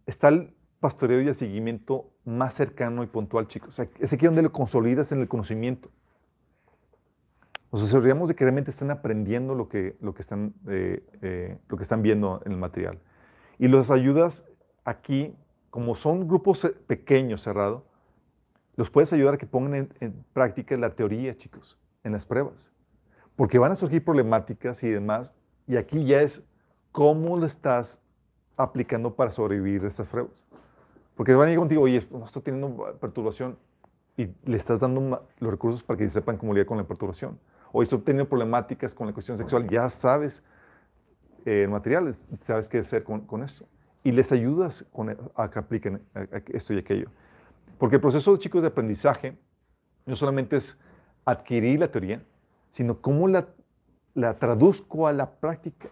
está 0.06 0.28
el 0.28 0.54
pastoreo 0.80 1.20
y 1.20 1.28
el 1.28 1.34
seguimiento 1.34 2.10
más 2.24 2.54
cercano 2.54 3.02
y 3.02 3.06
puntual, 3.06 3.46
chicos. 3.48 3.70
O 3.70 3.72
sea, 3.72 3.88
es 3.98 4.12
aquí 4.12 4.26
donde 4.26 4.42
lo 4.42 4.50
consolidas 4.50 5.12
en 5.12 5.20
el 5.20 5.28
conocimiento. 5.28 5.90
Nos 7.72 7.84
aseguramos 7.84 8.28
de 8.28 8.34
que 8.34 8.44
realmente 8.44 8.70
están 8.70 8.90
aprendiendo 8.90 9.54
lo 9.54 9.68
que, 9.68 9.96
lo 10.00 10.12
que, 10.12 10.22
están, 10.22 10.54
eh, 10.68 11.04
eh, 11.22 11.58
lo 11.68 11.76
que 11.76 11.84
están 11.84 12.02
viendo 12.02 12.42
en 12.44 12.52
el 12.52 12.58
material. 12.58 12.98
Y 13.58 13.68
los 13.68 13.90
ayudas 13.90 14.44
aquí, 14.84 15.36
como 15.70 15.94
son 15.94 16.26
grupos 16.26 16.68
pequeños, 16.86 17.42
cerrados, 17.42 17.84
los 18.74 18.90
puedes 18.90 19.12
ayudar 19.12 19.34
a 19.34 19.38
que 19.38 19.46
pongan 19.46 19.90
en, 20.00 20.24
práctica 20.32 20.76
la 20.76 20.90
teoría, 20.90 21.36
chicos, 21.36 21.78
en 22.02 22.12
las 22.12 22.26
pruebas. 22.26 22.72
Porque 23.36 23.58
van 23.58 23.72
a 23.72 23.76
surgir 23.76 24.04
problemáticas 24.04 24.82
y 24.82 24.88
demás, 24.88 25.34
y 25.66 25.76
aquí 25.76 26.04
ya 26.04 26.22
es 26.22 26.42
cómo 26.90 27.36
lo 27.36 27.46
estás 27.46 28.00
aplicando 28.56 29.14
para 29.14 29.30
sobrevivir 29.30 29.84
estas 29.84 30.08
pruebas. 30.08 30.44
Porque 31.14 31.34
van 31.34 31.48
a 31.48 31.52
ir 31.52 31.58
contigo, 31.58 31.82
oye, 31.82 31.98
estoy 32.24 32.42
teniendo 32.42 32.98
perturbación, 33.00 33.58
y 34.16 34.28
le 34.44 34.56
estás 34.56 34.80
dando 34.80 35.26
los 35.38 35.50
recursos 35.50 35.82
para 35.82 35.98
que 35.98 36.10
sepan 36.10 36.36
cómo 36.36 36.52
lidiar 36.52 36.66
con 36.66 36.76
la 36.76 36.84
perturbación. 36.84 37.38
O 37.72 37.82
estoy 37.82 37.98
teniendo 38.00 38.28
problemáticas 38.28 38.94
con 38.94 39.06
la 39.06 39.12
cuestión 39.12 39.36
sexual, 39.36 39.68
ya 39.68 39.88
sabes 39.90 40.42
eh, 41.44 41.66
materiales, 41.68 42.26
sabes 42.42 42.68
qué 42.68 42.78
hacer 42.78 43.04
con, 43.04 43.42
esto. 43.42 43.66
Y 44.02 44.12
les 44.12 44.32
ayudas 44.32 44.84
con, 44.92 45.16
a 45.34 45.50
que 45.50 45.58
apliquen 45.58 46.02
esto 46.48 46.74
y 46.74 46.78
aquello. 46.78 47.10
Porque 47.78 47.96
el 47.96 48.02
proceso, 48.02 48.36
chicos, 48.36 48.62
de 48.62 48.68
aprendizaje 48.68 49.38
no 50.06 50.16
solamente 50.16 50.56
es 50.56 50.76
adquirir 51.24 51.80
la 51.80 51.90
teoría, 51.90 52.22
sino 52.70 53.00
cómo 53.00 53.28
la, 53.28 53.48
la 54.14 54.38
traduzco 54.38 55.06
a 55.06 55.12
la 55.12 55.30
práctica. 55.30 55.88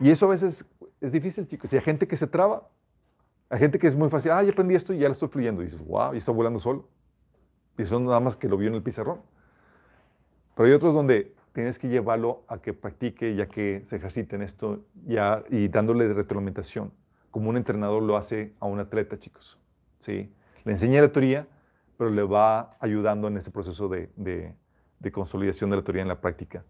Y 0.00 0.10
eso 0.10 0.26
a 0.26 0.30
veces 0.30 0.64
es 1.00 1.12
difícil, 1.12 1.46
chicos. 1.46 1.72
Y 1.72 1.76
hay 1.76 1.82
gente 1.82 2.06
que 2.06 2.16
se 2.16 2.26
traba. 2.26 2.68
Hay 3.50 3.58
gente 3.58 3.78
que 3.78 3.86
es 3.86 3.94
muy 3.94 4.10
fácil. 4.10 4.30
Ah, 4.30 4.42
ya 4.42 4.50
aprendí 4.50 4.74
esto 4.74 4.92
y 4.92 4.98
ya 4.98 5.08
lo 5.08 5.12
estoy 5.12 5.28
fluyendo. 5.28 5.62
Y 5.62 5.66
dices, 5.66 5.84
wow, 5.84 6.14
y 6.14 6.18
está 6.18 6.32
volando 6.32 6.60
solo. 6.60 6.88
Y 7.76 7.82
eso 7.82 7.98
nada 7.98 8.20
más 8.20 8.36
que 8.36 8.48
lo 8.48 8.56
vio 8.56 8.68
en 8.68 8.74
el 8.74 8.82
pizarrón. 8.82 9.20
Pero 10.58 10.66
hay 10.66 10.74
otros 10.74 10.92
donde 10.92 11.32
tienes 11.52 11.78
que 11.78 11.88
llevarlo 11.88 12.42
a 12.48 12.58
que 12.58 12.74
practique 12.74 13.30
y 13.30 13.40
a 13.40 13.46
que 13.46 13.82
se 13.84 13.94
ejercite 13.94 14.34
en 14.34 14.42
esto 14.42 14.80
ya, 15.06 15.44
y 15.50 15.68
dándole 15.68 16.12
retroalimentación, 16.12 16.90
como 17.30 17.48
un 17.50 17.56
entrenador 17.56 18.02
lo 18.02 18.16
hace 18.16 18.54
a 18.58 18.66
un 18.66 18.80
atleta, 18.80 19.20
chicos. 19.20 19.56
¿sí? 20.00 20.32
Le 20.64 20.72
enseña 20.72 21.00
la 21.00 21.12
teoría, 21.12 21.46
pero 21.96 22.10
le 22.10 22.24
va 22.24 22.76
ayudando 22.80 23.28
en 23.28 23.36
este 23.36 23.52
proceso 23.52 23.88
de, 23.88 24.10
de, 24.16 25.12
consolidación 25.12 25.70
de 25.70 25.76
la 25.76 25.82
teoría 25.82 26.02
en 26.02 26.08
la 26.08 26.20
práctica. 26.20 26.64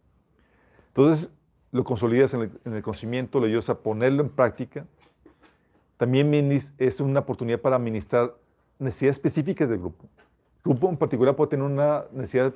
Entonces, 0.88 1.34
lo 1.72 1.82
consolidas 1.82 2.34
en 2.34 2.42
el, 2.66 2.82
conocimiento, 2.82 3.40
lo 3.40 3.46
ayudas 3.46 3.70
a 3.70 3.78
ponerlo 3.78 4.22
en 4.22 4.28
práctica. 4.28 4.84
También 5.96 6.52
es 6.52 7.00
una 7.00 7.20
oportunidad 7.20 7.58
para 7.58 7.76
administrar 7.76 8.34
necesidades 8.78 9.16
específicas 9.16 9.70
del 9.70 9.78
grupo. 9.78 10.04
Grupo 10.64 10.88
en 10.88 10.96
particular 10.96 11.34
puede 11.36 11.50
tener 11.50 11.66
una 11.66 12.04
necesidad 12.12 12.52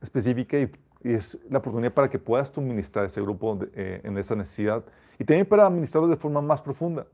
específica 0.00 0.58
y, 0.58 0.70
es 1.02 1.36
la 1.50 1.58
oportunidad 1.58 1.92
para 1.92 2.08
que 2.08 2.18
puedas 2.18 2.52
tú 2.52 2.60
administrar 2.60 3.04
ese 3.04 3.20
grupo 3.20 3.58
eh, 3.74 4.00
en 4.04 4.16
esa 4.18 4.36
necesidad 4.36 4.84
y 5.18 5.24
también 5.24 5.44
para 5.44 5.66
administrarlo 5.66 6.08
de 6.08 6.16
forma 6.16 6.40
más 6.40 6.62
profunda. 6.62 7.08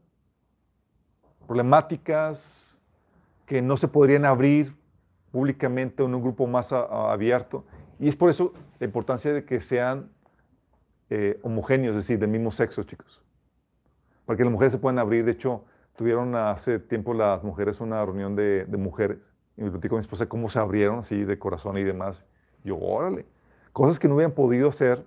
Problemáticas, 1.47 2.79
que 3.49 3.63
no 3.63 3.79
se 3.79 3.89
podrían 3.89 4.27
abrir 4.27 4.77
públicamente 5.33 6.05
en 6.05 6.15
un 6.15 6.23
grupo 6.23 6.47
más 6.47 6.73
abierto. 6.73 7.65
Y 7.99 8.09
es 8.09 8.15
por 8.15 8.31
eso 8.31 8.53
la 8.79 8.87
importancia 8.87 9.33
de 9.33 9.45
que 9.45 9.61
sean 9.61 10.11
eh, 11.11 11.41
homogéneos, 11.43 11.97
es 11.97 12.05
decir, 12.05 12.19
del 12.19 12.29
mismo 12.29 12.51
sexo, 12.51 12.83
chicos. 12.83 13.23
Para 14.27 14.37
que 14.37 14.45
las 14.45 14.53
mujeres 14.53 14.75
se 14.75 14.79
puedan 14.79 14.99
abrir. 14.99 15.25
De 15.25 15.33
hecho, 15.33 15.65
tuvieron 15.97 16.35
hace 16.35 16.79
tiempo 16.79 17.15
las 17.15 17.43
mujeres 17.43 17.81
una 17.81 18.05
reunión 18.05 18.37
de, 18.37 18.67
mujeres. 18.79 19.33
Y 19.59 19.63
me 19.63 19.71
platico 19.73 19.95
con 19.95 19.99
mi 19.99 20.03
esposa 20.03 20.29
cómo 20.29 20.49
se 20.49 20.61
abrieron 20.61 21.01
así 21.01 21.25
de 21.25 21.37
corazón 21.37 21.77
y 21.79 21.83
demás. 21.83 22.25
yo, 22.63 22.79
órale, 22.79 23.27
cosas 23.73 23.99
que 23.99 24.07
no 24.07 24.15
hubieran 24.15 24.31
podido 24.33 24.69
hacer 24.69 25.05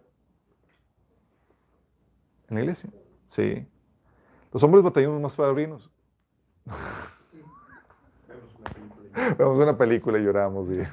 en 2.49 2.56
la 2.56 2.62
iglesia. 2.62 2.89
Sí. 3.28 3.66
Los 4.52 4.62
hombres 4.62 4.84
batallamos 4.84 5.22
más 5.22 5.38
para 5.38 5.47
abrirnos. 5.49 5.89
Vemos 6.66 8.54
una 8.58 8.68
película 8.68 9.08
y 9.08 9.36
Vemos 9.38 9.58
una 9.58 9.78
película 9.78 10.20
y 10.20 10.24
lloramos. 10.24 10.70
Y... 10.70 10.82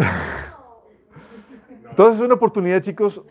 Entonces 2.00 2.20
es 2.20 2.24
una 2.24 2.36
oportunidad, 2.36 2.80
chicos, 2.80 3.22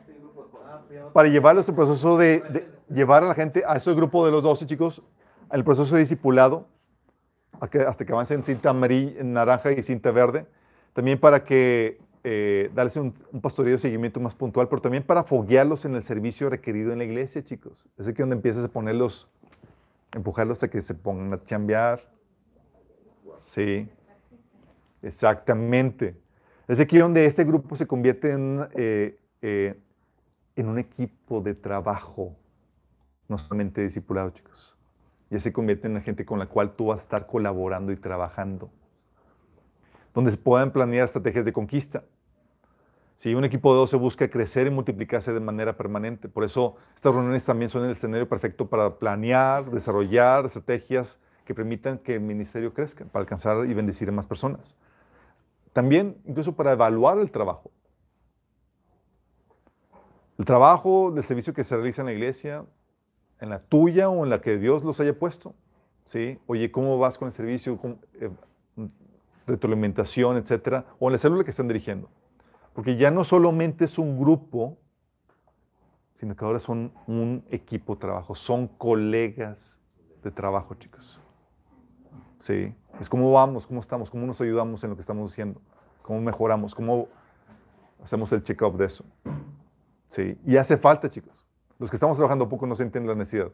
para 1.11 1.28
llevarlos 1.28 1.67
el 1.67 1.74
proceso 1.74 2.20
de, 2.20 2.41
de 2.41 2.70
llevar 2.88 3.24
a 3.24 3.28
la 3.28 3.34
gente, 3.34 3.63
a 3.65 3.78
ese 3.78 3.91
grupo 3.95 4.24
de 4.24 4.32
los 4.32 4.43
12 4.43 4.67
chicos, 4.67 5.01
al 5.49 5.63
proceso 5.63 5.95
de 5.95 6.01
discipulado, 6.01 6.67
hasta 7.59 8.05
que 8.05 8.11
avancen 8.13 8.41
en 8.41 8.45
cinta 8.45 8.70
amarilla, 8.70 9.24
naranja 9.24 9.72
y 9.72 9.82
cinta 9.82 10.11
verde. 10.11 10.45
También 10.93 11.20
para 11.20 11.43
que 11.43 11.99
eh, 12.24 12.70
darles 12.76 12.95
un, 12.97 13.11
un 13.32 13.41
pastoreo 13.41 13.74
de 13.74 13.80
seguimiento 13.80 14.20
más 14.20 14.36
puntual, 14.36 14.67
pero 14.70 14.84
también 14.84 15.01
para 15.01 15.24
foguearlos 15.24 15.86
en 15.86 15.95
el 15.95 16.03
servicio 16.03 16.47
requerido 16.47 16.91
en 16.91 16.99
la 16.99 17.05
iglesia, 17.05 17.43
chicos. 17.43 17.88
Es 17.97 18.07
aquí 18.07 18.22
donde 18.22 18.36
empiezas 18.36 18.63
a 18.63 18.67
ponerlos, 18.67 19.28
empujarlos 20.13 20.61
a 20.61 20.67
que 20.67 20.84
se 20.84 20.93
pongan 20.93 21.34
a 21.34 21.43
chambear. 21.43 22.07
Sí, 23.45 23.89
exactamente. 25.01 26.28
Es 26.70 26.80
aquí 26.80 26.99
donde 26.99 27.26
este 27.26 27.43
grupo 27.45 27.76
se 27.76 27.88
convierte 27.88 28.32
en, 28.32 28.63
eh, 28.76 29.20
eh, 29.41 29.76
en 30.55 30.67
un 30.67 30.78
equipo 30.78 31.41
de 31.41 31.55
trabajo, 31.55 32.36
no 33.28 33.39
solamente 33.39 33.82
discipulado, 33.82 34.30
chicos. 34.30 34.78
Ya 35.32 35.39
se 35.39 35.51
convierte 35.51 35.88
en 35.88 35.95
la 35.95 36.01
gente 36.01 36.26
con 36.26 36.38
la 36.38 36.45
cual 36.45 36.76
tú 36.76 36.86
vas 36.86 36.99
a 36.99 37.01
estar 37.01 37.26
colaborando 37.26 37.91
y 37.91 37.95
trabajando. 37.95 38.70
Donde 40.13 40.30
se 40.30 40.38
puedan 40.38 40.72
planear 40.72 41.05
estrategias 41.05 41.43
de 41.43 41.53
conquista. 41.53 42.03
Si 43.17 43.34
un 43.34 43.45
equipo 43.45 43.74
de 43.74 43.80
12 43.80 43.97
busca 43.97 44.30
crecer 44.30 44.67
y 44.67 44.70
multiplicarse 44.70 45.34
de 45.34 45.39
manera 45.39 45.76
permanente. 45.76 46.30
Por 46.30 46.43
eso 46.43 46.76
estas 46.93 47.15
reuniones 47.15 47.45
también 47.45 47.70
son 47.70 47.84
el 47.86 47.93
escenario 47.93 48.30
perfecto 48.30 48.70
para 48.70 48.99
planear, 48.99 49.72
desarrollar 49.72 50.45
estrategias 50.45 51.20
que 51.45 51.55
permitan 51.55 51.97
que 51.97 52.13
el 52.13 52.22
ministerio 52.22 52.76
crezca, 52.76 53.05
para 53.05 53.22
alcanzar 53.22 53.65
y 53.65 53.74
bendecir 53.74 54.07
a 54.09 54.11
más 54.11 54.28
personas. 54.28 54.78
También 55.80 56.17
incluso 56.25 56.51
para 56.51 56.73
evaluar 56.73 57.19
el 57.19 57.32
trabajo. 57.32 57.71
El 60.38 60.43
trabajo 60.43 61.09
del 61.09 61.23
servicio 61.23 61.53
que 61.53 61.63
se 61.63 61.73
realiza 61.73 62.01
en 62.01 62.07
la 62.07 62.11
iglesia, 62.11 62.65
en 63.39 63.49
la 63.49 63.59
tuya 63.59 64.09
o 64.09 64.25
en 64.25 64.30
la 64.30 64.41
que 64.41 64.57
Dios 64.57 64.84
los 64.84 64.99
haya 64.99 65.17
puesto. 65.17 65.55
¿sí? 66.03 66.38
Oye, 66.47 66.69
¿cómo 66.69 66.99
vas 66.99 67.17
con 67.17 67.27
el 67.27 67.32
servicio? 67.32 67.77
¿Cómo, 67.77 67.97
eh, 68.15 68.30
retroalimentación, 69.47 70.36
etcétera? 70.36 70.84
O 70.99 71.07
en 71.07 71.13
la 71.13 71.17
célula 71.17 71.45
que 71.45 71.51
están 71.51 71.69
dirigiendo. 71.69 72.09
Porque 72.73 72.97
ya 72.97 73.09
no 73.09 73.23
solamente 73.23 73.86
es 73.86 73.97
un 73.97 74.19
grupo, 74.19 74.77
sino 76.19 76.36
que 76.36 76.43
ahora 76.43 76.59
son 76.59 76.91
un 77.07 77.45
equipo 77.51 77.95
de 77.95 78.01
trabajo, 78.01 78.36
son 78.36 78.67
colegas 78.67 79.80
de 80.23 80.32
trabajo, 80.32 80.75
chicos. 80.75 81.21
Sí, 82.41 82.75
es 82.99 83.09
cómo 83.09 83.31
vamos, 83.31 83.65
cómo 83.65 83.79
estamos, 83.79 84.09
cómo 84.09 84.25
nos 84.25 84.39
ayudamos 84.41 84.83
en 84.83 84.91
lo 84.91 84.95
que 84.95 85.01
estamos 85.01 85.31
haciendo, 85.31 85.61
cómo 86.01 86.19
mejoramos, 86.21 86.75
cómo 86.75 87.07
hacemos 88.03 88.31
el 88.33 88.43
check-up 88.43 88.77
de 88.77 88.85
eso. 88.85 89.05
Sí, 90.09 90.37
y 90.45 90.57
hace 90.57 90.77
falta, 90.77 91.09
chicos. 91.09 91.45
Los 91.77 91.89
que 91.89 91.95
estamos 91.95 92.17
trabajando 92.17 92.49
poco 92.49 92.67
no 92.67 92.75
sienten 92.75 93.07
la 93.07 93.15
necesidad. 93.15 93.51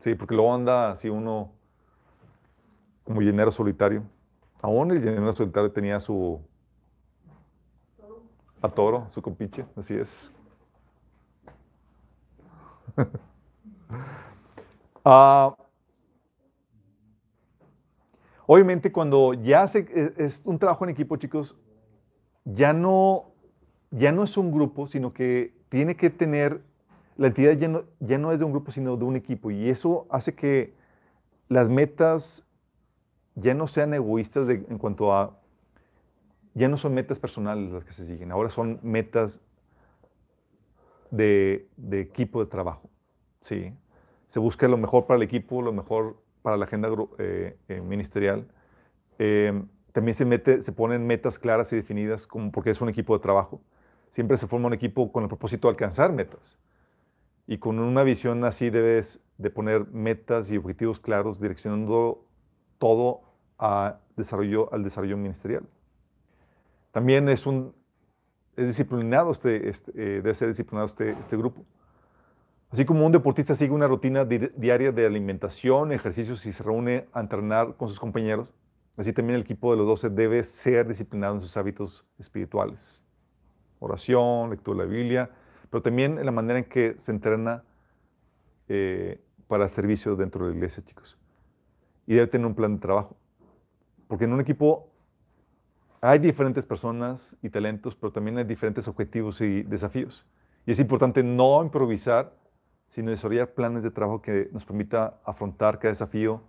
Sí, 0.00 0.14
porque 0.14 0.34
luego 0.34 0.54
anda 0.54 0.92
así 0.92 1.08
uno 1.08 1.52
como 3.04 3.20
llenero 3.20 3.52
solitario. 3.52 4.02
Aún 4.60 4.90
el 4.90 5.02
llenero 5.02 5.34
solitario 5.34 5.70
tenía 5.70 6.00
su 6.00 6.40
a 8.60 8.68
toro, 8.68 9.06
su 9.10 9.22
compiche, 9.22 9.64
así 9.76 9.94
es. 9.94 10.32
Ah, 15.10 15.56
obviamente 18.50 18.90
cuando 18.90 19.34
ya 19.34 19.66
se, 19.68 19.86
es, 20.16 20.40
un 20.46 20.58
trabajo 20.58 20.84
en 20.84 20.90
equipo, 20.90 21.16
chicos, 21.16 21.54
ya 22.46 22.72
no, 22.72 23.26
ya 23.90 24.10
no 24.10 24.24
es 24.24 24.38
un 24.38 24.50
grupo, 24.50 24.86
sino 24.86 25.12
que 25.12 25.52
tiene 25.68 25.96
que 25.96 26.08
tener, 26.08 26.62
la 27.18 27.26
entidad 27.26 27.52
ya 27.52 27.68
no, 27.68 27.84
ya 28.00 28.16
no 28.16 28.32
es 28.32 28.38
de 28.38 28.46
un 28.46 28.52
grupo, 28.52 28.72
sino 28.72 28.96
de 28.96 29.04
un 29.04 29.16
equipo. 29.16 29.50
Y 29.50 29.68
eso 29.68 30.06
hace 30.08 30.34
que 30.34 30.72
las 31.50 31.68
metas 31.68 32.46
ya 33.34 33.52
no 33.52 33.66
sean 33.66 33.92
egoístas 33.92 34.48
en 34.48 34.78
cuanto 34.78 35.12
a, 35.12 35.38
ya 36.54 36.68
no 36.68 36.78
son 36.78 36.94
metas 36.94 37.20
personales 37.20 37.70
las 37.70 37.84
que 37.84 37.92
se 37.92 38.06
siguen, 38.06 38.32
ahora 38.32 38.48
son 38.48 38.80
metas 38.82 39.40
de, 41.10 41.68
de 41.76 42.00
equipo 42.00 42.42
de 42.42 42.50
trabajo. 42.50 42.88
¿sí? 43.42 43.74
Se 44.26 44.38
busca 44.38 44.66
lo 44.68 44.78
mejor 44.78 45.06
para 45.06 45.18
el 45.18 45.22
equipo, 45.22 45.60
lo 45.60 45.74
mejor 45.74 46.16
para 46.42 46.56
la 46.56 46.64
agenda 46.64 46.88
eh, 47.18 47.56
eh, 47.68 47.80
ministerial. 47.80 48.46
Eh, 49.18 49.62
también 49.92 50.14
se, 50.14 50.24
mete, 50.24 50.62
se 50.62 50.72
ponen 50.72 51.06
metas 51.06 51.38
claras 51.38 51.72
y 51.72 51.76
definidas 51.76 52.26
como 52.26 52.52
porque 52.52 52.70
es 52.70 52.80
un 52.80 52.88
equipo 52.88 53.16
de 53.16 53.22
trabajo. 53.22 53.60
Siempre 54.10 54.36
se 54.36 54.46
forma 54.46 54.68
un 54.68 54.74
equipo 54.74 55.12
con 55.12 55.24
el 55.24 55.28
propósito 55.28 55.68
de 55.68 55.72
alcanzar 55.72 56.12
metas. 56.12 56.58
Y 57.46 57.58
con 57.58 57.78
una 57.78 58.02
visión 58.02 58.44
así 58.44 58.70
debes 58.70 59.20
de 59.38 59.50
poner 59.50 59.86
metas 59.88 60.50
y 60.50 60.56
objetivos 60.56 61.00
claros, 61.00 61.40
direccionando 61.40 62.24
todo 62.78 63.22
a 63.58 63.98
desarrollo, 64.16 64.72
al 64.72 64.84
desarrollo 64.84 65.16
ministerial. 65.16 65.64
También 66.92 67.28
es 67.28 67.46
un 67.46 67.74
es 68.58 68.66
disciplinado 68.66 69.30
este, 69.30 69.68
este, 69.68 69.92
debe 69.92 70.34
ser 70.34 70.48
disciplinado 70.48 70.86
este, 70.86 71.10
este 71.10 71.36
grupo. 71.36 71.64
Así 72.70 72.84
como 72.84 73.06
un 73.06 73.12
deportista 73.12 73.54
sigue 73.54 73.72
una 73.72 73.86
rutina 73.86 74.24
di- 74.24 74.50
diaria 74.56 74.92
de 74.92 75.06
alimentación, 75.06 75.92
ejercicios 75.92 76.44
y 76.46 76.52
se 76.52 76.62
reúne 76.62 77.06
a 77.12 77.20
entrenar 77.20 77.76
con 77.76 77.88
sus 77.88 77.98
compañeros, 77.98 78.54
así 78.96 79.12
también 79.12 79.36
el 79.36 79.42
equipo 79.42 79.70
de 79.70 79.78
los 79.78 79.86
12 79.86 80.10
debe 80.10 80.44
ser 80.44 80.86
disciplinado 80.86 81.34
en 81.34 81.40
sus 81.40 81.56
hábitos 81.56 82.04
espirituales. 82.18 83.02
Oración, 83.78 84.50
lectura 84.50 84.80
de 84.82 84.84
la 84.86 84.90
Biblia, 84.92 85.30
pero 85.70 85.82
también 85.82 86.18
en 86.18 86.26
la 86.26 86.32
manera 86.32 86.58
en 86.58 86.66
que 86.66 86.94
se 86.98 87.10
entrena 87.12 87.62
eh, 88.68 89.20
para 89.46 89.64
el 89.64 89.72
servicio 89.72 90.14
dentro 90.16 90.44
de 90.44 90.50
la 90.50 90.56
iglesia, 90.56 90.82
chicos. 90.84 91.16
Y 92.06 92.14
debe 92.14 92.26
tener 92.26 92.46
un 92.46 92.54
plan 92.54 92.74
de 92.74 92.80
trabajo. 92.80 93.16
Porque 94.08 94.24
en 94.24 94.32
un 94.32 94.40
equipo 94.40 94.90
hay 96.00 96.18
diferentes 96.18 96.66
personas 96.66 97.36
y 97.42 97.50
talentos, 97.50 97.94
pero 97.94 98.12
también 98.12 98.38
hay 98.38 98.44
diferentes 98.44 98.88
objetivos 98.88 99.40
y 99.40 99.62
desafíos. 99.62 100.26
Y 100.66 100.72
es 100.72 100.80
importante 100.80 101.22
no 101.22 101.62
improvisar, 101.62 102.32
sino 102.88 103.10
desarrollar 103.10 103.52
planes 103.52 103.82
de 103.82 103.90
trabajo 103.90 104.22
que 104.22 104.48
nos 104.52 104.64
permita 104.64 105.18
afrontar 105.24 105.78
cada 105.78 105.92
desafío 105.92 106.42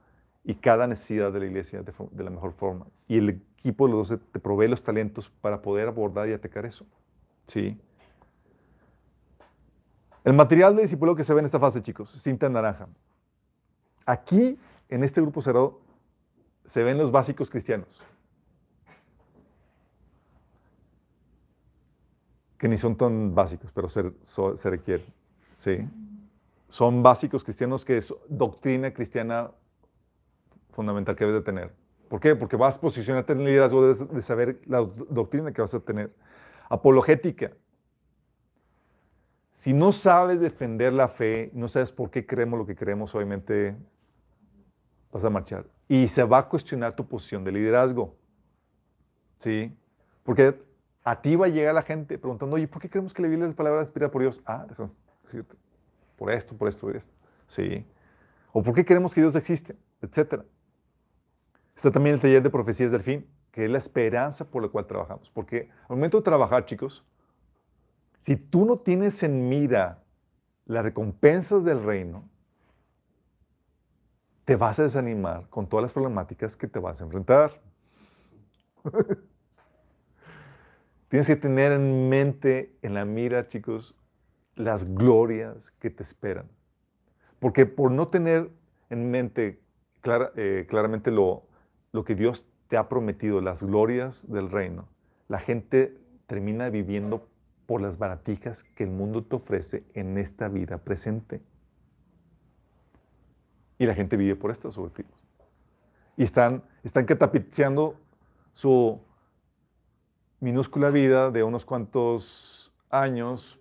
y 0.43 0.55
cada 0.55 0.87
necesidad 0.87 1.31
de 1.31 1.39
la 1.39 1.45
iglesia 1.45 1.83
de, 1.83 2.23
la 2.23 2.29
mejor 2.29 2.53
forma. 2.53 2.87
Y 3.07 3.17
el 3.17 3.41
equipo 3.57 3.87
de 3.87 3.93
los 3.93 4.09
12 4.09 4.23
te 4.31 4.39
provee 4.39 4.67
los 4.67 4.83
talentos 4.83 5.29
para 5.41 5.61
poder 5.61 5.87
abordar 5.87 6.29
y 6.29 6.33
atacar 6.33 6.65
eso. 6.65 6.85
¿Sí? 7.47 7.79
El 10.23 10.33
material 10.33 10.75
de 10.75 10.83
discipulado 10.83 11.15
que 11.15 11.23
se 11.23 11.33
ve 11.33 11.39
en 11.39 11.45
esta 11.45 11.59
fase, 11.59 11.81
chicos, 11.81 12.11
cinta 12.21 12.49
naranja. 12.49 12.87
Aquí, 14.05 14.57
en 14.87 15.03
este 15.03 15.21
grupo 15.21 15.41
cerrado, 15.41 15.81
se 16.65 16.83
ven 16.83 16.97
los 16.97 17.11
básicos 17.11 17.49
cristianos. 17.49 18.03
que 22.59 22.67
ni 22.67 22.77
son 22.77 22.97
tan 22.97 23.33
básicos, 23.33 23.71
pero 23.71 23.87
se 23.87 24.69
requieren. 24.69 25.05
Sí. 25.55 25.87
Son 26.69 27.03
básicos 27.03 27.43
cristianos 27.43 27.83
que 27.83 27.97
es 27.97 28.13
doctrina 28.27 28.93
cristiana 28.93 29.51
fundamental 30.71 31.15
que 31.15 31.25
debes 31.25 31.41
de 31.41 31.45
tener. 31.45 31.73
¿Por 32.07 32.19
qué? 32.19 32.35
Porque 32.35 32.55
vas 32.55 32.77
a 32.77 32.81
posicionarte 32.81 33.33
en 33.33 33.39
el 33.39 33.45
liderazgo, 33.45 33.93
de 33.93 34.21
saber 34.21 34.61
la 34.65 34.79
doc- 34.79 35.07
doctrina 35.09 35.51
que 35.51 35.61
vas 35.61 35.73
a 35.73 35.79
tener. 35.79 36.13
Apologética. 36.69 37.51
Si 39.53 39.73
no 39.73 39.91
sabes 39.91 40.39
defender 40.39 40.93
la 40.93 41.07
fe, 41.07 41.51
no 41.53 41.67
sabes 41.67 41.91
por 41.91 42.09
qué 42.09 42.25
creemos 42.25 42.57
lo 42.57 42.65
que 42.65 42.75
creemos, 42.75 43.13
obviamente 43.13 43.75
vas 45.11 45.25
a 45.25 45.29
marchar. 45.29 45.65
Y 45.87 46.07
se 46.07 46.23
va 46.23 46.37
a 46.37 46.47
cuestionar 46.47 46.95
tu 46.95 47.07
posición 47.07 47.43
de 47.43 47.51
liderazgo. 47.51 48.15
¿Sí? 49.39 49.75
Porque 50.23 50.61
a 51.03 51.21
ti 51.21 51.35
va 51.35 51.47
a 51.47 51.49
llegar 51.49 51.73
la 51.73 51.81
gente 51.81 52.17
preguntando, 52.17 52.55
oye, 52.55 52.67
¿por 52.67 52.81
qué 52.81 52.89
creemos 52.89 53.13
que 53.13 53.21
la 53.21 53.27
Biblia 53.27 53.47
es 53.47 53.51
la 53.53 53.57
palabra 53.57 53.81
inspirada 53.81 54.11
por 54.11 54.21
Dios? 54.21 54.41
Ah, 54.45 54.65
déjame 54.67 54.89
decirte, 55.23 55.55
por 56.19 56.31
esto, 56.31 56.55
por 56.55 56.67
esto, 56.67 56.81
por 56.81 56.95
esto. 56.97 57.13
Sí. 57.47 57.85
O 58.51 58.61
¿por 58.61 58.75
qué 58.75 58.83
creemos 58.83 59.13
que 59.13 59.21
Dios 59.21 59.35
existe? 59.35 59.75
Etcétera. 60.01 60.43
Está 61.75 61.89
también 61.91 62.15
el 62.15 62.21
taller 62.21 62.43
de 62.43 62.49
profecías 62.49 62.91
del 62.91 63.01
fin, 63.01 63.25
que 63.51 63.63
es 63.63 63.71
la 63.71 63.77
esperanza 63.77 64.51
por 64.51 64.61
la 64.61 64.67
cual 64.69 64.85
trabajamos. 64.85 65.29
Porque 65.29 65.69
al 65.83 65.95
momento 65.95 66.17
de 66.17 66.23
trabajar, 66.23 66.65
chicos, 66.65 67.05
si 68.19 68.35
tú 68.35 68.65
no 68.65 68.79
tienes 68.79 69.23
en 69.23 69.47
mira 69.47 70.03
las 70.65 70.83
recompensas 70.83 71.63
del 71.63 71.81
reino, 71.83 72.29
te 74.43 74.57
vas 74.57 74.77
a 74.79 74.83
desanimar 74.83 75.47
con 75.49 75.69
todas 75.69 75.83
las 75.83 75.93
problemáticas 75.93 76.57
que 76.57 76.67
te 76.67 76.79
vas 76.79 76.99
a 76.99 77.05
enfrentar. 77.05 77.61
Tienes 81.07 81.27
que 81.27 81.35
tener 81.35 81.71
en 81.71 82.09
mente, 82.09 82.77
en 82.81 82.93
la 82.93 83.05
mira, 83.05 83.47
chicos, 83.47 83.95
las 84.59 84.93
glorias 84.93 85.71
que 85.79 85.89
te 85.89 86.03
esperan. 86.03 86.45
Porque 87.39 87.65
por 87.65 87.91
no 87.91 88.09
tener 88.09 88.49
en 88.89 89.09
mente 89.09 89.61
eh, 90.35 90.67
claramente 90.69 91.11
lo, 91.11 91.43
lo 91.93 92.03
que 92.03 92.13
Dios 92.13 92.45
te 92.67 92.75
ha 92.75 92.89
prometido, 92.89 93.39
las 93.39 93.63
glorias 93.63 94.29
del 94.29 94.51
reino, 94.51 94.89
la 95.29 95.39
gente 95.39 95.97
termina 96.27 96.69
viviendo 96.69 97.25
por 97.65 97.81
las 97.81 97.97
baratijas 97.97 98.65
que 98.75 98.83
el 98.83 98.89
mundo 98.89 99.23
te 99.23 99.37
ofrece 99.37 99.83
en 99.93 100.17
esta 100.17 100.49
vida 100.49 100.77
presente. 100.79 101.41
Y 103.77 103.85
la 103.85 103.95
gente 103.95 104.17
vive 104.17 104.35
por 104.35 104.51
estos 104.51 104.77
objetivos. 104.77 105.25
Y 106.17 106.23
están, 106.23 106.63
están 106.83 107.05
su 108.51 108.99
minúscula 110.41 110.89
vida 110.89 111.31
de 111.31 111.43
unos 111.43 111.63
cuantos 111.63 112.73
años 112.89 113.58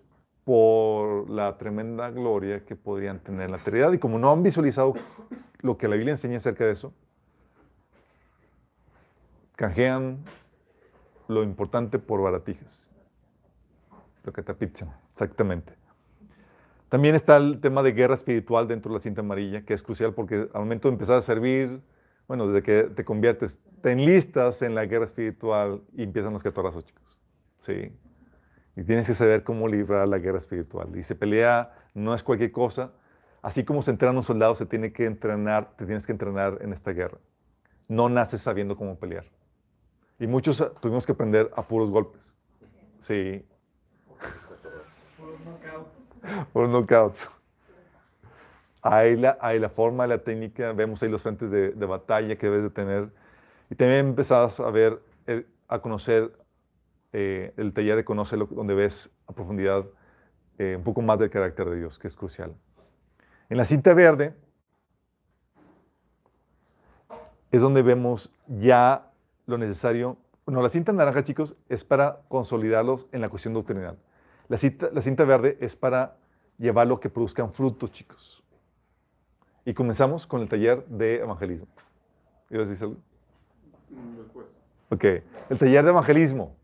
por 0.49 1.29
la 1.29 1.59
tremenda 1.59 2.09
gloria 2.09 2.65
que 2.65 2.75
podrían 2.75 3.19
tener 3.19 3.43
en 3.43 3.51
la 3.51 3.57
eternidad. 3.57 3.93
Y 3.93 3.99
como 3.99 4.17
no 4.17 4.31
han 4.31 4.41
visualizado 4.41 4.95
lo 5.61 5.77
que 5.77 5.87
la 5.87 5.95
Biblia 5.95 6.13
enseña 6.13 6.37
acerca 6.37 6.65
de 6.65 6.71
eso, 6.71 6.91
canjean 9.55 10.17
lo 11.27 11.43
importante 11.43 11.99
por 11.99 12.23
baratijas. 12.23 12.89
Lo 14.23 14.33
que 14.33 14.41
tapitzan, 14.41 14.91
exactamente. 15.11 15.73
También 16.89 17.13
está 17.13 17.37
el 17.37 17.61
tema 17.61 17.83
de 17.83 17.91
guerra 17.91 18.15
espiritual 18.15 18.67
dentro 18.67 18.89
de 18.89 18.95
la 18.95 19.01
cinta 19.01 19.21
amarilla, 19.21 19.63
que 19.63 19.75
es 19.75 19.83
crucial 19.83 20.15
porque 20.15 20.49
al 20.51 20.61
momento 20.61 20.87
de 20.87 20.93
empezar 20.93 21.17
a 21.17 21.21
servir, 21.21 21.79
bueno, 22.27 22.47
desde 22.47 22.63
que 22.63 22.89
te 22.95 23.05
conviertes, 23.05 23.59
te 23.83 23.91
enlistas 23.91 24.63
en 24.63 24.73
la 24.73 24.87
guerra 24.87 25.05
espiritual 25.05 25.83
y 25.95 26.01
empiezan 26.01 26.33
los 26.33 26.41
catorrazos, 26.41 26.85
chicos. 26.85 27.19
Sí. 27.59 27.91
Y 28.79 28.83
tienes 28.85 29.07
que 29.07 29.13
saber 29.13 29.43
cómo 29.43 29.67
librar 29.67 30.07
la 30.07 30.19
guerra 30.19 30.37
espiritual. 30.37 30.95
Y 30.95 31.03
se 31.03 31.13
pelea, 31.13 31.73
no 31.93 32.15
es 32.15 32.23
cualquier 32.23 32.53
cosa. 32.53 32.91
Así 33.41 33.65
como 33.65 33.81
se 33.81 33.91
entrena 33.91 34.17
un 34.17 34.23
soldado, 34.23 34.55
se 34.55 34.65
tiene 34.65 34.93
que 34.93 35.03
entrenar, 35.03 35.71
te 35.75 35.85
tienes 35.85 36.05
que 36.05 36.13
entrenar 36.13 36.59
en 36.61 36.71
esta 36.71 36.91
guerra. 36.91 37.17
No 37.89 38.07
naces 38.07 38.39
sabiendo 38.39 38.77
cómo 38.77 38.95
pelear. 38.97 39.25
Y 40.17 40.27
muchos 40.27 40.61
ah, 40.61 40.71
tuvimos 40.79 41.05
que 41.05 41.11
aprender 41.11 41.51
a 41.57 41.61
puros 41.63 41.89
golpes. 41.89 42.37
Sí, 43.01 43.45
por 46.53 46.69
knockouts. 46.69 47.29
Hay 48.81 49.17
la, 49.17 49.37
hay 49.41 49.59
la 49.59 49.67
forma, 49.69 50.07
la 50.07 50.19
técnica, 50.19 50.71
vemos 50.71 51.03
ahí 51.03 51.09
los 51.09 51.21
frentes 51.21 51.51
de, 51.51 51.71
de 51.71 51.85
batalla 51.85 52.37
que 52.37 52.47
debes 52.47 52.63
de 52.63 52.69
tener. 52.69 53.09
Y 53.69 53.75
también 53.75 54.07
empezás 54.07 54.61
a 54.61 54.71
ver, 54.71 55.01
el- 55.27 55.45
a 55.67 55.79
conocer 55.79 56.31
eh, 57.11 57.53
el 57.57 57.73
taller 57.73 57.95
de 57.95 58.05
conocerlo, 58.05 58.47
donde 58.51 58.75
ves 58.75 59.09
a 59.27 59.33
profundidad 59.33 59.85
eh, 60.57 60.75
un 60.77 60.83
poco 60.83 61.01
más 61.01 61.17
del 61.19 61.29
carácter 61.29 61.69
de 61.69 61.77
Dios, 61.77 61.97
que 61.97 62.07
es 62.07 62.15
crucial. 62.15 62.53
En 63.49 63.57
la 63.57 63.65
cinta 63.65 63.93
verde 63.93 64.35
es 67.51 67.61
donde 67.61 67.81
vemos 67.81 68.31
ya 68.47 69.11
lo 69.47 69.57
necesario. 69.57 70.17
Bueno, 70.45 70.61
la 70.61 70.69
cinta 70.69 70.91
naranja, 70.91 71.23
chicos, 71.23 71.55
es 71.67 71.83
para 71.83 72.21
consolidarlos 72.27 73.07
en 73.11 73.21
la 73.21 73.29
cuestión 73.29 73.53
doctrinal. 73.53 73.97
La 74.47 74.57
cinta, 74.57 74.89
la 74.93 75.01
cinta 75.01 75.23
verde 75.23 75.57
es 75.61 75.75
para 75.75 76.17
llevarlo 76.57 76.95
a 76.95 76.99
que 76.99 77.09
produzcan 77.09 77.51
frutos, 77.53 77.91
chicos. 77.91 78.43
Y 79.65 79.73
comenzamos 79.73 80.27
con 80.27 80.41
el 80.41 80.49
taller 80.49 80.85
de 80.85 81.21
evangelismo. 81.21 81.67
¿Ibas 82.49 82.67
a 82.67 82.69
decir 82.71 82.83
algo? 82.85 82.97
Después. 84.17 84.45
Ok, 84.89 85.03
el 85.49 85.57
taller 85.57 85.83
de 85.83 85.89
evangelismo. 85.89 86.58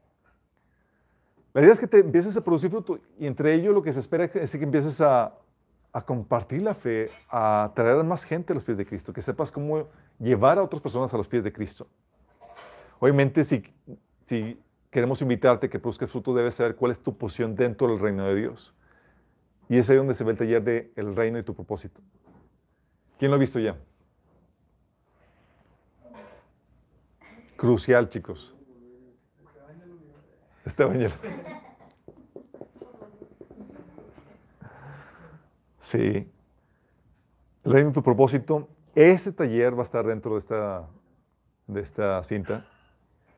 La 1.55 1.61
idea 1.61 1.71
es 1.71 1.79
que 1.79 1.87
te 1.87 1.99
empieces 1.99 2.35
a 2.35 2.41
producir 2.41 2.69
fruto 2.69 2.99
y 3.17 3.25
entre 3.25 3.53
ello 3.53 3.71
lo 3.71 3.81
que 3.81 3.93
se 3.93 4.01
espera 4.01 4.25
es 4.25 4.51
que 4.51 4.61
empieces 4.61 4.99
a, 4.99 5.33
compartir 6.05 6.61
la 6.61 6.73
fe, 6.73 7.09
a 7.29 7.71
traer 7.73 7.97
a 7.97 8.03
más 8.03 8.25
gente 8.25 8.51
a 8.51 8.55
los 8.55 8.65
pies 8.65 8.77
de 8.77 8.85
Cristo, 8.85 9.13
que 9.13 9.21
sepas 9.21 9.53
cómo 9.53 9.87
llevar 10.19 10.57
a 10.57 10.63
otras 10.63 10.81
personas 10.81 11.13
a 11.13 11.17
los 11.17 11.29
pies 11.29 11.45
de 11.45 11.53
Cristo. 11.53 11.87
Obviamente, 12.99 13.45
si, 13.45 13.63
si 14.25 14.61
queremos 14.91 15.21
invitarte 15.21 15.67
a 15.67 15.69
que 15.69 15.79
produzcas 15.79 16.11
fruto, 16.11 16.33
debes 16.33 16.55
saber 16.55 16.75
cuál 16.75 16.91
es 16.91 16.99
tu 16.99 17.17
posición 17.17 17.55
dentro 17.55 17.87
del 17.87 17.99
reino 17.99 18.25
de 18.25 18.35
Dios. 18.35 18.75
Y 19.69 19.77
es 19.77 19.89
ahí 19.89 19.95
donde 19.95 20.13
se 20.13 20.25
ve 20.25 20.31
el 20.31 20.37
taller 20.37 20.61
de 20.61 20.91
el 20.97 21.15
reino 21.15 21.39
y 21.39 21.43
tu 21.43 21.55
propósito. 21.55 22.01
¿Quién 23.17 23.31
lo 23.31 23.37
ha 23.37 23.39
visto 23.39 23.59
ya? 23.61 23.77
Crucial, 27.55 28.09
chicos. 28.09 28.54
Este 30.65 30.83
ya 30.99 31.09
lo- 31.09 31.15
Sí. 35.79 36.31
El 37.63 37.71
reino 37.71 37.91
tu 37.91 38.01
propósito. 38.03 38.67
Ese 38.95 39.31
taller 39.31 39.75
va 39.77 39.81
a 39.81 39.83
estar 39.83 40.05
dentro 40.05 40.33
de 40.33 40.39
esta, 40.39 40.87
de 41.67 41.81
esta 41.81 42.23
cinta. 42.23 42.65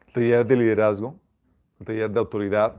El 0.08 0.14
taller 0.14 0.46
de 0.46 0.56
liderazgo, 0.56 1.16
el 1.80 1.86
taller 1.86 2.12
de 2.12 2.20
autoridad. 2.20 2.76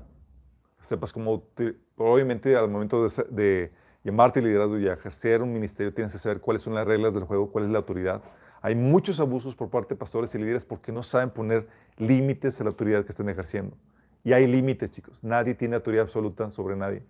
Sepas 0.83 1.13
cómo, 1.13 1.43
te- 1.55 1.77
obviamente 1.97 2.57
al 2.57 2.71
momento 2.71 3.07
de, 3.07 3.25
de 3.31 3.73
llamarte 4.05 4.41
liderazgo 4.41 4.79
y 4.79 4.89
ejercer 4.89 5.43
un 5.43 5.53
ministerio, 5.53 5.93
tienes 5.93 6.13
que 6.13 6.19
saber 6.19 6.41
cuáles 6.41 6.63
son 6.63 6.75
las 6.75 6.87
reglas 6.87 7.13
del 7.13 7.25
juego, 7.25 7.51
cuál 7.51 7.65
es 7.65 7.71
la 7.71 7.79
autoridad. 7.79 8.23
Hay 8.63 8.75
muchos 8.75 9.21
abusos 9.21 9.55
por 9.55 9.69
parte 9.71 9.95
de 9.95 9.99
pastores 9.99 10.35
y 10.35 10.39
líderes 10.39 10.65
porque 10.65 10.93
no 10.93 11.03
saben 11.03 11.31
poner 11.31 11.69
límites 11.99 12.61
a 12.61 12.65
la 12.65 12.71
autoridad 12.71 13.05
que 13.05 13.13
están 13.13 13.29
ejerciendo. 13.29 13.77
Y 14.25 14.33
hay 14.33 14.47
límites, 14.47 14.91
chicos. 14.91 15.23
Nadie 15.23 15.55
tiene 15.55 15.77
autoridad 15.77 16.05
absoluta 16.05 16.51
sobre 16.51 16.77
nadie. 16.77 17.03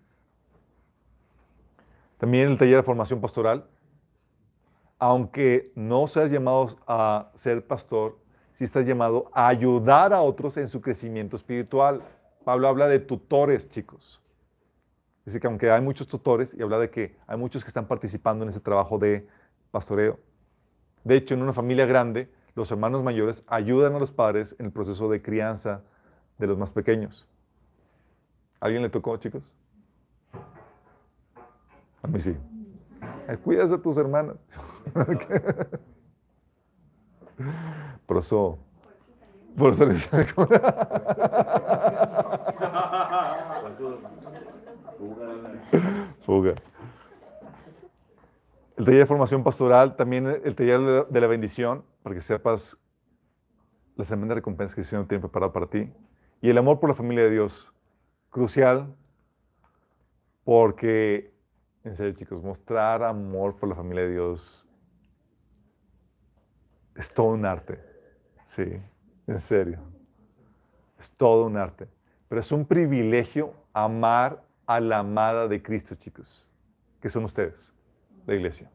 También 2.18 2.48
el 2.48 2.59
taller 2.59 2.76
de 2.76 2.82
formación 2.82 3.20
pastoral. 3.20 3.66
Aunque 4.98 5.72
no 5.76 6.09
seas 6.09 6.30
llamado 6.30 6.76
a 6.86 7.30
ser 7.34 7.64
pastor, 7.66 8.18
sí 8.54 8.64
estás 8.64 8.84
llamado 8.84 9.30
a 9.32 9.46
ayudar 9.46 10.12
a 10.12 10.20
otros 10.20 10.56
en 10.56 10.66
su 10.66 10.80
crecimiento 10.80 11.36
espiritual. 11.36 12.02
Pablo 12.44 12.66
habla 12.66 12.88
de 12.88 12.98
tutores, 12.98 13.68
chicos. 13.68 14.20
Dice 15.24 15.38
que 15.38 15.46
aunque 15.46 15.70
hay 15.70 15.80
muchos 15.80 16.09
tutores, 16.09 16.52
y 16.54 16.62
habla 16.62 16.78
de 16.78 16.90
que 16.90 17.16
hay 17.26 17.36
muchos 17.36 17.62
que 17.62 17.68
están 17.68 17.86
participando 17.86 18.44
en 18.44 18.50
ese 18.50 18.61
trabajo 18.61 18.98
de 18.98 19.28
pastoreo. 19.70 20.18
De 21.04 21.16
hecho, 21.16 21.34
en 21.34 21.42
una 21.42 21.52
familia 21.52 21.86
grande, 21.86 22.32
los 22.54 22.70
hermanos 22.72 23.04
mayores 23.04 23.44
ayudan 23.46 23.94
a 23.94 23.98
los 23.98 24.11
padres 24.11 24.56
en 24.59 24.66
el 24.66 24.72
proceso 24.72 25.09
de 25.09 25.22
crianza 25.22 25.82
de 26.39 26.47
los 26.47 26.57
más 26.57 26.72
pequeños. 26.72 27.26
¿A 28.61 28.66
¿Alguien 28.66 28.82
le 28.82 28.89
tocó, 28.89 29.16
chicos? 29.16 29.53
A 32.03 32.07
mí 32.09 32.18
sí. 32.20 32.36
Cuidas 33.45 33.70
a 33.72 33.78
tus 33.80 33.97
hermanas. 33.99 34.36
Por 38.07 38.16
eso, 38.16 38.59
por 39.57 39.72
eso 39.72 39.84
les 39.84 40.05
fuga. 46.24 46.55
El 48.76 48.84
taller 48.84 49.01
de 49.01 49.07
formación 49.07 49.43
pastoral, 49.45 49.97
también 49.97 50.26
el 50.26 50.55
taller 50.55 51.07
de 51.09 51.20
la- 51.20 51.26
bendición, 51.26 51.84
para 52.03 52.14
que 52.14 52.20
sepas 52.20 52.76
las 53.97 54.07
tremendas 54.09 54.36
recompensas 54.36 54.74
que 54.74 54.80
el 54.82 54.86
Señor 54.86 55.07
tiene 55.07 55.20
preparado 55.20 55.53
para 55.53 55.66
ti. 55.66 55.93
Y 56.41 56.51
el 56.51 56.59
amor 56.59 56.78
por 56.78 56.89
la 56.89 56.95
familia 56.95 57.24
de 57.24 57.30
Dios, 57.30 57.72
crucial, 58.30 58.95
porque, 60.45 61.34
en 61.84 61.97
serio 61.97 62.12
chicos, 62.14 62.43
mostrar 62.43 63.03
amor 63.03 63.57
por 63.57 63.68
la 63.68 63.74
familia 63.74 64.05
de 64.05 64.12
Dios 64.12 64.66
es 66.95 67.12
todo 67.12 67.28
un 67.28 67.45
arte. 67.45 67.80
Sí, 68.45 68.64
en 69.26 69.41
serio. 69.41 69.80
Es 70.99 71.11
todo 71.12 71.47
un 71.47 71.57
arte. 71.57 71.89
Pero 72.28 72.41
es 72.41 72.51
un 72.51 72.66
privilegio 72.66 73.55
amar 73.72 74.43
a 74.66 74.80
la 74.80 74.99
amada 74.99 75.49
de 75.49 75.62
Cristo, 75.62 75.95
chicos, 75.95 76.49
que 77.01 77.09
son 77.09 77.24
ustedes, 77.24 77.72
la 78.26 78.34
iglesia. 78.34 78.70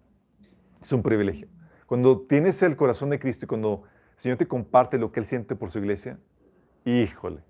Es 0.82 0.92
un 0.92 1.04
privilegio. 1.04 1.48
Cuando 1.86 2.22
tienes 2.22 2.62
el 2.64 2.76
corazón 2.76 3.10
de 3.10 3.20
Cristo 3.20 3.46
y 3.46 3.48
cuando 3.48 3.84
el 4.16 4.20
Señor 4.20 4.38
te 4.38 4.48
comparte 4.48 4.98
lo 4.98 5.12
que 5.12 5.20
Él 5.20 5.28
siente 5.28 5.56
por 5.56 5.70
su 5.70 5.80
iglesia, 5.80 6.18
híjole, 6.86 7.42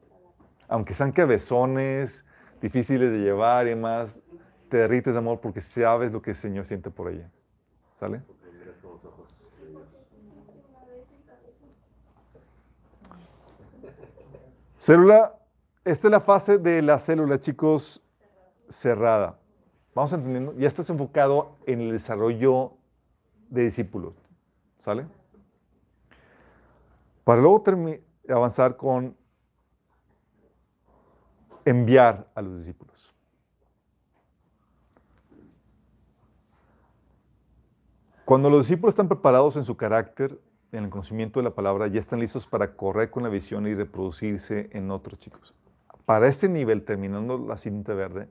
aunque 0.68 0.93
sean 0.93 1.11
cabezones, 1.11 2.26
difíciles 2.61 3.11
de 3.11 3.20
llevar 3.20 3.68
y 3.68 3.72
demás, 3.72 4.18
te 4.70 4.78
derrites 4.78 5.14
de 5.14 5.20
amor 5.20 5.39
porque 5.39 5.61
sabes 5.61 6.11
lo 6.11 6.22
que 6.22 6.32
el 6.32 6.36
Señor 6.36 6.66
siente 6.66 6.89
por 6.89 7.11
ella. 7.11 7.30
¿Sale? 7.95 8.22
Célula, 14.80 15.36
esta 15.86 16.07
es 16.07 16.11
la 16.11 16.20
fase 16.20 16.57
de 16.57 16.82
la 16.82 16.99
célula, 16.99 17.39
chicos, 17.39 18.01
cerrada. 18.68 19.39
Vamos 19.95 20.11
entendiendo, 20.11 20.53
ya 20.57 20.68
estás 20.68 20.89
enfocado 20.89 21.55
en 21.66 21.80
el 21.80 21.91
desarrollo 21.91 22.74
de 23.49 23.64
discípulos, 23.64 24.14
¿sale? 24.84 25.05
Para 27.24 27.39
luego 27.39 27.64
avanzar 28.28 28.76
con 28.76 29.16
enviar 31.66 32.28
a 32.36 32.41
los 32.41 32.57
discípulos. 32.57 33.14
Cuando 38.26 38.49
los 38.49 38.61
discípulos 38.61 38.93
están 38.93 39.09
preparados 39.09 39.57
en 39.57 39.66
su 39.66 39.76
carácter, 39.76 40.39
en 40.72 40.86
el 40.86 40.89
conocimiento 40.89 41.39
de 41.39 41.43
la 41.43 41.55
palabra, 41.55 41.88
ya 41.88 41.99
están 41.99 42.20
listos 42.20 42.47
para 42.47 42.76
correr 42.76 43.11
con 43.11 43.24
la 43.24 43.30
visión 43.30 43.68
y 43.68 43.76
reproducirse 43.76 44.70
en 44.72 44.91
otros 44.91 45.20
chicos. 45.20 45.53
Para 46.05 46.28
este 46.28 46.49
nivel, 46.49 46.84
terminando 46.84 47.38
la 47.38 47.57
cinta 47.57 47.93
verde, 47.93 48.30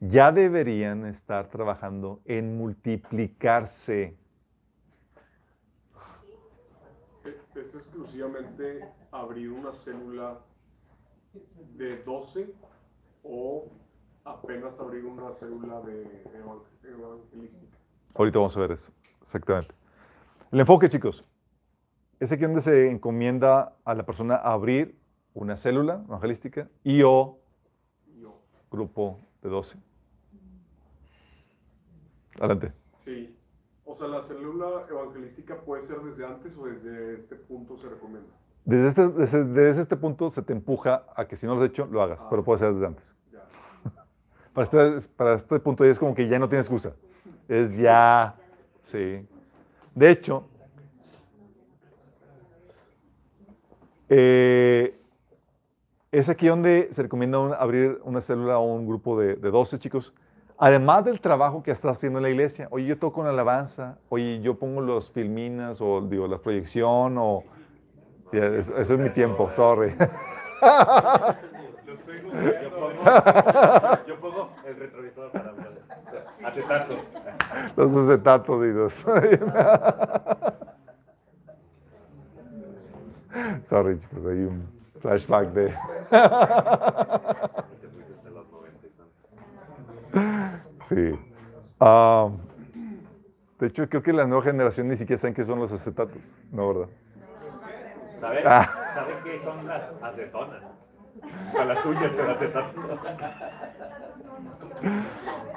ya 0.00 0.32
deberían 0.32 1.04
estar 1.04 1.48
trabajando 1.48 2.22
en 2.24 2.56
multiplicarse. 2.56 4.16
¿Es 7.54 7.74
exclusivamente 7.74 8.88
abrir 9.12 9.50
una 9.52 9.74
célula 9.74 10.40
de 11.76 12.02
12 12.02 12.52
o 13.22 13.68
apenas 14.24 14.78
abrir 14.80 15.04
una 15.04 15.32
célula 15.32 15.80
de 15.82 16.24
evan- 16.34 16.62
evangelística? 16.84 17.76
Ahorita 18.14 18.38
vamos 18.38 18.56
a 18.56 18.60
ver 18.60 18.72
eso, 18.72 18.90
exactamente. 19.22 19.74
El 20.50 20.60
enfoque, 20.60 20.88
chicos, 20.88 21.24
es 22.18 22.32
aquí 22.32 22.42
donde 22.42 22.60
se 22.62 22.90
encomienda 22.90 23.76
a 23.84 23.94
la 23.94 24.04
persona 24.04 24.36
abrir 24.36 24.98
una 25.34 25.56
célula 25.56 26.02
evangelística 26.06 26.68
y 26.82 27.02
o 27.02 27.38
grupo 28.70 29.20
de 29.42 29.48
12. 29.48 29.78
Adelante. 32.38 32.72
Sí. 33.04 33.36
O 33.84 33.96
sea, 33.96 34.06
la 34.08 34.22
célula 34.22 34.86
evangelística 34.88 35.60
puede 35.60 35.82
ser 35.82 35.98
desde 36.00 36.24
antes 36.26 36.56
o 36.56 36.66
desde 36.66 37.14
este 37.14 37.36
punto 37.36 37.76
se 37.78 37.88
recomienda. 37.88 38.30
Desde 38.64 38.88
este, 38.88 39.08
desde, 39.08 39.44
desde 39.44 39.82
este 39.82 39.96
punto 39.96 40.30
se 40.30 40.42
te 40.42 40.52
empuja 40.52 41.04
a 41.16 41.24
que 41.26 41.36
si 41.36 41.46
no 41.46 41.54
lo 41.54 41.62
has 41.62 41.68
hecho, 41.70 41.86
lo 41.90 42.02
hagas, 42.02 42.24
pero 42.30 42.44
puede 42.44 42.60
ser 42.60 42.72
desde 42.74 42.86
antes. 42.86 43.16
Ya. 43.32 43.40
Para 44.52 44.64
este, 44.64 45.08
para 45.16 45.34
este 45.34 45.58
punto 45.60 45.84
ya 45.84 45.90
es 45.90 45.98
como 45.98 46.14
que 46.14 46.28
ya 46.28 46.38
no 46.38 46.48
tiene 46.48 46.60
excusa. 46.60 46.92
Es 47.48 47.76
ya, 47.76 48.36
sí. 48.82 49.26
De 49.94 50.10
hecho, 50.10 50.44
eh, 54.08 54.96
es 56.12 56.28
aquí 56.28 56.48
donde 56.48 56.88
se 56.92 57.02
recomienda 57.02 57.38
un- 57.38 57.54
abrir 57.54 58.00
una 58.04 58.20
célula 58.20 58.58
o 58.58 58.64
un 58.74 58.86
grupo 58.86 59.18
de, 59.18 59.36
de 59.36 59.50
12 59.50 59.78
chicos. 59.78 60.12
Además 60.58 61.04
del 61.04 61.20
trabajo 61.20 61.62
que 61.62 61.70
estás 61.70 61.96
haciendo 61.96 62.18
en 62.18 62.24
la 62.24 62.30
iglesia. 62.30 62.68
Oye, 62.70 62.86
yo 62.86 62.98
toco 62.98 63.20
una 63.20 63.30
alabanza. 63.30 63.98
Oye, 64.10 64.40
yo 64.42 64.58
pongo 64.58 64.80
los 64.80 65.10
filminas 65.10 65.80
o 65.80 66.00
digo, 66.02 66.26
la 66.28 66.38
proyección 66.38 67.16
o... 67.18 67.44
Sí, 68.30 68.38
eso, 68.38 68.76
eso 68.76 68.94
es 68.94 68.98
mi 69.00 69.10
tiempo, 69.10 69.50
sorry. 69.52 69.94
Lo 69.98 70.06
estoy. 71.94 72.22
Yo 72.62 72.70
pongo, 72.70 72.92
yo 74.06 74.20
pongo 74.20 74.50
el 74.66 74.76
retrovisor 74.76 75.32
para 75.32 75.52
ver. 75.52 75.82
Acetatos. 76.44 76.98
Los 77.76 77.96
acetatos 77.96 78.64
y 78.64 78.68
los... 78.68 78.94
Sorry, 83.64 83.98
chicos, 83.98 84.26
hay 84.26 84.44
un 84.44 84.68
flashback 85.00 85.48
de... 85.52 85.74
Sí. 90.88 91.18
Ah, 91.78 92.28
de 93.60 93.66
hecho, 93.68 93.88
creo 93.88 94.02
que 94.02 94.12
la 94.12 94.26
nueva 94.26 94.42
generación 94.42 94.88
ni 94.88 94.96
siquiera 94.96 95.20
saben 95.20 95.34
qué 95.34 95.44
son 95.44 95.60
los 95.60 95.70
acetatos, 95.72 96.22
¿no, 96.50 96.68
verdad? 96.74 96.88
¿Saben? 98.20 98.44
Ah. 98.46 98.92
¿Saben 98.94 99.16
qué 99.24 99.40
son 99.42 99.66
las 99.66 99.82
acetonas? 100.02 100.62
Con 101.52 101.68
las 101.68 101.78
acetatos. 101.78 102.72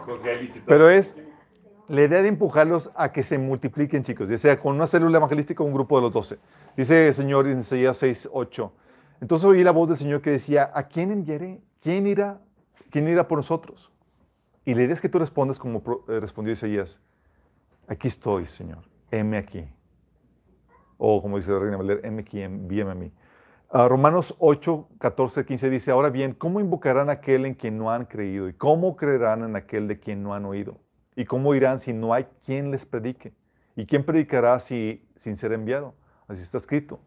Con 0.06 0.22
todo. 0.22 0.66
Pero 0.66 0.90
es 0.90 1.16
la 1.88 2.04
idea 2.04 2.22
de 2.22 2.28
empujarlos 2.28 2.92
a 2.96 3.12
que 3.12 3.24
se 3.24 3.38
multipliquen, 3.38 4.04
chicos, 4.04 4.30
ya 4.30 4.38
sea 4.38 4.60
con 4.60 4.76
una 4.76 4.88
célula 4.88 5.18
evangelística 5.18 5.64
o 5.64 5.66
un 5.66 5.74
grupo 5.74 5.98
de 5.98 6.04
los 6.04 6.14
doce. 6.14 6.40
Dice 6.76 7.10
el 7.10 7.14
Señor 7.14 7.48
en 7.48 7.60
Isaías 7.60 7.98
6, 7.98 8.30
8. 8.32 8.74
Entonces 9.22 9.46
oí 9.46 9.64
la 9.64 9.72
voz 9.72 9.90
del 9.90 9.98
Señor 9.98 10.22
que 10.22 10.32
decía, 10.32 10.72
¿a 10.74 10.84
quién 10.84 11.12
enviaré? 11.12 11.62
¿Quién 11.82 12.08
irá? 12.08 12.40
¿Quién 12.90 13.08
irá 13.08 13.28
por 13.28 13.38
nosotros? 13.38 13.92
Y 14.66 14.74
la 14.74 14.84
idea 14.84 14.94
es 14.94 15.02
que 15.02 15.10
tú 15.10 15.20
respondas 15.20 15.60
como 15.60 15.84
eh, 16.08 16.20
respondió 16.20 16.54
Isaías. 16.54 17.02
Aquí 17.88 18.08
estoy, 18.08 18.48
Señor. 18.48 18.80
Heme 19.12 19.38
aquí. 19.38 19.66
O 20.98 21.22
como 21.22 21.38
dice 21.38 21.52
la 21.52 21.60
Reina 21.60 21.78
a 21.78 22.96
mí. 22.96 23.12
Ah, 23.70 23.88
Romanos 23.88 24.36
8, 24.38 24.88
14, 25.00 25.46
15 25.46 25.70
dice, 25.70 25.92
ahora 25.92 26.12
bien, 26.12 26.34
¿cómo 26.34 26.60
invocarán 26.60 27.10
a 27.10 27.14
aquel 27.14 27.46
en 27.46 27.56
quien 27.56 27.78
no 27.78 27.92
han 27.92 28.06
creído? 28.06 28.48
¿Y 28.48 28.54
cómo 28.54 28.96
creerán 28.96 29.44
en 29.44 29.56
aquel 29.56 29.88
de 29.88 30.00
quien 30.00 30.22
no 30.22 30.36
han 30.36 30.46
oído? 30.46 30.78
¿Y 31.16 31.26
cómo 31.26 31.56
irán 31.56 31.80
si 31.80 31.92
no 31.92 32.14
hay 32.14 32.28
quien 32.46 32.70
les 32.70 32.86
predique? 32.86 33.34
¿Y 33.76 33.86
quién 33.88 34.06
predicará 34.06 34.60
si, 34.60 35.04
sin 35.16 35.38
ser 35.38 35.54
enviado? 35.54 35.96
Así 36.28 36.44
está 36.44 36.58
escrito. 36.58 37.00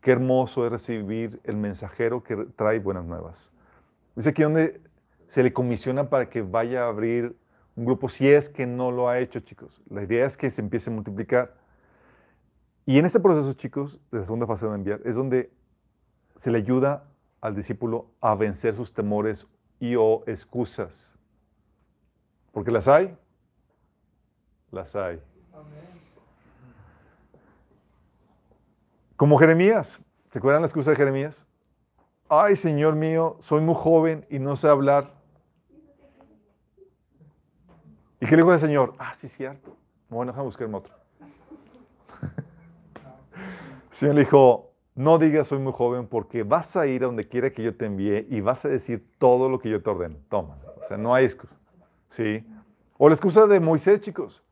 Qué 0.00 0.12
hermoso 0.12 0.64
es 0.64 0.72
recibir 0.72 1.40
el 1.44 1.56
mensajero 1.56 2.22
que 2.22 2.36
trae 2.56 2.78
buenas 2.78 3.04
nuevas. 3.04 3.50
Dice 4.14 4.30
aquí 4.30 4.42
donde 4.42 4.80
se 5.26 5.42
le 5.42 5.52
comisiona 5.52 6.08
para 6.08 6.28
que 6.28 6.42
vaya 6.42 6.84
a 6.84 6.88
abrir 6.88 7.36
un 7.74 7.84
grupo, 7.84 8.08
si 8.08 8.28
es 8.28 8.48
que 8.48 8.66
no 8.66 8.90
lo 8.90 9.08
ha 9.08 9.18
hecho, 9.18 9.40
chicos. 9.40 9.80
La 9.88 10.02
idea 10.02 10.26
es 10.26 10.36
que 10.36 10.50
se 10.50 10.60
empiece 10.60 10.90
a 10.90 10.92
multiplicar. 10.92 11.54
Y 12.84 12.98
en 12.98 13.06
este 13.06 13.20
proceso, 13.20 13.52
chicos, 13.52 14.00
de 14.10 14.18
la 14.18 14.24
segunda 14.24 14.46
fase 14.46 14.66
de 14.66 14.74
enviar, 14.74 15.00
es 15.04 15.14
donde 15.14 15.52
se 16.36 16.50
le 16.50 16.58
ayuda 16.58 17.04
al 17.40 17.54
discípulo 17.54 18.06
a 18.20 18.34
vencer 18.34 18.74
sus 18.74 18.92
temores 18.92 19.46
y 19.78 19.94
o 19.96 20.22
excusas. 20.26 21.14
Porque 22.52 22.70
las 22.70 22.88
hay, 22.88 23.16
las 24.70 24.94
hay. 24.96 25.20
Como 29.16 29.38
Jeremías, 29.38 30.00
¿se 30.30 30.38
acuerdan 30.38 30.62
la 30.62 30.66
excusa 30.66 30.90
de 30.90 30.96
Jeremías? 30.96 31.46
Ay, 32.28 32.56
Señor 32.56 32.96
mío, 32.96 33.36
soy 33.40 33.60
muy 33.60 33.74
joven 33.76 34.26
y 34.30 34.38
no 34.38 34.56
sé 34.56 34.68
hablar. 34.68 35.12
¿Y 38.20 38.26
qué 38.26 38.36
dijo 38.36 38.52
el 38.52 38.58
Señor? 38.58 38.94
Ah, 38.98 39.14
sí, 39.14 39.28
cierto. 39.28 39.76
Bueno, 40.08 40.32
déjame 40.32 40.46
buscarme 40.46 40.76
otro. 40.76 41.01
Señor 43.92 44.14
le 44.14 44.22
dijo, 44.22 44.72
no 44.94 45.18
digas 45.18 45.48
soy 45.48 45.58
muy 45.58 45.72
joven 45.72 46.06
porque 46.06 46.42
vas 46.42 46.76
a 46.76 46.86
ir 46.86 47.02
a 47.04 47.06
donde 47.06 47.28
quiera 47.28 47.50
que 47.50 47.62
yo 47.62 47.76
te 47.76 47.84
envíe 47.86 48.26
y 48.30 48.40
vas 48.40 48.64
a 48.64 48.68
decir 48.68 49.06
todo 49.18 49.48
lo 49.48 49.58
que 49.58 49.68
yo 49.68 49.82
te 49.82 49.90
ordeno. 49.90 50.16
Toma. 50.28 50.56
O 50.80 50.84
sea, 50.84 50.96
no 50.96 51.14
hay 51.14 51.24
excusa. 51.24 51.54
¿Sí? 52.08 52.44
O 52.96 53.08
la 53.08 53.14
excusa 53.14 53.46
de 53.46 53.60
Moisés, 53.60 54.00
chicos. 54.00 54.42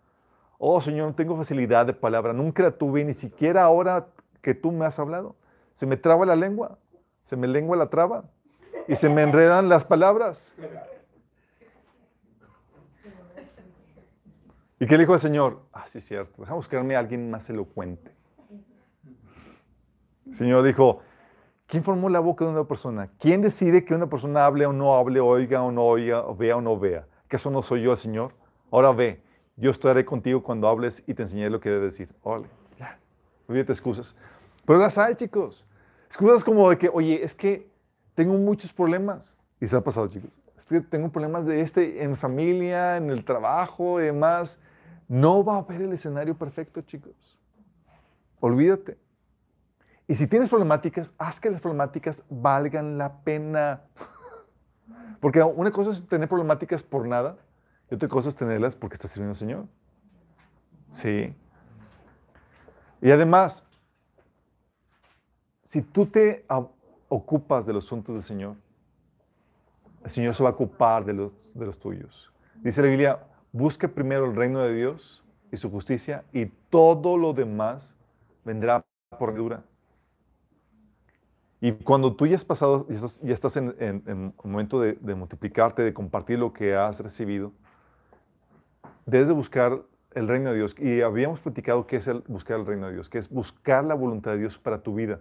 Oh, 0.59 0.81
Señor, 0.81 1.09
no 1.09 1.15
tengo 1.15 1.37
facilidad 1.37 1.87
de 1.87 1.95
palabra. 1.95 2.35
Nunca 2.35 2.63
la 2.63 2.71
tuve, 2.71 3.03
ni 3.03 3.15
siquiera 3.15 3.65
ahora 3.65 4.09
que 4.43 4.55
tú 4.55 4.73
me 4.73 4.85
has 4.85 4.99
hablado. 4.99 5.37
Se 5.73 5.87
me 5.87 5.97
traba 5.97 6.27
la 6.27 6.37
lengua. 6.37 6.79
Se 7.25 7.35
me 7.35 7.47
lengua 7.47 7.77
la 7.77 7.89
traba. 7.89 8.25
Y 8.89 8.97
se 8.97 9.09
me 9.09 9.23
enredan 9.23 9.71
las 9.71 9.87
palabras. 9.87 10.55
¿Y 14.79 14.87
qué 14.87 14.97
le 14.97 15.05
dijo 15.05 15.15
el 15.15 15.21
Señor? 15.21 15.63
Ah, 15.73 15.87
sí, 15.87 16.01
cierto. 16.01 16.43
Deja 16.43 16.55
buscarme 16.55 16.95
a 16.95 16.99
alguien 16.99 17.31
más 17.31 17.49
elocuente. 17.49 18.20
El 20.31 20.37
Señor 20.37 20.63
dijo, 20.63 21.01
¿quién 21.67 21.83
formó 21.83 22.09
la 22.09 22.21
boca 22.21 22.45
de 22.45 22.53
una 22.53 22.65
persona? 22.65 23.11
¿Quién 23.19 23.43
decide 23.43 23.85
que 23.85 23.95
una 23.95 24.09
persona 24.09 24.47
hable 24.47 24.65
o 24.65 24.73
no 24.73 24.95
hable, 24.95 25.21
oiga 25.21 25.63
o 25.63 25.73
no 25.73 25.85
oiga, 25.85 26.25
o 26.25 26.37
vea 26.37 26.57
o 26.57 26.61
no 26.61 26.79
vea? 26.79 27.07
¿Que 27.29 27.37
eso 27.37 27.51
no 27.51 27.63
soy 27.63 27.83
yo 27.83 27.93
el 27.93 27.99
Señor? 27.99 28.33
Ahora 28.71 28.93
ve, 28.93 29.23
yo 29.57 29.73
estaré 29.73 30.05
contigo 30.05 30.43
cuando 30.43 30.69
hables 30.69 31.03
y 31.07 31.15
te 31.15 31.23
enseñaré 31.23 31.51
lo 31.51 31.61
que 31.61 31.69
debes 31.69 31.93
decir. 31.93 32.15
Órale, 32.23 32.47
ya, 32.79 32.99
olvídate 33.49 33.73
excusas. 33.73 34.17
Pero 34.65 34.79
las 34.79 34.97
hay, 34.99 35.17
chicos. 35.17 35.67
Excusas 36.07 36.45
como 36.45 36.71
de 36.71 36.79
que, 36.79 36.89
oye, 36.89 37.23
es 37.25 37.35
que 37.35 37.69
tengo 38.15 38.35
muchos 38.35 38.73
problemas. 38.73 39.37
Y 39.61 39.67
se 39.67 39.77
ha 39.77 39.81
pasado, 39.81 40.07
chicos. 40.07 40.31
Es 40.57 40.65
que 40.65 40.81
tengo 40.81 41.11
problemas 41.11 41.45
de 41.45 41.61
este 41.61 42.05
en 42.05 42.17
familia, 42.17 42.97
en 42.97 43.11
el 43.11 43.25
trabajo 43.25 44.01
y 44.01 44.05
demás. 44.05 44.59
No 45.09 45.45
va 45.45 45.57
a 45.57 45.59
haber 45.59 45.83
el 45.83 45.93
escenario 45.93 46.37
perfecto, 46.37 46.83
chicos. 46.83 47.41
Olvídate. 48.39 48.97
Y 50.11 50.17
si 50.17 50.27
tienes 50.27 50.49
problemáticas, 50.49 51.15
haz 51.19 51.39
que 51.39 51.49
las 51.51 51.61
problemáticas 51.61 52.25
valgan 52.29 52.99
la 52.99 53.23
pena. 53.23 53.83
Porque 55.21 55.41
una 55.41 55.71
cosa 55.71 55.93
es 55.93 56.05
tener 56.09 56.29
problemáticas 56.29 56.83
por 56.83 57.07
nada 57.07 57.37
y 57.89 57.95
otra 57.95 58.09
cosa 58.09 58.29
es 58.29 58.35
tenerlas 58.35 58.75
porque 58.75 58.95
estás 58.95 59.13
sirviendo 59.13 59.35
al 59.35 59.37
Señor. 59.37 59.67
Sí. 60.91 61.33
Y 63.01 63.11
además, 63.13 63.65
si 65.67 65.81
tú 65.81 66.07
te 66.07 66.45
ocupas 67.09 67.65
de 67.65 67.73
los 67.73 67.87
asuntos 67.87 68.13
del 68.13 68.25
Señor, 68.25 68.57
el 70.03 70.11
Señor 70.11 70.35
se 70.35 70.43
va 70.43 70.49
a 70.49 70.53
ocupar 70.55 71.05
de 71.05 71.13
los, 71.13 71.53
de 71.55 71.67
los 71.67 71.79
tuyos. 71.79 72.33
Dice 72.57 72.83
la 72.83 72.89
Biblia, 72.89 73.21
busca 73.53 73.87
primero 73.87 74.25
el 74.25 74.35
reino 74.35 74.59
de 74.59 74.75
Dios 74.75 75.23
y 75.53 75.57
su 75.57 75.71
justicia 75.71 76.25
y 76.33 76.47
todo 76.47 77.17
lo 77.17 77.33
demás 77.33 77.95
vendrá 78.45 78.85
por 79.17 79.37
dura. 79.37 79.63
Y 81.61 81.73
cuando 81.73 82.15
tú 82.15 82.27
ya 82.27 82.37
has 82.37 82.45
pasado, 82.45 82.87
ya 82.89 83.35
estás, 83.35 83.57
en, 83.57 83.75
en, 83.79 84.35
momento 84.43 84.81
de, 84.81 85.15
multiplicarte, 85.15 85.83
de 85.83 85.93
compartir 85.93 86.39
lo 86.39 86.55
que 86.55 86.75
has 86.75 87.01
recibido, 87.01 87.53
debes 89.05 89.29
de 89.29 89.35
buscar 89.35 89.83
el 90.13 90.27
reino 90.27 90.51
de 90.51 90.57
Dios. 90.57 90.75
Y 90.79 91.03
habíamos 91.03 91.41
platicado 91.41 91.87
qué 91.87 91.97
es 91.97 92.09
buscar 92.27 92.61
el 92.61 92.67
reino 92.67 92.87
de 92.87 92.95
Dios, 92.95 93.11
que 93.11 93.19
es 93.19 93.29
buscar 93.29 93.85
la 93.85 93.95
voluntad 93.95 94.33
de 94.33 94.39
Dios 94.39 94.59
para 94.59 94.83
tu 94.83 94.95
vida. 94.95 95.21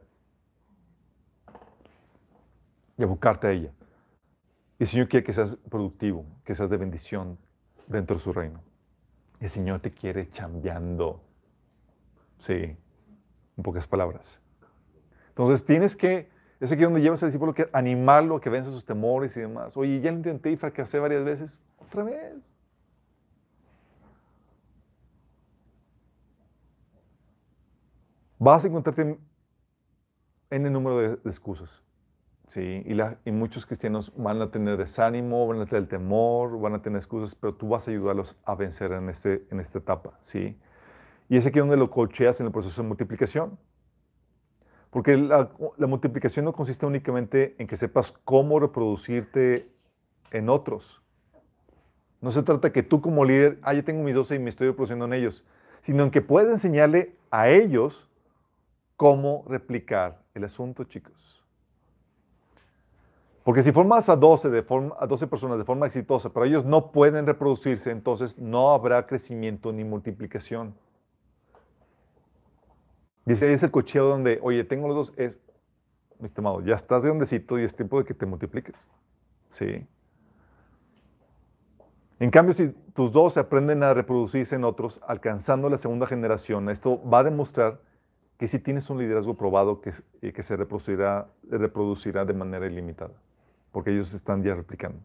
Y 2.97 3.03
abocarte 3.03 3.47
a 3.47 3.51
ella. 3.51 3.73
Y 4.77 4.83
el 4.83 4.87
Señor 4.87 5.09
quiere 5.09 5.25
que 5.25 5.33
seas 5.33 5.57
productivo, 5.69 6.25
que 6.45 6.55
seas 6.55 6.69
de 6.69 6.77
bendición 6.77 7.37
dentro 7.87 8.15
de 8.15 8.21
su 8.21 8.31
reino. 8.31 8.61
El 9.41 9.49
Señor 9.49 9.81
te 9.81 9.91
quiere 9.91 10.29
chambeando. 10.29 11.21
Sí, 12.39 12.53
en 12.53 13.63
pocas 13.63 13.87
palabras. 13.87 14.38
Entonces 15.29 15.65
tienes 15.65 15.95
que, 15.95 16.29
es 16.59 16.71
aquí 16.71 16.83
donde 16.83 17.01
llevas 17.01 17.23
al 17.23 17.29
discípulo 17.29 17.53
que 17.53 17.69
animarlo 17.71 18.35
a 18.35 18.41
que 18.41 18.49
vence 18.49 18.69
sus 18.69 18.85
temores 18.85 19.35
y 19.37 19.39
demás. 19.39 19.77
Oye, 19.77 20.01
ya 20.01 20.11
lo 20.11 20.17
intenté 20.17 20.51
y 20.51 20.57
fracasé 20.57 20.99
varias 20.99 21.23
veces. 21.23 21.59
Otra 21.77 22.03
vez. 22.03 22.35
Vas 28.39 28.63
a 28.63 28.67
encontrarte 28.69 29.19
en, 30.49 30.65
el 30.65 30.71
número 30.71 30.97
de, 30.97 31.29
excusas. 31.29 31.83
Sí, 32.47 32.83
y, 32.85 32.93
la, 32.93 33.19
y, 33.25 33.31
muchos 33.31 33.65
cristianos 33.65 34.11
van 34.15 34.41
a 34.41 34.49
tener 34.49 34.77
desánimo, 34.77 35.45
van 35.45 35.61
a 35.61 35.65
tener 35.65 35.87
temor, 35.87 36.59
van 36.59 36.73
a 36.73 36.81
tener 36.81 36.97
excusas, 36.97 37.35
pero 37.35 37.53
tú 37.53 37.67
vas 37.67 37.87
a 37.87 37.91
ayudarlos 37.91 38.37
a 38.45 38.55
vencer 38.55 38.93
en, 38.93 39.09
este, 39.09 39.45
en 39.51 39.59
esta 39.59 39.77
etapa, 39.77 40.17
¿sí? 40.21 40.57
Y 41.27 41.37
es 41.37 41.45
aquí 41.45 41.59
donde 41.59 41.77
lo 41.77 41.91
colcheas 41.91 42.39
en 42.39 42.47
el 42.47 42.51
proceso 42.51 42.81
de 42.81 42.87
multiplicación. 42.87 43.59
Porque 44.89 45.17
la, 45.17 45.49
multiplicación 45.77 46.45
no 46.45 46.53
consiste 46.53 46.85
únicamente 46.85 47.55
en 47.59 47.67
que 47.67 47.77
sepas 47.77 48.11
cómo 48.23 48.59
reproducirte 48.59 49.69
en 50.31 50.49
otros. 50.49 51.01
No 52.21 52.31
se 52.31 52.43
trata 52.43 52.71
que 52.71 52.83
tú 52.83 53.01
como 53.01 53.23
líder, 53.23 53.59
ah, 53.61 53.73
ya 53.73 53.83
tengo 53.83 54.03
mis 54.03 54.15
12 54.15 54.35
y 54.35 54.39
me 54.39 54.49
estoy 54.49 54.67
reproduciendo 54.67 55.05
en 55.05 55.13
ellos, 55.13 55.43
sino 55.81 56.03
en 56.03 56.11
que 56.11 56.21
puedes 56.21 56.49
enseñarle 56.49 57.15
a 57.29 57.49
ellos 57.49 58.09
cómo 58.97 59.45
replicar 59.47 60.21
el 60.33 60.43
asunto, 60.43 60.83
chicos. 60.83 61.43
Porque 63.43 63.63
si 63.63 63.71
formas 63.71 64.09
a 64.09 64.15
12, 64.15 64.49
de 64.49 64.63
forma, 64.63 64.95
a 64.99 65.07
12 65.07 65.27
personas 65.27 65.57
de 65.57 65.63
forma 65.63 65.85
exitosa, 65.85 66.29
pero 66.29 66.45
ellos 66.45 66.65
no 66.65 66.91
pueden 66.91 67.25
reproducirse, 67.25 67.91
entonces 67.91 68.37
no 68.37 68.71
habrá 68.71 69.05
crecimiento 69.07 69.71
ni 69.71 69.83
multiplicación. 69.83 70.75
Dice, 73.29 73.53
es 73.53 73.61
el 73.63 73.71
cocheo 73.71 74.05
donde, 74.05 74.39
oye, 74.41 74.63
tengo 74.63 74.87
los 74.87 74.95
dos, 74.95 75.13
es, 75.15 75.39
mi 76.19 76.27
estimado, 76.27 76.61
ya 76.61 76.75
estás 76.75 77.03
grandecito 77.05 77.59
y 77.59 77.63
es 77.63 77.75
tiempo 77.75 77.99
de 77.99 78.05
que 78.05 78.13
te 78.13 78.25
multipliques. 78.25 78.75
Sí. 79.51 79.85
En 82.19 82.31
cambio, 82.31 82.53
si 82.53 82.69
tus 82.93 83.11
dos 83.11 83.33
se 83.33 83.39
aprenden 83.39 83.83
a 83.83 83.93
reproducirse 83.93 84.55
en 84.55 84.63
otros, 84.63 84.99
alcanzando 85.07 85.69
la 85.69 85.77
segunda 85.77 86.07
generación, 86.07 86.69
esto 86.69 87.01
va 87.07 87.19
a 87.19 87.23
demostrar 87.23 87.79
que 88.37 88.47
si 88.47 88.59
tienes 88.59 88.89
un 88.89 88.97
liderazgo 88.97 89.35
probado 89.35 89.79
que, 89.79 89.93
que 90.33 90.43
se 90.43 90.57
reproducirá, 90.57 91.27
reproducirá 91.49 92.25
de 92.25 92.33
manera 92.33 92.65
ilimitada 92.65 93.13
porque 93.71 93.91
ellos 93.91 94.13
están 94.13 94.43
ya 94.43 94.55
replicando, 94.55 94.99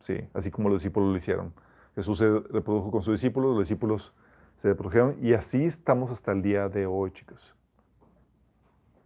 ¿sí? 0.00 0.26
Así 0.32 0.50
como 0.50 0.68
los 0.68 0.78
discípulos 0.78 1.10
lo 1.10 1.16
hicieron. 1.16 1.52
Jesús 1.94 2.18
se 2.18 2.28
reprodujo 2.50 2.90
con 2.90 3.02
sus 3.02 3.20
discípulos, 3.20 3.50
los 3.50 3.60
discípulos 3.60 4.12
se 4.56 4.68
reprodujeron 4.68 5.16
y 5.20 5.34
así 5.34 5.64
estamos 5.64 6.10
hasta 6.10 6.32
el 6.32 6.42
día 6.42 6.68
de 6.68 6.86
hoy, 6.86 7.10
chicos. 7.10 7.54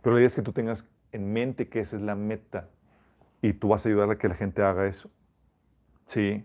Pero 0.03 0.15
la 0.15 0.21
idea 0.21 0.29
es 0.29 0.35
que 0.35 0.43
tú 0.43 0.53
tengas 0.53 0.87
en 1.13 1.33
mente 1.33 1.69
que 1.69 1.81
esa 1.81 1.97
es 1.97 2.03
la 2.03 2.15
meta 2.15 2.69
y 3.43 3.53
tú 3.53 3.69
vas 3.69 3.85
a 3.85 3.89
ayudar 3.89 4.11
a 4.11 4.19
que 4.19 4.29
la 4.29 4.35
gente 4.35 4.63
haga 4.63 4.87
eso. 4.87 5.11
¿Sí? 6.07 6.45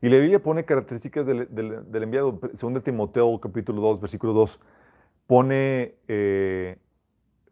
Y 0.00 0.08
la 0.08 0.18
Biblia 0.18 0.42
pone 0.42 0.64
características 0.64 1.26
del, 1.26 1.52
del, 1.54 1.90
del 1.90 2.02
enviado, 2.02 2.38
según 2.54 2.80
Timoteo 2.82 3.40
capítulo 3.40 3.80
2, 3.82 4.00
versículo 4.00 4.32
2, 4.32 4.60
pone... 5.26 5.94
Eh, 6.06 6.78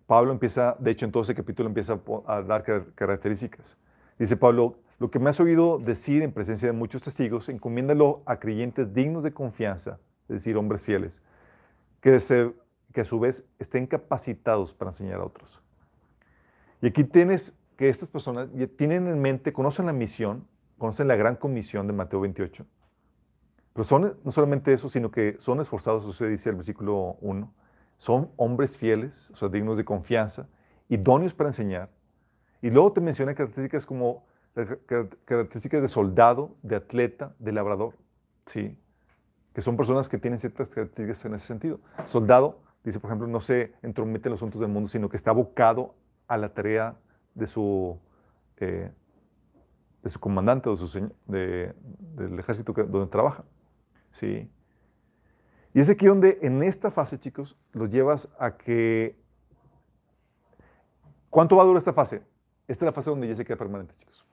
Pablo 0.07 0.32
empieza, 0.32 0.76
de 0.78 0.93
hecho 0.93 1.05
en 1.05 1.12
todo 1.12 1.24
ese 1.24 1.34
capítulo 1.34 1.68
empieza 1.68 2.01
a 2.26 2.43
dar 2.43 2.64
características. 2.95 3.76
Dice 4.18 4.37
Pablo, 4.37 4.78
lo 4.99 5.11
que 5.11 5.18
me 5.18 5.30
has 5.30 5.41
oído 5.41 5.78
decir 5.78 6.22
en 6.22 6.32
presencia 6.32 6.68
de 6.68 6.72
muchos 6.72 7.03
testigos, 7.03 7.49
encomiéndalo 7.49 8.22
a 8.24 8.39
creyentes 8.39 8.95
dignos 8.95 9.24
de 9.24 9.32
confianza, 9.32 9.99
es 10.28 10.37
decir, 10.37 10.57
hombres 10.57 10.80
fieles, 10.80 11.20
que, 12.01 12.20
se, 12.20 12.53
que 12.97 13.03
a 13.03 13.05
su 13.05 13.20
vez 13.20 13.47
estén 13.59 13.86
capacitados 13.86 14.72
para 14.72 14.88
enseñar 14.88 15.20
a 15.20 15.24
otros. 15.26 15.61
Y 16.80 16.86
aquí 16.86 17.05
tienes 17.05 17.55
que 17.76 17.90
estas 17.90 18.09
personas 18.09 18.49
tienen 18.78 19.07
en 19.07 19.20
mente, 19.20 19.53
conocen 19.53 19.84
la 19.84 19.92
misión, 19.92 20.49
conocen 20.78 21.07
la 21.07 21.14
gran 21.14 21.36
comisión 21.36 21.86
de 21.86 21.92
Mateo 21.92 22.20
28, 22.20 22.64
pero 23.74 23.84
son 23.84 24.16
no 24.24 24.30
solamente 24.30 24.72
eso, 24.72 24.88
sino 24.88 25.11
que 25.11 25.36
son 25.40 25.61
esforzados, 25.61 26.05
eso 26.05 26.14
se 26.14 26.26
dice 26.26 26.49
el 26.49 26.57
versículo 26.57 27.18
1, 27.20 27.53
son 27.99 28.30
hombres 28.36 28.78
fieles, 28.78 29.28
o 29.30 29.36
sea, 29.36 29.51
dignos 29.51 29.76
de 29.76 29.84
confianza, 29.84 30.49
idóneos 30.88 31.34
para 31.34 31.51
enseñar. 31.51 31.90
Y 32.62 32.70
luego 32.70 32.94
te 32.94 33.03
menciona 33.03 33.34
características 33.34 33.84
como 33.84 34.24
características 35.26 35.82
de 35.82 35.88
soldado, 35.88 36.57
de 36.62 36.76
atleta, 36.76 37.34
de 37.40 37.53
labrador, 37.53 37.92
¿sí? 38.47 38.74
Que 39.53 39.61
son 39.61 39.76
personas 39.76 40.09
que 40.09 40.16
tienen 40.16 40.40
ciertas 40.40 40.68
características 40.68 41.26
en 41.26 41.34
ese 41.34 41.47
sentido. 41.47 41.78
Soldado, 42.07 42.64
dice, 42.87 43.01
por 43.01 43.11
ejemplo, 43.11 43.26
no 43.26 43.41
se 43.41 43.74
entromete 43.82 44.28
en 44.28 44.30
los 44.30 44.39
asuntos 44.39 44.61
del 44.61 44.70
mundo, 44.70 44.89
sino 44.89 45.09
que 45.09 45.16
está 45.16 45.32
abocado 45.32 45.97
a 46.28 46.37
la 46.37 46.55
tarea 46.55 46.97
de 47.34 47.49
su, 47.49 47.99
eh, 48.59 48.93
de 50.05 50.11
su 50.11 50.20
comandante 50.20 50.68
o 50.68 50.76
de, 51.26 51.74
del 52.14 52.39
ejército 52.39 52.72
donde 52.72 53.09
trabaja, 53.09 53.45
¿sí? 54.12 54.49
Y 55.74 55.80
es 55.80 55.91
aquí 55.91 56.07
donde 56.07 56.39
en 56.43 56.62
esta 56.62 56.93
fase, 56.93 57.18
chicos, 57.18 57.57
los 57.72 57.91
llevas 57.91 58.28
a 58.39 58.57
que... 58.57 59.16
¿Cuánto 61.28 61.57
va 61.57 61.62
a 61.62 61.66
durar 61.66 61.78
esta 61.78 61.93
fase? 61.93 62.22
Esta 62.68 62.84
es 62.84 62.87
la 62.87 62.93
fase 62.93 63.11
donde 63.11 63.26
ya 63.26 63.34
se 63.34 63.45
queda 63.45 63.57
permanente, 63.57 63.95
chicos. 63.97 64.24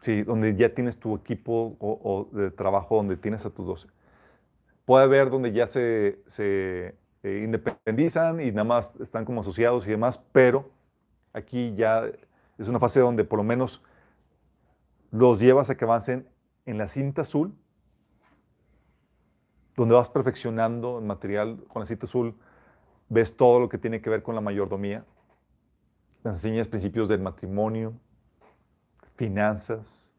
Sí, 0.00 0.22
donde 0.22 0.54
ya 0.54 0.72
tienes 0.72 0.96
tu 0.96 1.16
equipo 1.16 1.76
o, 1.80 2.28
o 2.32 2.34
de 2.34 2.50
trabajo, 2.52 2.96
donde 2.96 3.16
tienes 3.16 3.44
a 3.44 3.50
tus 3.50 3.66
12. 3.66 3.88
Puede 4.86 5.04
haber 5.04 5.28
donde 5.28 5.52
ya 5.52 5.66
se 5.66 6.20
eh, 7.22 7.42
independizan 7.44 8.40
y 8.40 8.50
nada 8.50 8.64
más 8.64 8.96
están 9.00 9.24
como 9.24 9.40
asociados 9.40 9.86
y 9.86 9.90
demás, 9.90 10.20
pero 10.32 10.70
aquí 11.32 11.74
ya 11.74 12.04
es 12.58 12.68
una 12.68 12.78
fase 12.78 13.00
donde 13.00 13.24
por 13.24 13.38
lo 13.38 13.44
menos 13.44 13.82
los 15.10 15.40
llevas 15.40 15.70
a 15.70 15.76
que 15.76 15.84
avancen 15.84 16.28
en 16.66 16.78
la 16.78 16.88
cinta 16.88 17.22
azul 17.22 17.54
donde 19.80 19.94
vas 19.94 20.10
perfeccionando 20.10 20.98
el 20.98 21.06
material 21.06 21.64
con 21.68 21.80
la 21.80 21.86
cita 21.86 22.04
azul, 22.04 22.34
ves 23.08 23.34
todo 23.34 23.60
lo 23.60 23.68
que 23.68 23.78
tiene 23.78 24.02
que 24.02 24.10
ver 24.10 24.22
con 24.22 24.34
la 24.34 24.42
mayordomía, 24.42 25.04
les 26.22 26.34
enseñas 26.34 26.68
principios 26.68 27.08
del 27.08 27.20
matrimonio, 27.20 27.94
finanzas, 29.16 30.12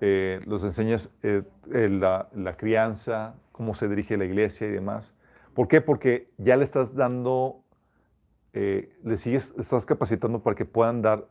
eh, 0.00 0.40
los 0.44 0.64
enseñas 0.64 1.14
eh, 1.22 1.44
la, 1.70 2.28
la, 2.34 2.56
crianza, 2.56 3.36
cómo 3.52 3.74
se 3.74 3.88
dirige 3.88 4.16
la 4.16 4.24
iglesia 4.24 4.66
y 4.66 4.72
demás. 4.72 5.14
¿Por 5.56 5.68
qué? 5.68 5.80
Porque 5.80 6.30
ya 6.36 6.56
le 6.56 6.64
estás 6.64 6.94
dando, 6.94 7.64
eh, 8.52 8.94
le 9.02 9.16
sigues, 9.16 9.56
le 9.56 9.62
estás 9.62 9.86
capacitando 9.86 10.42
para 10.42 10.54
que 10.54 10.66
puedan 10.66 11.00
dar, 11.00 11.26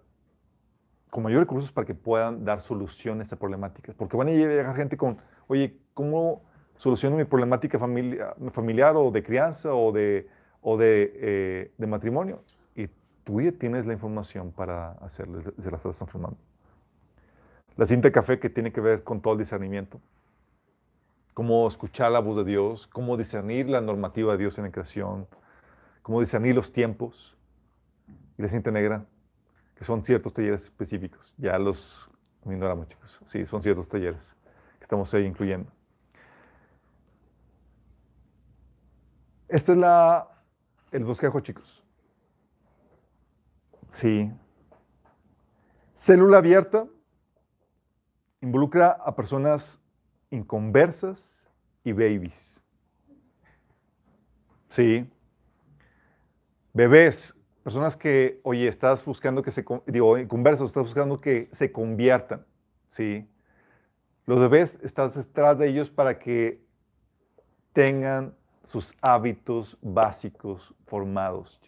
con 1.12 1.22
mayor 1.22 1.42
recursos, 1.42 1.72
para 1.72 1.86
que 1.86 1.94
puedan 1.94 2.44
dar 2.44 2.60
soluciones 2.60 3.32
a 3.32 3.36
problemáticas. 3.36 3.94
Porque 3.94 4.18
van 4.18 4.30
a 4.30 4.32
llegar 4.32 4.76
gente 4.76 4.98
con, 4.98 5.20
oye, 5.48 5.78
¿cómo 5.94 6.42
soluciono 6.78 7.18
mi 7.18 7.24
problemática 7.24 7.78
familia, 7.78 8.34
familiar 8.50 8.96
o 8.96 9.12
de 9.12 9.22
crianza 9.22 9.76
o 9.76 9.92
de, 9.92 10.28
o 10.60 10.76
de, 10.76 11.12
eh, 11.16 11.72
de, 11.78 11.88
matrimonio. 11.88 12.42
Y 12.76 12.88
tú 13.24 13.42
ya 13.42 13.52
tienes 13.52 13.86
la 13.86 13.94
información 13.94 14.52
para 14.52 14.94
hacerlo, 14.94 15.40
se 15.42 15.70
la 15.70 15.78
estás 15.78 15.98
transformando. 15.98 16.40
La 17.78 17.86
cinta 17.86 18.08
de 18.08 18.12
café 18.12 18.40
que 18.40 18.50
tiene 18.50 18.72
que 18.72 18.82
ver 18.82 19.04
con 19.04 19.22
todo 19.22 19.34
el 19.34 19.40
discernimiento. 19.40 20.02
Cómo 21.36 21.68
escuchar 21.68 22.12
la 22.12 22.20
voz 22.20 22.38
de 22.38 22.46
Dios, 22.46 22.88
cómo 22.88 23.18
discernir 23.18 23.70
la 23.70 23.82
normativa 23.82 24.32
de 24.32 24.40
Dios 24.40 24.58
en 24.58 24.64
la 24.64 24.72
creación, 24.72 25.28
cómo 26.02 26.22
discernir 26.22 26.56
los 26.56 26.72
tiempos. 26.72 27.38
Y 28.38 28.42
la 28.42 28.48
cinta 28.48 28.72
negra, 28.72 29.06
que 29.76 29.84
son 29.84 30.04
ciertos 30.04 30.34
talleres 30.34 30.64
específicos. 30.64 31.34
Ya 31.38 31.60
los 31.60 32.10
ignoramos, 32.46 32.88
chicos. 32.88 33.20
Sí, 33.26 33.46
son 33.46 33.62
ciertos 33.62 33.88
talleres 33.88 34.34
que 34.78 34.84
estamos 34.84 35.14
ahí 35.14 35.26
incluyendo. 35.26 35.72
Este 39.48 39.74
es 39.74 39.78
la, 39.78 40.28
el 40.92 41.04
bosquejo, 41.04 41.40
chicos. 41.42 41.84
Sí. 43.90 44.32
Célula 45.94 46.38
abierta 46.38 46.88
involucra 48.42 48.92
a 48.92 49.16
personas 49.16 49.82
inconversas 50.32 51.48
y 51.84 51.92
babies. 51.92 52.64
Sí. 54.70 55.10
Bebés 56.74 57.36
personas 57.66 57.98
que, 57.98 58.40
oye, 58.44 58.68
estás 58.68 59.04
buscando 59.04 59.42
que 59.42 59.50
se, 59.50 59.66
estás 60.68 60.84
buscando 60.84 61.20
que 61.20 61.50
se 61.52 61.72
conviertan, 61.72 62.46
¿sí? 62.90 63.28
Los 64.28 64.40
bebés, 64.40 64.80
estás 64.84 65.16
detrás 65.16 65.58
de 65.58 65.70
ellos 65.70 65.90
para 65.90 66.20
que 66.20 66.64
tengan 67.74 68.36
sus 68.66 68.94
hábitos 69.02 69.80
básicos 69.82 70.76
formados. 70.86 71.60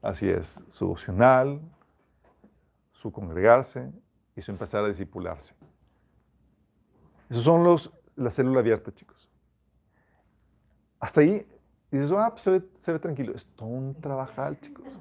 Así 0.00 0.30
es, 0.30 0.58
su 0.70 0.86
devocional, 0.86 1.60
su 2.92 3.12
congregarse 3.12 3.92
su 4.40 4.50
empezar 4.50 4.84
a 4.84 4.88
discipularse. 4.88 5.54
Esos 7.28 7.44
son 7.44 7.62
los, 7.64 7.92
la 8.16 8.30
célula 8.30 8.60
abierta, 8.60 8.92
chicos. 8.92 9.30
Hasta 10.98 11.20
ahí 11.20 11.46
dices, 11.90 12.12
ah, 12.12 12.30
pues 12.30 12.42
se 12.42 12.50
ve, 12.50 12.62
se 12.80 12.92
ve 12.92 12.98
tranquilo. 12.98 13.34
Es 13.34 13.46
todo 13.56 13.68
un 13.68 13.94
trabajal, 14.00 14.60
chicos. 14.60 14.98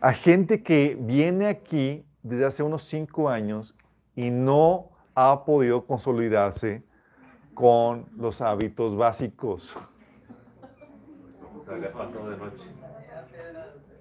Hay 0.00 0.14
gente 0.14 0.62
que 0.62 0.96
viene 1.00 1.48
aquí 1.48 2.06
desde 2.22 2.44
hace 2.44 2.62
unos 2.62 2.84
cinco 2.84 3.28
años 3.28 3.76
y 4.14 4.30
no 4.30 4.90
ha 5.14 5.44
podido 5.44 5.84
consolidarse 5.84 6.84
con 7.54 8.06
los 8.16 8.40
hábitos 8.40 8.96
básicos. 8.96 9.76
Se 11.66 11.78
le 11.78 11.88
pasó 11.88 12.30
de 12.30 12.36
noche. 12.36 12.64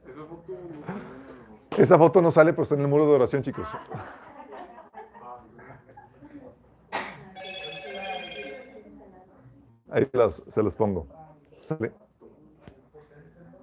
Esa 0.05 0.25
foto 0.25 0.53
no 0.71 0.76
Esa 1.77 1.97
foto 1.97 2.21
no 2.21 2.31
sale, 2.31 2.51
pero 2.53 2.63
está 2.63 2.75
en 2.75 2.81
el 2.81 2.87
muro 2.87 3.05
de 3.07 3.13
oración, 3.13 3.43
chicos. 3.43 3.67
Ahí 9.89 10.07
las- 10.13 10.43
se 10.47 10.63
las 10.63 10.75
pongo. 10.75 11.07
¿Sale? 11.65 11.91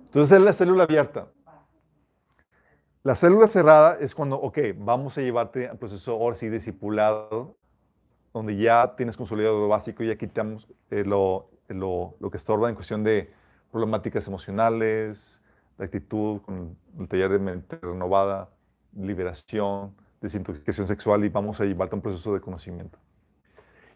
Entonces 0.07 0.39
es 0.39 0.43
la 0.45 0.53
célula 0.53 0.85
abierta. 0.85 1.29
La 3.03 3.15
célula 3.15 3.49
cerrada 3.49 3.99
es 4.01 4.15
cuando, 4.15 4.37
ok, 4.41 4.59
vamos 4.77 5.19
a 5.19 5.21
llevarte 5.21 5.69
al 5.69 5.77
proceso 5.79 6.12
ahora 6.12 6.37
sí 6.37 6.49
discipulado, 6.49 7.57
donde 8.33 8.57
ya 8.57 8.95
tienes 8.97 9.17
consolidado 9.17 9.61
lo 9.61 9.69
básico, 9.69 10.03
ya 10.03 10.17
quitamos 10.17 10.67
eh, 10.91 11.05
lo, 11.05 11.51
lo- 11.69 12.17
lo 12.19 12.31
que 12.31 12.37
estorba 12.39 12.69
en 12.69 12.75
cuestión 12.75 13.05
de 13.05 13.31
problemáticas 13.71 14.27
emocionales, 14.27 15.43
de 15.79 15.85
actitud, 15.85 16.41
con 16.43 16.77
el 16.99 17.09
taller 17.09 17.31
de 17.31 17.39
mente 17.39 17.79
renovada, 17.83 18.51
liberación, 18.97 19.95
desintoxicación 20.20 20.87
sexual 20.87 21.25
y 21.25 21.29
vamos 21.29 21.61
a 21.61 21.64
llevarte 21.64 21.95
a 21.95 21.97
un 21.97 22.03
proceso 22.03 22.33
de 22.35 22.41
conocimiento. 22.41 22.99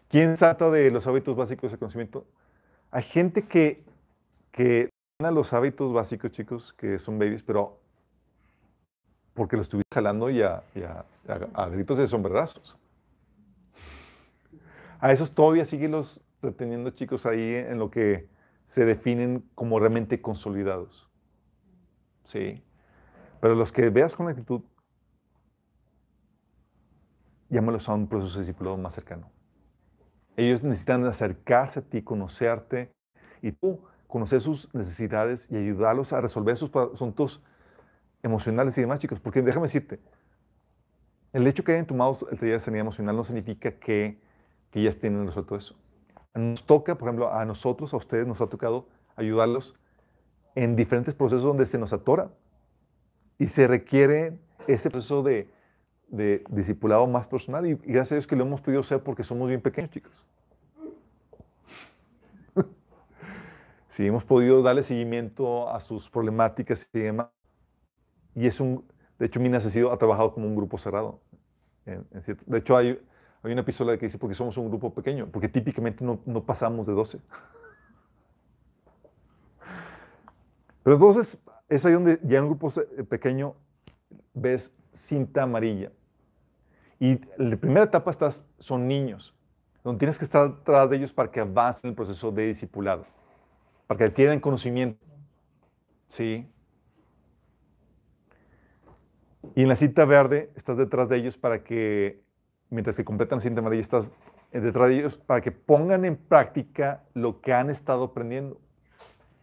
¿Quién 0.09 0.37
salta 0.37 0.69
de 0.71 0.91
los 0.91 1.07
hábitos 1.07 1.35
básicos 1.35 1.71
de 1.71 1.77
conocimiento? 1.77 2.25
Hay 2.91 3.03
gente 3.03 3.47
que, 3.47 3.83
que 4.51 4.89
los 5.19 5.53
hábitos 5.53 5.93
básicos, 5.93 6.31
chicos, 6.31 6.73
que 6.73 6.99
son 6.99 7.19
babies, 7.19 7.43
pero 7.43 7.79
porque 9.33 9.55
lo 9.55 9.61
estuviste 9.61 9.87
jalando 9.93 10.29
y 10.29 10.41
a- 10.41 10.63
a 11.53 11.69
gritos 11.69 11.97
de 11.97 12.07
sombrerazos. 12.07 12.77
A 14.99 15.11
esos 15.13 15.31
todavía 15.31 15.65
siguen 15.65 15.91
los 15.91 16.21
reteniendo, 16.41 16.89
chicos, 16.91 17.25
ahí 17.25 17.55
en 17.55 17.79
lo 17.79 17.89
que 17.89 18.27
se 18.67 18.85
definen 18.85 19.43
como 19.55 19.79
realmente 19.79 20.21
consolidados. 20.21 21.08
Sí. 22.29 22.63
Pero 23.41 23.55
los 23.55 23.71
que 23.71 23.89
veas 23.89 24.13
con 24.13 24.27
actitud, 24.27 24.61
llámalos 27.49 27.89
a 27.89 27.95
un 27.95 28.07
proceso 28.07 28.35
de 28.35 28.41
discipulado 28.41 28.77
más 28.77 28.93
cercano. 28.93 29.31
Ellos 30.37 30.61
necesitan 30.61 31.03
acercarse 31.05 31.79
a 31.79 31.81
ti, 31.81 32.03
conocerte 32.03 32.91
y 33.41 33.51
tú 33.51 33.83
conocer 34.07 34.41
sus 34.41 34.71
necesidades 34.75 35.49
y 35.49 35.55
ayudarlos 35.55 36.13
a 36.13 36.21
resolver 36.21 36.55
sus 36.55 36.69
asuntos 36.93 37.41
emocionales 38.21 38.77
y 38.77 38.81
demás, 38.81 38.99
chicos. 38.99 39.19
Porque 39.19 39.41
déjame 39.41 39.65
decirte, 39.65 39.99
el 41.33 41.47
hecho 41.47 41.63
que 41.63 41.71
hayan 41.71 41.87
tomado 41.87 42.15
el 42.29 42.37
taller 42.37 42.53
de 42.53 42.59
sanidad 42.59 42.81
emocional 42.81 43.15
no 43.15 43.23
significa 43.23 43.71
que, 43.71 44.21
que 44.69 44.83
ya 44.83 44.93
tienen 44.93 45.25
resuelto 45.25 45.55
eso. 45.55 45.75
Nos 46.35 46.63
toca, 46.63 46.95
por 46.95 47.07
ejemplo, 47.07 47.33
a 47.33 47.43
nosotros, 47.45 47.91
a 47.91 47.97
ustedes, 47.97 48.27
nos 48.27 48.39
ha 48.39 48.45
tocado 48.45 48.87
ayudarlos 49.15 49.78
en 50.55 50.75
diferentes 50.75 51.13
procesos 51.15 51.43
donde 51.43 51.65
se 51.65 51.77
nos 51.77 51.93
atora 51.93 52.29
y 53.37 53.47
se 53.47 53.67
requiere 53.67 54.33
ese 54.67 54.89
proceso 54.89 55.23
de, 55.23 55.47
de 56.09 56.43
discipulado 56.49 57.07
más 57.07 57.27
personal 57.27 57.65
y, 57.65 57.71
y 57.71 57.75
gracias 57.93 58.11
a 58.13 58.15
Dios 58.15 58.27
que 58.27 58.35
lo 58.35 58.43
hemos 58.45 58.61
podido 58.61 58.81
hacer 58.81 59.01
porque 59.03 59.23
somos 59.23 59.47
bien 59.47 59.61
pequeños, 59.61 59.91
chicos. 59.91 60.25
Sí, 63.89 64.05
hemos 64.07 64.23
podido 64.23 64.61
darle 64.61 64.83
seguimiento 64.83 65.69
a 65.69 65.81
sus 65.81 66.09
problemáticas 66.09 66.87
y 66.93 66.99
demás. 66.99 67.27
Y 68.35 68.47
es 68.47 68.59
un, 68.59 68.85
de 69.17 69.25
hecho, 69.25 69.39
Minas 69.39 69.65
ha, 69.65 69.69
sido, 69.69 69.91
ha 69.91 69.97
trabajado 69.97 70.33
como 70.33 70.47
un 70.47 70.55
grupo 70.55 70.77
cerrado. 70.77 71.19
en- 71.85 72.05
en 72.11 72.21
cierto- 72.23 72.43
de 72.47 72.59
hecho, 72.59 72.77
hay, 72.77 72.99
hay 73.43 73.51
una 73.51 73.61
episodio 73.61 73.97
que 73.99 74.05
dice 74.05 74.17
porque 74.19 74.35
somos 74.35 74.57
un 74.57 74.69
grupo 74.69 74.93
pequeño, 74.93 75.27
porque 75.31 75.49
típicamente 75.49 76.03
no, 76.05 76.19
no 76.25 76.43
pasamos 76.45 76.87
de 76.87 76.93
12. 76.93 77.19
Pero 80.89 80.97
entonces 80.97 81.37
es 81.67 81.85
ahí 81.85 81.93
donde 81.93 82.19
ya 82.23 82.39
en 82.39 82.45
un 82.45 82.49
grupo 82.49 82.71
se- 82.71 82.81
pequeño 82.81 83.53
ves 84.33 84.73
cinta 84.91 85.43
amarilla. 85.43 85.91
Y 86.99 87.11
en 87.11 87.29
la 87.37 87.57
primera 87.57 87.85
etapa 87.85 88.09
estás, 88.09 88.43
son 88.57 88.87
niños, 88.87 89.35
donde 89.83 89.99
tienes 89.99 90.17
que 90.17 90.25
estar 90.25 90.47
atrás 90.47 90.89
de 90.89 90.95
ellos 90.95 91.13
para 91.13 91.29
que 91.29 91.41
avancen 91.41 91.81
en 91.83 91.89
el 91.89 91.95
proceso 91.95 92.31
de 92.31 92.47
discipulado, 92.47 93.05
para 93.85 93.99
que 93.99 94.03
adquieran 94.05 94.39
conocimiento. 94.39 95.05
¿Sí? 96.07 96.49
Y 99.53 99.61
en 99.61 99.67
la 99.67 99.75
cinta 99.75 100.05
verde 100.05 100.49
estás 100.55 100.77
detrás 100.77 101.07
de 101.07 101.17
ellos 101.17 101.37
para 101.37 101.63
que, 101.63 102.23
mientras 102.71 102.95
que 102.95 103.05
completan 103.05 103.37
la 103.37 103.43
cinta 103.43 103.59
amarilla, 103.61 103.83
estás 103.83 104.07
detrás 104.51 104.89
de 104.89 105.01
ellos 105.01 105.17
para 105.17 105.41
que 105.41 105.51
pongan 105.51 106.03
en 106.03 106.15
práctica 106.15 107.03
lo 107.13 107.41
que 107.41 107.53
han 107.53 107.69
estado 107.69 108.05
aprendiendo. 108.05 108.59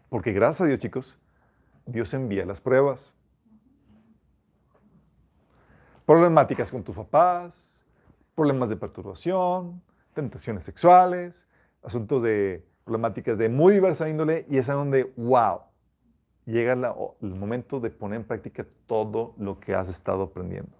Porque 0.08 0.32
gracias 0.32 0.62
a 0.62 0.64
Dios, 0.64 0.80
chicos, 0.80 1.20
Dios 1.86 2.12
envía 2.14 2.44
las 2.44 2.60
pruebas. 2.60 3.14
Problemáticas 6.04 6.70
con 6.70 6.82
tus 6.82 6.94
papás, 6.94 7.80
problemas 8.34 8.68
de 8.68 8.76
perturbación, 8.76 9.82
tentaciones 10.14 10.64
sexuales, 10.64 11.44
asuntos 11.82 12.22
de 12.22 12.64
problemáticas 12.84 13.38
de 13.38 13.48
muy 13.48 13.72
diversa 13.72 14.08
índole, 14.08 14.46
y 14.48 14.58
es 14.58 14.68
a 14.68 14.74
donde, 14.74 15.12
wow, 15.16 15.62
llega 16.44 16.72
el 16.72 17.34
momento 17.34 17.80
de 17.80 17.90
poner 17.90 18.20
en 18.20 18.26
práctica 18.26 18.64
todo 18.86 19.34
lo 19.38 19.58
que 19.58 19.74
has 19.74 19.88
estado 19.88 20.22
aprendiendo. 20.22 20.76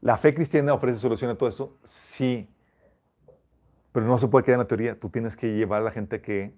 ¿La 0.00 0.16
fe 0.16 0.34
cristiana 0.34 0.74
ofrece 0.74 0.98
solución 0.98 1.30
a 1.30 1.36
todo 1.36 1.48
eso? 1.48 1.78
Sí, 1.84 2.48
pero 3.92 4.06
no 4.06 4.18
se 4.18 4.28
puede 4.28 4.44
quedar 4.44 4.56
en 4.56 4.60
la 4.60 4.68
teoría, 4.68 4.98
tú 4.98 5.08
tienes 5.10 5.36
que 5.36 5.54
llevar 5.54 5.82
a 5.82 5.84
la 5.84 5.90
gente 5.90 6.20
que 6.20 6.52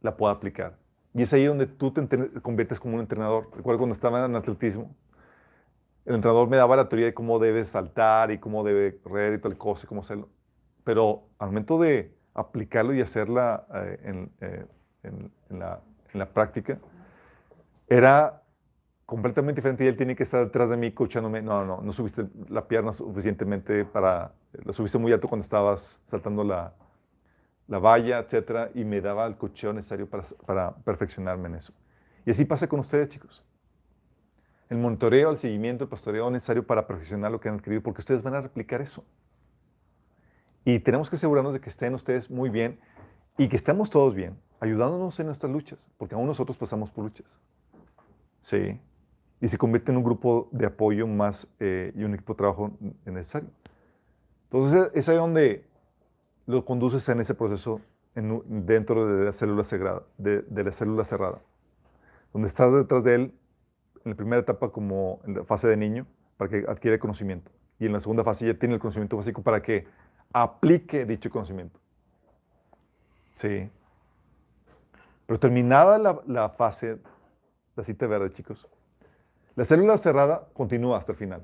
la 0.00 0.16
pueda 0.16 0.32
aplicar. 0.32 0.81
Y 1.14 1.22
es 1.22 1.32
ahí 1.32 1.44
donde 1.44 1.66
tú 1.66 1.92
te 1.92 2.08
conviertes 2.40 2.80
como 2.80 2.94
un 2.94 3.00
entrenador. 3.00 3.50
Recuerdo 3.54 3.78
cuando 3.80 3.94
estaba 3.94 4.24
en 4.24 4.34
atletismo, 4.34 4.94
el 6.04 6.16
entrenador 6.16 6.48
me 6.48 6.56
daba 6.56 6.76
la 6.76 6.88
teoría 6.88 7.06
de 7.06 7.14
cómo 7.14 7.38
debe 7.38 7.64
saltar 7.64 8.30
y 8.30 8.38
cómo 8.38 8.64
debe 8.64 8.98
correr 9.00 9.34
y 9.34 9.38
tal 9.40 9.56
cosa, 9.56 9.84
y 9.86 9.88
cómo 9.88 10.00
hacerlo. 10.00 10.28
Pero 10.84 11.28
al 11.38 11.48
momento 11.48 11.78
de 11.78 12.12
aplicarlo 12.34 12.92
y 12.94 13.00
hacerla 13.00 13.66
eh, 13.74 14.00
en, 14.04 14.30
eh, 14.40 14.66
en- 15.04 15.30
en 15.50 15.58
la, 15.58 15.80
en 16.12 16.18
la 16.18 16.26
práctica, 16.26 16.78
era 17.88 18.42
completamente 19.06 19.60
diferente 19.60 19.84
y 19.84 19.88
él 19.88 19.96
tiene 19.96 20.16
que 20.16 20.22
estar 20.22 20.44
detrás 20.44 20.70
de 20.70 20.76
mí 20.76 20.88
escuchándome, 20.88 21.42
no, 21.42 21.64
no, 21.64 21.80
no 21.82 21.92
subiste 21.92 22.26
la 22.48 22.66
pierna 22.66 22.92
suficientemente 22.94 23.84
para, 23.84 24.32
la 24.64 24.72
subiste 24.72 24.98
muy 24.98 25.12
alto 25.12 25.28
cuando 25.28 25.42
estabas 25.44 26.00
saltando 26.06 26.44
la, 26.44 26.72
la 27.68 27.78
valla, 27.78 28.18
etcétera, 28.18 28.70
y 28.74 28.84
me 28.84 29.00
daba 29.00 29.26
el 29.26 29.36
cocheo 29.36 29.72
necesario 29.72 30.08
para, 30.08 30.24
para 30.46 30.74
perfeccionarme 30.76 31.48
en 31.48 31.54
eso. 31.56 31.72
Y 32.26 32.30
así 32.30 32.44
pasa 32.44 32.68
con 32.68 32.80
ustedes, 32.80 33.08
chicos. 33.08 33.44
El 34.68 34.78
monitoreo, 34.78 35.30
el 35.30 35.38
seguimiento, 35.38 35.84
el 35.84 35.90
pastoreo 35.90 36.30
necesario 36.30 36.66
para 36.66 36.86
perfeccionar 36.86 37.30
lo 37.30 37.40
que 37.40 37.48
han 37.48 37.56
adquirido, 37.56 37.82
porque 37.82 38.00
ustedes 38.00 38.22
van 38.22 38.34
a 38.34 38.40
replicar 38.40 38.80
eso. 38.80 39.04
Y 40.64 40.78
tenemos 40.78 41.10
que 41.10 41.16
asegurarnos 41.16 41.52
de 41.52 41.60
que 41.60 41.68
estén 41.68 41.94
ustedes 41.94 42.30
muy 42.30 42.48
bien 42.48 42.78
y 43.36 43.48
que 43.48 43.56
estemos 43.56 43.90
todos 43.90 44.14
bien, 44.14 44.38
ayudándonos 44.60 45.18
en 45.18 45.26
nuestras 45.26 45.50
luchas, 45.50 45.90
porque 45.98 46.14
aún 46.14 46.26
nosotros 46.26 46.56
pasamos 46.56 46.90
por 46.90 47.04
luchas. 47.04 47.38
Sí. 48.42 48.80
Y 49.40 49.48
se 49.48 49.58
convierte 49.58 49.90
en 49.90 49.98
un 49.98 50.04
grupo 50.04 50.48
de 50.52 50.66
apoyo 50.66 51.06
más 51.06 51.48
eh, 51.58 51.92
y 51.96 52.04
un 52.04 52.14
equipo 52.14 52.34
de 52.34 52.36
trabajo 52.36 52.70
necesario. 53.04 53.50
Entonces 54.44 54.90
es 54.94 55.08
ahí 55.08 55.16
donde 55.16 55.64
lo 56.46 56.64
conduces 56.64 57.08
en 57.08 57.20
ese 57.20 57.34
proceso 57.34 57.80
dentro 58.14 59.06
de 59.06 59.24
la 59.24 59.32
célula 59.32 59.64
sagrada, 59.64 60.02
de, 60.18 60.44
la 60.50 60.72
célula 60.72 61.04
cerrada, 61.04 61.40
donde 62.32 62.48
estás 62.48 62.72
detrás 62.72 63.04
de 63.04 63.14
él 63.14 63.34
en 64.04 64.10
la 64.10 64.16
primera 64.16 64.42
etapa 64.42 64.70
como 64.70 65.20
en 65.24 65.36
la 65.36 65.44
fase 65.44 65.68
de 65.68 65.76
niño 65.76 66.06
para 66.36 66.50
que 66.50 66.64
adquiera 66.68 66.98
conocimiento 66.98 67.50
y 67.78 67.86
en 67.86 67.92
la 67.92 68.00
segunda 68.00 68.22
fase 68.22 68.46
ya 68.46 68.54
tiene 68.54 68.74
el 68.74 68.80
conocimiento 68.80 69.16
básico 69.16 69.42
para 69.42 69.62
que 69.62 69.86
aplique 70.32 71.04
dicho 71.04 71.30
conocimiento. 71.30 71.78
Sí. 73.36 73.68
Pero 75.26 75.40
terminada 75.40 75.98
la, 75.98 76.20
la 76.26 76.48
fase, 76.50 76.98
la 77.76 77.82
cita 77.82 78.06
verde, 78.06 78.32
chicos, 78.32 78.68
la 79.54 79.64
célula 79.64 79.98
cerrada 79.98 80.48
continúa 80.52 80.98
hasta 80.98 81.12
el 81.12 81.18
final. 81.18 81.42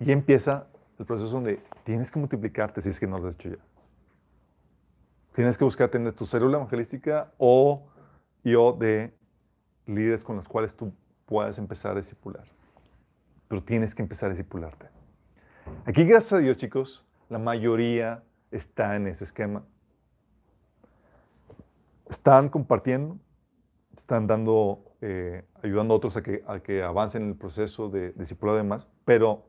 Y 0.00 0.12
empieza 0.12 0.66
el 0.98 1.06
proceso 1.06 1.30
donde 1.30 1.60
tienes 1.84 2.10
que 2.10 2.18
multiplicarte 2.18 2.80
si 2.80 2.88
es 2.88 2.98
que 2.98 3.06
no 3.06 3.18
lo 3.18 3.28
has 3.28 3.34
hecho 3.34 3.50
ya. 3.50 3.58
Tienes 5.34 5.58
que 5.58 5.64
buscar 5.64 5.88
tener 5.90 6.12
tu 6.14 6.26
célula 6.26 6.56
evangelística 6.58 7.32
o 7.38 7.86
yo 8.42 8.72
de 8.72 9.14
líderes 9.86 10.24
con 10.24 10.36
los 10.36 10.48
cuales 10.48 10.74
tú 10.76 10.92
puedas 11.26 11.58
empezar 11.58 11.92
a 11.92 12.00
discipular. 12.00 12.44
Pero 13.48 13.62
tienes 13.62 13.94
que 13.94 14.02
empezar 14.02 14.28
a 14.28 14.30
discipularte. 14.30 14.88
Aquí, 15.84 16.04
gracias 16.04 16.34
a 16.34 16.38
Dios, 16.38 16.56
chicos, 16.56 17.04
la 17.28 17.38
mayoría 17.38 18.22
está 18.50 18.96
en 18.96 19.06
ese 19.06 19.24
esquema. 19.24 19.64
Están 22.08 22.48
compartiendo, 22.48 23.18
están 23.96 24.26
dando, 24.26 24.84
eh, 25.00 25.44
ayudando 25.62 25.94
a 25.94 25.96
otros 25.96 26.16
a 26.16 26.22
que, 26.22 26.44
que 26.62 26.82
avancen 26.82 27.22
en 27.22 27.28
el 27.30 27.36
proceso 27.36 27.88
de 27.88 28.12
discipulado 28.12 28.58
y 28.58 28.62
demás, 28.62 28.86
pero 29.04 29.46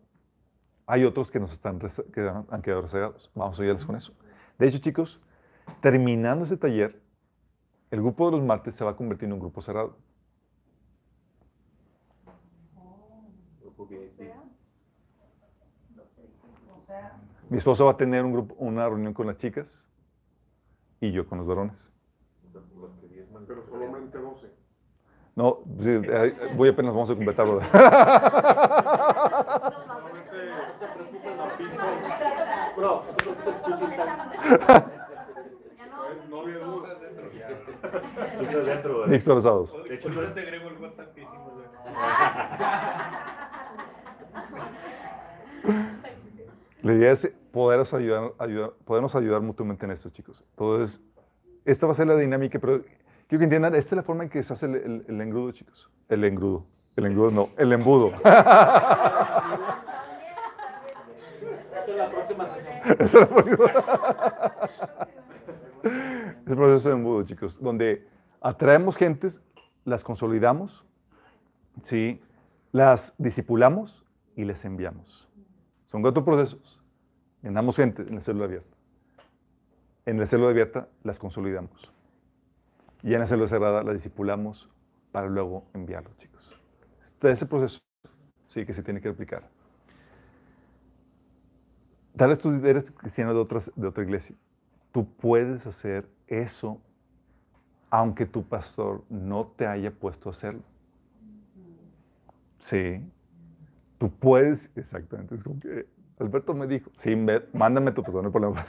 hay 0.87 1.03
otros 1.05 1.31
que 1.31 1.39
nos 1.39 1.51
están 1.53 1.79
que 1.79 2.21
han, 2.21 2.45
han 2.49 2.61
quedado 2.61 2.81
rezagados. 2.83 3.31
Vamos 3.33 3.59
a 3.59 3.61
ayudarles 3.61 3.85
con 3.85 3.95
eso. 3.95 4.13
De 4.57 4.67
hecho, 4.67 4.77
chicos, 4.77 5.19
terminando 5.81 6.45
ese 6.45 6.57
taller, 6.57 7.01
el 7.91 8.01
grupo 8.01 8.25
de 8.25 8.37
los 8.37 8.45
martes 8.45 8.75
se 8.75 8.83
va 8.83 8.91
a 8.91 8.95
convertir 8.95 9.27
en 9.27 9.33
un 9.33 9.39
grupo 9.39 9.61
cerrado. 9.61 9.97
Mi 17.49 17.57
esposa 17.57 17.83
va 17.83 17.91
a 17.91 17.97
tener 17.97 18.25
un 18.25 18.33
grupo, 18.33 18.55
una 18.57 18.87
reunión 18.89 19.13
con 19.13 19.27
las 19.27 19.37
chicas 19.37 19.85
y 20.99 21.11
yo 21.11 21.27
con 21.27 21.37
los 21.37 21.47
varones. 21.47 21.91
Pero 23.47 23.63
solamente 23.69 24.17
12. 24.17 24.47
No, 25.35 25.59
sí, 25.79 25.89
eh, 25.89 26.53
voy 26.55 26.69
apenas, 26.69 26.93
vamos 26.93 27.09
a 27.11 27.13
completarlo. 27.13 27.59
Solamente 29.75 30.45
no 30.49 30.73
te 30.79 30.87
preocupes, 30.95 31.37
Zapito. 31.37 31.83
Bro, 32.75 33.03
no 36.29 36.41
había 36.41 36.57
duda. 36.59 36.97
Tú 38.37 38.43
estás 38.43 38.65
dentro. 38.65 39.07
De 39.83 39.95
hecho, 39.95 40.09
yo 40.09 40.33
te 40.33 40.39
agrego 40.41 40.69
el 40.69 40.77
WhatsApp. 40.81 41.15
La 46.83 46.93
idea 46.93 47.11
es 47.13 47.31
podernos 47.51 47.93
ayudar, 47.93 48.31
ayudar, 48.37 48.71
podernos 48.85 49.15
ayudar 49.15 49.41
mutuamente 49.41 49.85
en 49.85 49.91
esto, 49.91 50.09
chicos. 50.09 50.43
Entonces, 50.51 51.01
esta 51.65 51.85
va 51.87 51.93
a 51.93 51.95
ser 51.95 52.07
la 52.07 52.15
dinámica, 52.15 52.59
pero 52.59 52.81
quiero 53.27 53.39
que 53.39 53.43
entiendan, 53.45 53.73
esta 53.75 53.95
es 53.95 53.97
la 53.97 54.03
forma 54.03 54.23
en 54.23 54.29
que 54.29 54.43
se 54.43 54.53
hace 54.53 54.67
el, 54.67 54.75
el- 54.75 55.05
el 55.07 55.21
engrudo, 55.21 55.51
chicos. 55.51 55.89
El 56.09 56.23
engrudo. 56.23 56.65
El 56.95 57.05
engrudo 57.07 57.31
no, 57.31 57.49
el 57.57 57.73
embudo. 57.73 58.11
Es 66.45 66.51
el 66.51 66.57
proceso 66.57 66.89
de 66.89 66.95
embudo, 66.95 67.23
chicos, 67.23 67.59
donde 67.59 68.07
atraemos 68.39 68.97
gentes, 68.97 69.41
las 69.83 70.03
consolidamos, 70.03 70.85
¿sí? 71.81 72.21
las 72.71 73.15
discipulamos 73.17 74.05
y 74.35 74.45
les 74.45 74.63
enviamos. 74.65 75.27
Son 75.87 76.03
cuatro 76.03 76.23
procesos. 76.23 76.79
Llenamos 77.41 77.75
gente 77.75 78.03
en 78.03 78.15
la 78.15 78.21
célula 78.21 78.45
abierta. 78.45 78.77
En 80.05 80.19
la 80.19 80.27
célula 80.27 80.49
abierta 80.49 80.87
las 81.03 81.17
consolidamos. 81.17 81.91
Y 83.01 83.13
en 83.13 83.19
la 83.19 83.27
célula 83.27 83.47
cerrada 83.47 83.83
las 83.83 83.95
discipulamos 83.95 84.69
para 85.11 85.27
luego 85.27 85.65
enviarlos, 85.73 86.15
chicos. 86.17 86.61
Este 87.03 87.31
es 87.31 87.41
el 87.41 87.47
proceso 87.47 87.79
sí, 88.47 88.65
que 88.65 88.73
se 88.73 88.83
tiene 88.83 89.01
que 89.01 89.09
aplicar. 89.09 89.49
Tal 92.15 92.29
vez 92.29 92.39
tú 92.39 92.49
eres 92.65 92.91
cristiano 92.91 93.33
de, 93.33 93.71
de 93.75 93.87
otra 93.87 94.03
iglesia. 94.03 94.35
Tú 94.91 95.05
puedes 95.05 95.65
hacer 95.65 96.07
eso 96.27 96.79
aunque 97.89 98.25
tu 98.25 98.43
pastor 98.43 99.03
no 99.09 99.47
te 99.55 99.67
haya 99.67 99.91
puesto 99.91 100.29
a 100.29 100.31
hacerlo. 100.31 100.61
Sí. 102.59 103.01
Tú 103.97 104.11
puedes, 104.11 104.71
exactamente. 104.75 105.35
Es 105.35 105.43
como 105.43 105.59
que 105.59 105.87
Alberto 106.19 106.53
me 106.53 106.67
dijo, 106.67 106.91
sí, 106.97 107.15
mándame 107.53 107.91
tu 107.91 108.01
pastor, 108.01 108.23
no 108.23 108.27
hay 108.27 108.33
problema. 108.33 108.65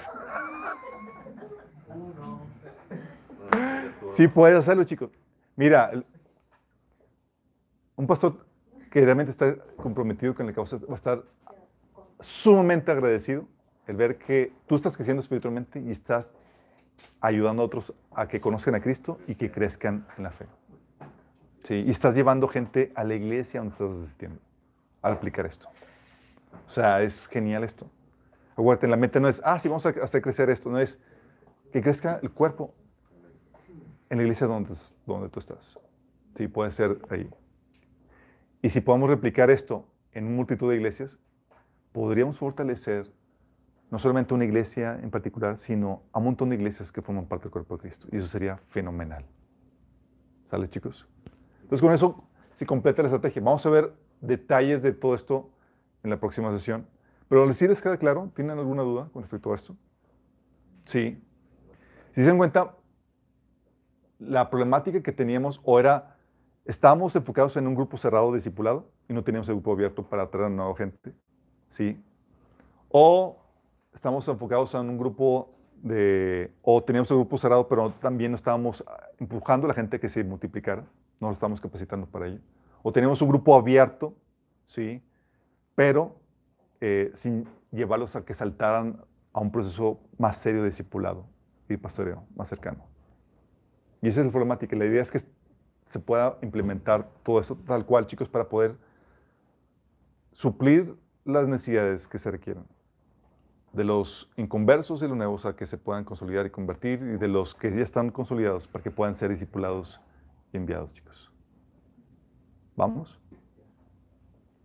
Sí 4.12 4.28
puedes 4.28 4.58
hacerlo, 4.58 4.84
chicos. 4.84 5.10
Mira, 5.56 5.90
un 7.96 8.06
pastor 8.06 8.46
que 8.90 9.04
realmente 9.04 9.30
está 9.30 9.56
comprometido 9.76 10.34
con 10.34 10.46
la 10.46 10.52
causa 10.52 10.78
va 10.78 10.92
a 10.92 10.94
estar 10.94 11.24
sumamente 12.20 12.90
agradecido 12.90 13.46
el 13.86 13.96
ver 13.96 14.18
que 14.18 14.52
tú 14.66 14.74
estás 14.74 14.96
creciendo 14.96 15.20
espiritualmente 15.20 15.80
y 15.80 15.90
estás 15.90 16.32
ayudando 17.20 17.62
a 17.62 17.66
otros 17.66 17.94
a 18.12 18.26
que 18.26 18.40
conozcan 18.40 18.74
a 18.74 18.80
Cristo 18.80 19.18
y 19.26 19.34
que 19.34 19.50
crezcan 19.50 20.06
en 20.16 20.24
la 20.24 20.30
fe. 20.30 20.46
Sí, 21.62 21.84
y 21.86 21.90
estás 21.90 22.14
llevando 22.14 22.48
gente 22.48 22.92
a 22.94 23.04
la 23.04 23.14
iglesia 23.14 23.60
donde 23.60 23.72
estás 23.72 23.90
asistiendo 23.90 24.40
al 25.02 25.14
aplicar 25.14 25.46
esto. 25.46 25.68
O 26.66 26.70
sea, 26.70 27.02
es 27.02 27.26
genial 27.26 27.64
esto. 27.64 27.90
Acuérdate, 28.52 28.88
la 28.88 28.96
mente 28.96 29.20
no 29.20 29.28
es, 29.28 29.42
ah, 29.44 29.58
sí, 29.58 29.68
vamos 29.68 29.84
a 29.84 29.90
hacer 29.90 30.22
crecer 30.22 30.48
esto, 30.48 30.70
no 30.70 30.78
es 30.78 30.98
que 31.72 31.82
crezca 31.82 32.18
el 32.22 32.30
cuerpo 32.30 32.72
en 34.08 34.18
la 34.18 34.22
iglesia 34.22 34.46
donde, 34.46 34.74
donde 35.04 35.28
tú 35.28 35.40
estás. 35.40 35.78
Sí, 36.36 36.48
puede 36.48 36.72
ser 36.72 36.98
ahí. 37.10 37.28
Y 38.62 38.70
si 38.70 38.80
podemos 38.80 39.10
replicar 39.10 39.50
esto 39.50 39.86
en 40.12 40.34
multitud 40.34 40.70
de 40.70 40.76
iglesias, 40.76 41.18
podríamos 41.96 42.36
fortalecer 42.36 43.10
no 43.90 43.98
solamente 43.98 44.34
una 44.34 44.44
iglesia 44.44 45.00
en 45.02 45.10
particular, 45.10 45.56
sino 45.56 46.02
a 46.12 46.18
un 46.18 46.26
montón 46.26 46.50
de 46.50 46.56
iglesias 46.56 46.92
que 46.92 47.00
forman 47.00 47.24
parte 47.24 47.44
del 47.44 47.52
cuerpo 47.52 47.76
de 47.76 47.80
Cristo. 47.80 48.06
Y 48.12 48.18
eso 48.18 48.26
sería 48.26 48.58
fenomenal. 48.68 49.24
¿Sale, 50.50 50.68
chicos? 50.68 51.08
Entonces, 51.62 51.80
con 51.80 51.94
eso 51.94 52.28
se 52.54 52.66
completa 52.66 53.00
la 53.00 53.08
estrategia. 53.08 53.40
Vamos 53.40 53.64
a 53.64 53.70
ver 53.70 53.94
detalles 54.20 54.82
de 54.82 54.92
todo 54.92 55.14
esto 55.14 55.48
en 56.02 56.10
la 56.10 56.20
próxima 56.20 56.52
sesión. 56.52 56.86
Pero 57.30 57.50
si 57.54 57.66
les 57.66 57.80
queda 57.80 57.96
claro, 57.96 58.30
¿tienen 58.36 58.58
alguna 58.58 58.82
duda 58.82 59.08
con 59.10 59.22
respecto 59.22 59.52
a 59.52 59.54
esto? 59.54 59.74
Sí. 60.84 61.18
Si 62.10 62.20
se 62.20 62.26
dan 62.26 62.36
cuenta, 62.36 62.76
la 64.18 64.50
problemática 64.50 65.02
que 65.02 65.12
teníamos 65.12 65.62
o 65.64 65.80
era, 65.80 66.18
estábamos 66.66 67.16
enfocados 67.16 67.56
en 67.56 67.66
un 67.66 67.74
grupo 67.74 67.96
cerrado 67.96 68.34
discipulado 68.34 68.90
y 69.08 69.14
no 69.14 69.24
teníamos 69.24 69.48
el 69.48 69.54
grupo 69.54 69.72
abierto 69.72 70.02
para 70.06 70.24
atraer 70.24 70.48
a 70.48 70.50
nueva 70.50 70.76
gente. 70.76 71.14
Sí. 71.76 72.02
O 72.88 73.36
estamos 73.92 74.26
enfocados 74.28 74.72
en 74.72 74.88
un 74.88 74.96
grupo 74.96 75.50
de, 75.82 76.50
o 76.62 76.82
teníamos 76.82 77.10
el 77.10 77.18
grupo 77.18 77.36
cerrado, 77.36 77.68
pero 77.68 77.92
también 78.00 78.30
no 78.30 78.36
estábamos 78.36 78.82
empujando 79.18 79.66
a 79.66 79.68
la 79.68 79.74
gente 79.74 80.00
que 80.00 80.08
se 80.08 80.24
multiplicara, 80.24 80.86
no 81.20 81.28
lo 81.28 81.34
estábamos 81.34 81.60
capacitando 81.60 82.06
para 82.06 82.28
ello. 82.28 82.40
O 82.82 82.92
teníamos 82.92 83.20
un 83.20 83.28
grupo 83.28 83.54
abierto, 83.54 84.14
sí, 84.64 85.02
pero 85.74 86.16
eh, 86.80 87.10
sin 87.12 87.46
llevarlos 87.70 88.16
a 88.16 88.24
que 88.24 88.32
saltaran 88.32 89.04
a 89.34 89.40
un 89.40 89.52
proceso 89.52 90.00
más 90.16 90.38
serio 90.38 90.62
de 90.62 90.68
discipulado 90.68 91.26
y 91.68 91.76
pastoreo 91.76 92.24
más 92.36 92.48
cercano. 92.48 92.86
Y 94.00 94.08
esa 94.08 94.20
es 94.20 94.26
la 94.26 94.32
problemática. 94.32 94.74
La 94.76 94.86
idea 94.86 95.02
es 95.02 95.10
que 95.10 95.18
se 95.18 95.98
pueda 95.98 96.38
implementar 96.40 97.06
todo 97.22 97.38
eso 97.38 97.54
tal 97.66 97.84
cual, 97.84 98.06
chicos, 98.06 98.30
para 98.30 98.48
poder 98.48 98.76
suplir 100.32 100.96
las 101.26 101.48
necesidades 101.48 102.06
que 102.06 102.18
se 102.18 102.30
requieren. 102.30 102.64
De 103.72 103.84
los 103.84 104.30
inconversos 104.36 105.02
y 105.02 105.08
los 105.08 105.16
nuevos 105.16 105.44
a 105.44 105.56
que 105.56 105.66
se 105.66 105.76
puedan 105.76 106.04
consolidar 106.04 106.46
y 106.46 106.50
convertir, 106.50 107.00
y 107.02 107.18
de 107.18 107.28
los 107.28 107.54
que 107.54 107.70
ya 107.70 107.82
están 107.82 108.10
consolidados 108.10 108.66
para 108.66 108.82
que 108.82 108.90
puedan 108.90 109.14
ser 109.14 109.30
discipulados 109.30 110.00
y 110.52 110.56
enviados, 110.56 110.92
chicos. 110.94 111.30
¿Vamos? 112.76 113.20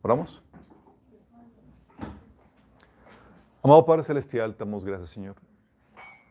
¿Oramos? 0.03 0.41
Amado 3.63 3.85
Padre 3.85 4.03
Celestial, 4.03 4.53
te 4.55 4.63
damos 4.63 4.85
gracias, 4.85 5.09
Señor, 5.09 5.35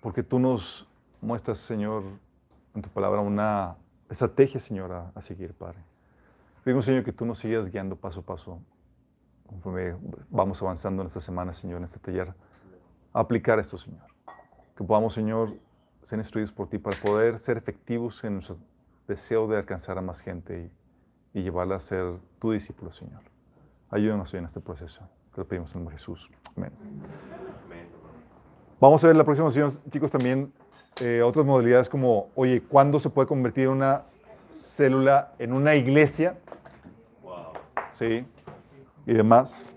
porque 0.01 0.23
tú 0.23 0.39
nos 0.39 0.89
muestras, 1.21 1.59
Señor, 1.59 2.03
en 2.75 2.83
tu 2.83 2.89
palabra 2.89 3.21
una 3.21 3.77
estrategia, 4.09 4.59
Señor, 4.59 4.93
a, 4.93 5.13
a 5.15 5.23
seguir, 5.23 5.55
Padre. 5.55 5.79
Pedimos, 6.65 6.85
Señor, 6.85 7.05
que 7.05 7.13
tú 7.13 7.25
nos 7.25 7.39
sigas 7.39 7.71
guiando 7.71 7.97
paso 7.97 8.21
a 8.21 8.23
paso 8.23 8.61
conforme 9.51 9.97
vamos 10.31 10.63
avanzando 10.63 11.03
en 11.03 11.09
esta 11.09 11.21
semana, 11.21 11.53
Señor, 11.53 11.79
en 11.79 11.85
este 11.85 11.99
taller, 11.99 12.33
aplicar 13.13 13.59
esto, 13.59 13.77
Señor. 13.77 14.07
Que 14.77 14.85
podamos, 14.85 15.13
Señor, 15.13 15.55
ser 16.05 16.19
instruidos 16.19 16.53
por 16.53 16.69
ti 16.69 16.79
para 16.79 16.97
poder 16.97 17.39
ser 17.39 17.59
efectivos 17.59 18.23
en 18.25 18.35
nuestro 18.35 18.57
deseo 19.09 19.49
de 19.49 19.59
alcanzar 19.59 19.99
a 19.99 20.01
más 20.01 20.21
gente 20.21 20.71
y, 21.35 21.41
y 21.41 21.43
llevarla 21.43 21.77
a 21.77 21.81
ser 21.81 22.15
tu 22.39 22.53
discípulo, 22.53 22.93
Señor. 22.93 23.23
Ayúdanos 23.91 24.33
en 24.35 24.45
este 24.45 24.61
proceso. 24.61 25.03
Te 25.35 25.41
lo 25.41 25.47
pedimos 25.47 25.71
en 25.73 25.79
el 25.79 25.85
nombre 25.85 25.95
de 25.95 25.99
Jesús. 25.99 26.31
Amén. 26.57 26.73
Vamos 28.81 29.05
a 29.05 29.09
ver 29.09 29.17
la 29.17 29.25
próxima 29.25 29.51
sesión, 29.51 29.79
chicos, 29.91 30.11
también 30.11 30.53
eh, 31.01 31.23
otras 31.23 31.45
modalidades 31.45 31.89
como, 31.89 32.31
oye, 32.35 32.63
¿cuándo 32.63 32.99
se 32.99 33.11
puede 33.11 33.29
convertir 33.29 33.69
una 33.69 34.05
célula 34.51 35.35
en 35.39 35.53
una 35.53 35.75
iglesia? 35.75 36.39
Wow. 37.23 37.53
Sí. 37.93 38.25
Y 39.07 39.15
demás. 39.15 39.75